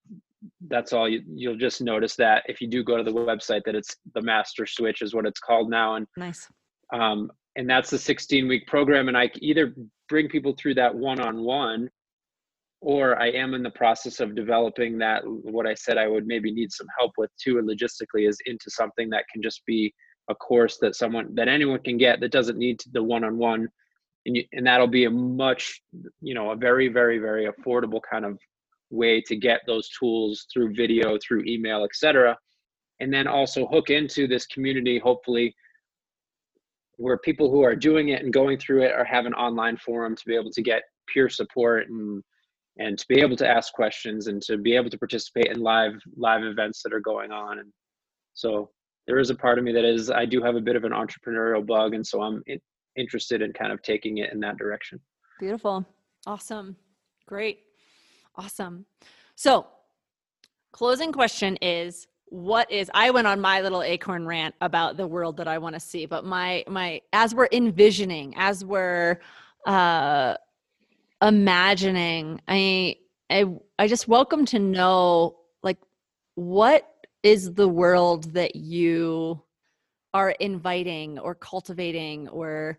[0.69, 3.75] that's all you, you'll just notice that if you do go to the website that
[3.75, 5.97] it's the master switch is what it's called now.
[5.97, 6.49] And nice.
[6.93, 9.09] um, and that's the 16 week program.
[9.09, 9.75] And i either
[10.09, 11.89] bring people through that one-on-one
[12.81, 15.23] or i am in the process of developing that.
[15.25, 19.11] What i said i would maybe need some help with too logistically is into something
[19.11, 19.93] that can just be
[20.31, 23.69] a course that someone that anyone can get that doesn't need to, the one-on-one.
[24.25, 25.83] And, you, and that'll be a much
[26.21, 28.39] you know a very very very affordable kind of
[28.91, 32.39] way to get those tools through video through email etc
[33.01, 35.53] and then also hook into this community hopefully
[36.99, 40.15] where people who are doing it and going through it are have an online forum
[40.15, 40.83] to be able to get
[41.13, 42.23] peer support and
[42.79, 45.93] and to be able to ask questions and to be able to participate in live
[46.17, 47.59] live events that are going on.
[47.59, 47.73] And
[48.35, 48.71] so
[49.07, 50.93] there is a part of me that is i do have a bit of an
[50.93, 52.59] entrepreneurial bug and so i'm in,
[52.97, 55.01] interested in kind of taking it in that direction
[55.43, 55.85] Beautiful.
[56.25, 56.77] Awesome.
[57.27, 57.65] Great.
[58.37, 58.87] Awesome.
[59.35, 59.67] So,
[60.71, 65.37] closing question is what is I went on my little acorn rant about the world
[65.39, 69.19] that I want to see, but my my as we're envisioning, as we're
[69.67, 70.37] uh
[71.21, 72.99] imagining, I
[73.29, 73.47] I
[73.81, 75.79] I just welcome to know like
[76.37, 76.89] what
[77.23, 79.43] is the world that you
[80.15, 82.79] are inviting or cultivating or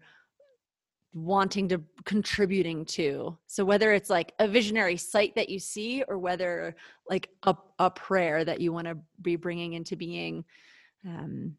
[1.14, 3.38] wanting to contributing to?
[3.48, 6.76] So whether it's like a visionary site that you see or whether
[7.10, 10.44] like a, a prayer that you want to be bringing into being
[11.06, 11.54] um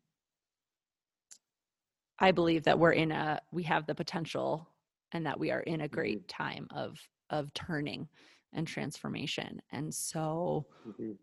[2.18, 4.66] i believe that we're in a we have the potential
[5.12, 6.98] and that we are in a great time of
[7.30, 8.08] of turning
[8.52, 9.60] and transformation.
[9.72, 11.18] And so Mhm.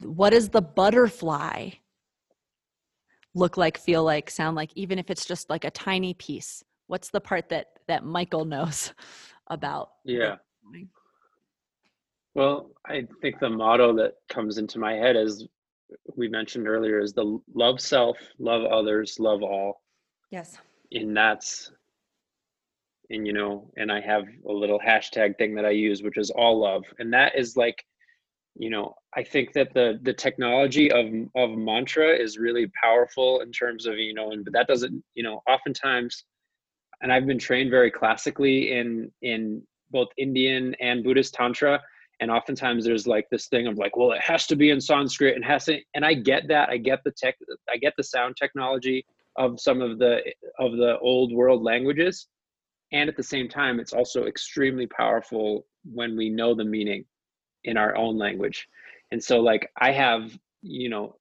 [0.00, 1.70] What does the butterfly
[3.34, 6.62] look like feel like sound like even if it's just like a tiny piece?
[6.86, 8.92] What's the part that that michael knows
[9.48, 10.36] about yeah.
[12.34, 15.46] well i think the motto that comes into my head as
[16.16, 19.82] we mentioned earlier is the love self love others love all.
[20.30, 20.58] Yes.
[20.92, 21.70] And that's
[23.10, 26.30] and you know and i have a little hashtag thing that i use which is
[26.30, 26.84] all love.
[26.98, 27.84] And that is like
[28.56, 31.06] you know i think that the the technology of
[31.36, 35.22] of mantra is really powerful in terms of you know and but that doesn't you
[35.22, 36.24] know oftentimes
[37.02, 41.80] and i've been trained very classically in in both indian and buddhist tantra
[42.20, 45.34] and oftentimes there's like this thing of like well it has to be in sanskrit
[45.34, 47.34] and has to and i get that i get the tech
[47.70, 49.04] i get the sound technology
[49.36, 50.20] of some of the
[50.60, 52.28] of the old world languages
[52.92, 57.04] and at the same time it's also extremely powerful when we know the meaning
[57.64, 58.68] in our own language.
[59.10, 61.16] And so like i have you know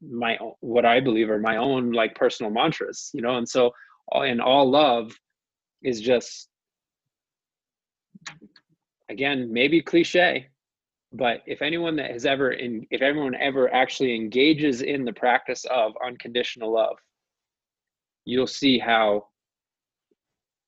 [0.00, 3.36] my what i believe are my own like personal mantras you know?
[3.36, 3.72] And so
[4.12, 5.12] and all love
[5.82, 6.48] is just
[9.08, 10.48] again maybe cliche
[11.12, 15.64] but if anyone that has ever in if everyone ever actually engages in the practice
[15.66, 16.96] of unconditional love
[18.24, 19.26] you'll see how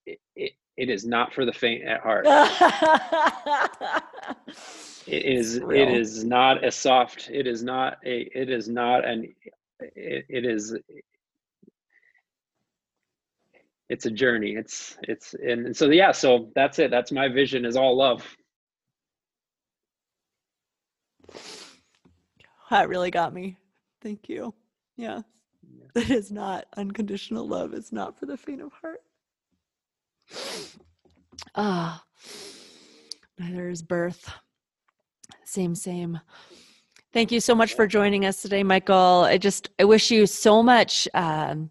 [0.07, 2.27] it, it, it is not for the faint at heart
[5.09, 5.89] it is it real.
[5.89, 9.35] is not a soft it is not a it is not an
[9.81, 10.75] it, it is
[13.89, 14.53] it's a journey.
[14.53, 16.91] It's it's and, and so yeah so that's it.
[16.91, 18.37] That's my vision is all love.
[22.71, 23.57] That really got me.
[24.03, 24.55] Thank you.
[24.97, 25.23] Yeah.
[25.95, 27.73] It is not unconditional love.
[27.73, 29.01] It's not for the faint of heart.
[31.55, 32.05] Ah.
[33.39, 34.31] Neither is birth
[35.49, 36.21] same, same.
[37.15, 39.25] Thank you so much for joining us today, Michael.
[39.25, 41.71] I just I wish you so much um,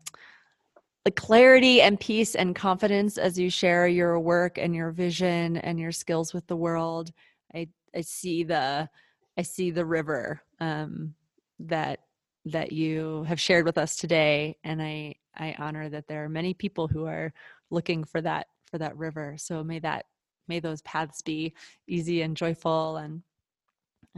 [1.16, 5.92] clarity and peace and confidence as you share your work and your vision and your
[5.92, 7.12] skills with the world.
[7.54, 8.90] I I see the
[9.38, 11.14] I see the river um,
[11.60, 12.00] that
[12.46, 16.56] that you have shared with us today, and I I honor that there are many
[16.56, 17.32] people who are
[17.70, 19.36] looking for that for that river.
[19.38, 20.06] So may that
[20.48, 21.54] may those paths be
[21.88, 23.22] easy and joyful and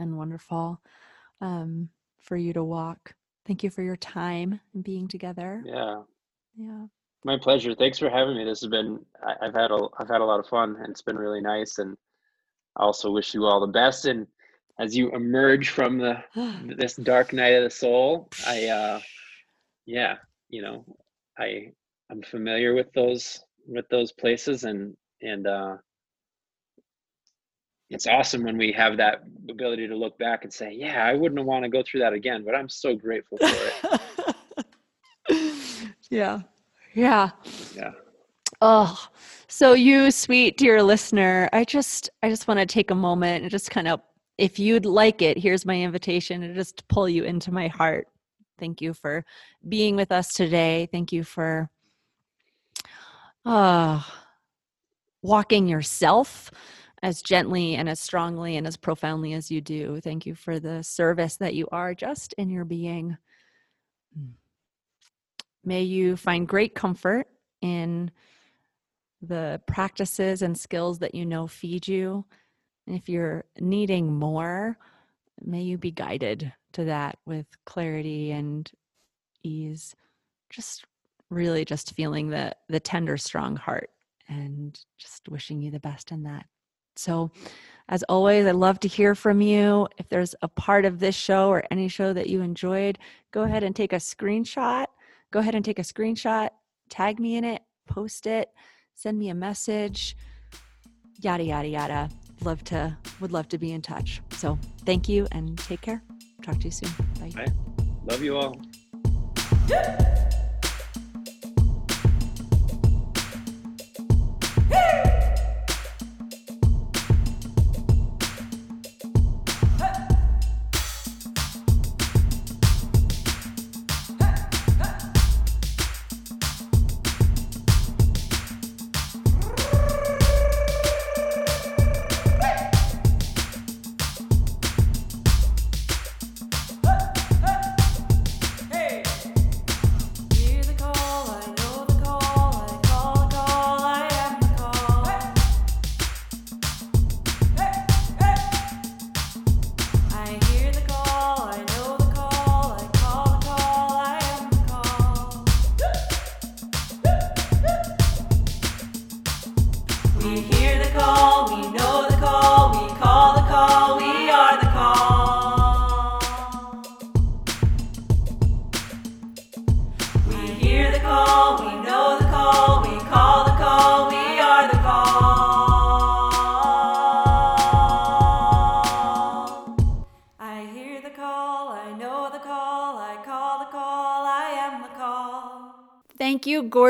[0.00, 0.80] and wonderful
[1.40, 3.14] um, for you to walk.
[3.46, 5.62] Thank you for your time and being together.
[5.64, 6.02] Yeah.
[6.56, 6.86] Yeah.
[7.24, 7.74] My pleasure.
[7.74, 8.44] Thanks for having me.
[8.44, 11.02] This has been I, have had a I've had a lot of fun and it's
[11.02, 11.96] been really nice and
[12.76, 14.26] I also wish you all the best and
[14.78, 16.22] as you emerge from the
[16.76, 19.00] this dark night of the soul, I uh
[19.86, 20.16] yeah,
[20.48, 20.84] you know,
[21.38, 21.72] I
[22.10, 25.76] I'm familiar with those with those places and and uh
[27.90, 31.44] it's awesome when we have that ability to look back and say, yeah, I wouldn't
[31.44, 34.00] want to go through that again, but I'm so grateful for
[35.28, 35.94] it.
[36.10, 36.40] yeah.
[36.94, 37.30] Yeah.
[37.74, 37.90] Yeah.
[38.62, 38.96] Oh,
[39.48, 43.50] so you sweet dear listener, I just I just want to take a moment and
[43.50, 44.00] just kind of
[44.38, 48.08] if you'd like it, here's my invitation to just pull you into my heart.
[48.58, 49.24] Thank you for
[49.68, 50.88] being with us today.
[50.92, 51.70] Thank you for
[53.44, 54.02] uh
[55.22, 56.50] walking yourself
[57.02, 60.00] as gently and as strongly and as profoundly as you do.
[60.00, 63.16] Thank you for the service that you are just in your being.
[64.18, 64.32] Mm.
[65.64, 67.26] May you find great comfort
[67.60, 68.10] in
[69.22, 72.24] the practices and skills that you know feed you.
[72.86, 74.78] And if you're needing more,
[75.42, 78.70] may you be guided to that with clarity and
[79.42, 79.94] ease.
[80.48, 80.84] Just
[81.28, 83.90] really just feeling the the tender strong heart
[84.28, 86.46] and just wishing you the best in that.
[87.00, 87.30] So,
[87.88, 89.88] as always, I love to hear from you.
[89.96, 92.98] If there's a part of this show or any show that you enjoyed,
[93.32, 94.86] go ahead and take a screenshot.
[95.30, 96.50] Go ahead and take a screenshot,
[96.88, 98.50] tag me in it, post it,
[98.94, 100.16] send me a message,
[101.20, 102.10] yada, yada, yada.
[102.42, 104.20] Love to, would love to be in touch.
[104.32, 106.02] So, thank you and take care.
[106.42, 106.90] Talk to you soon.
[107.18, 107.30] Bye.
[107.34, 107.52] Bye.
[108.04, 108.60] Love you all.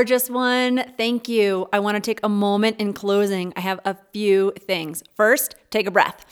[0.00, 0.82] Gorgeous one.
[0.96, 1.68] Thank you.
[1.74, 3.52] I want to take a moment in closing.
[3.54, 5.02] I have a few things.
[5.14, 6.24] First, take a breath.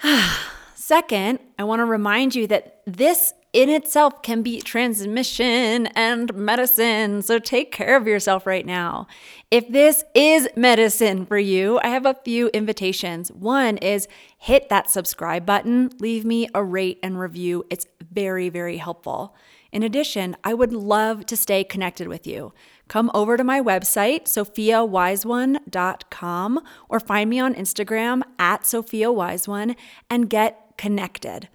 [0.76, 7.20] Second, I want to remind you that this in itself can be transmission and medicine.
[7.22, 9.08] So take care of yourself right now.
[9.50, 13.32] If this is medicine for you, I have a few invitations.
[13.32, 14.06] One is
[14.38, 17.66] hit that subscribe button, leave me a rate and review.
[17.70, 19.34] It's very, very helpful.
[19.76, 22.54] In addition, I would love to stay connected with you.
[22.88, 29.76] Come over to my website, sophiawiseone.com, or find me on Instagram at sophiawiseone
[30.08, 31.50] and get connected.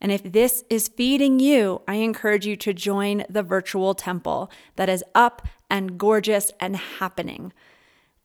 [0.00, 4.88] And if this is feeding you, I encourage you to join the virtual temple that
[4.88, 7.52] is up and gorgeous and happening.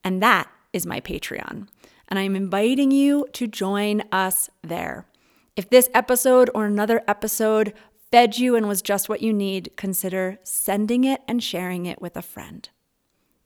[0.03, 1.67] And that is my Patreon.
[2.07, 5.07] And I'm inviting you to join us there.
[5.55, 7.73] If this episode or another episode
[8.11, 12.17] fed you and was just what you need, consider sending it and sharing it with
[12.17, 12.69] a friend.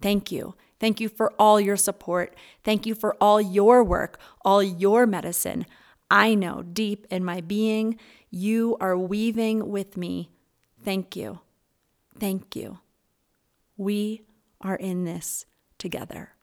[0.01, 0.55] Thank you.
[0.79, 2.35] Thank you for all your support.
[2.63, 5.65] Thank you for all your work, all your medicine.
[6.11, 7.97] I know deep in my being,
[8.29, 10.29] you are weaving with me.
[10.83, 11.39] Thank you.
[12.19, 12.79] Thank you.
[13.77, 14.23] We
[14.61, 15.45] are in this
[15.77, 16.34] together.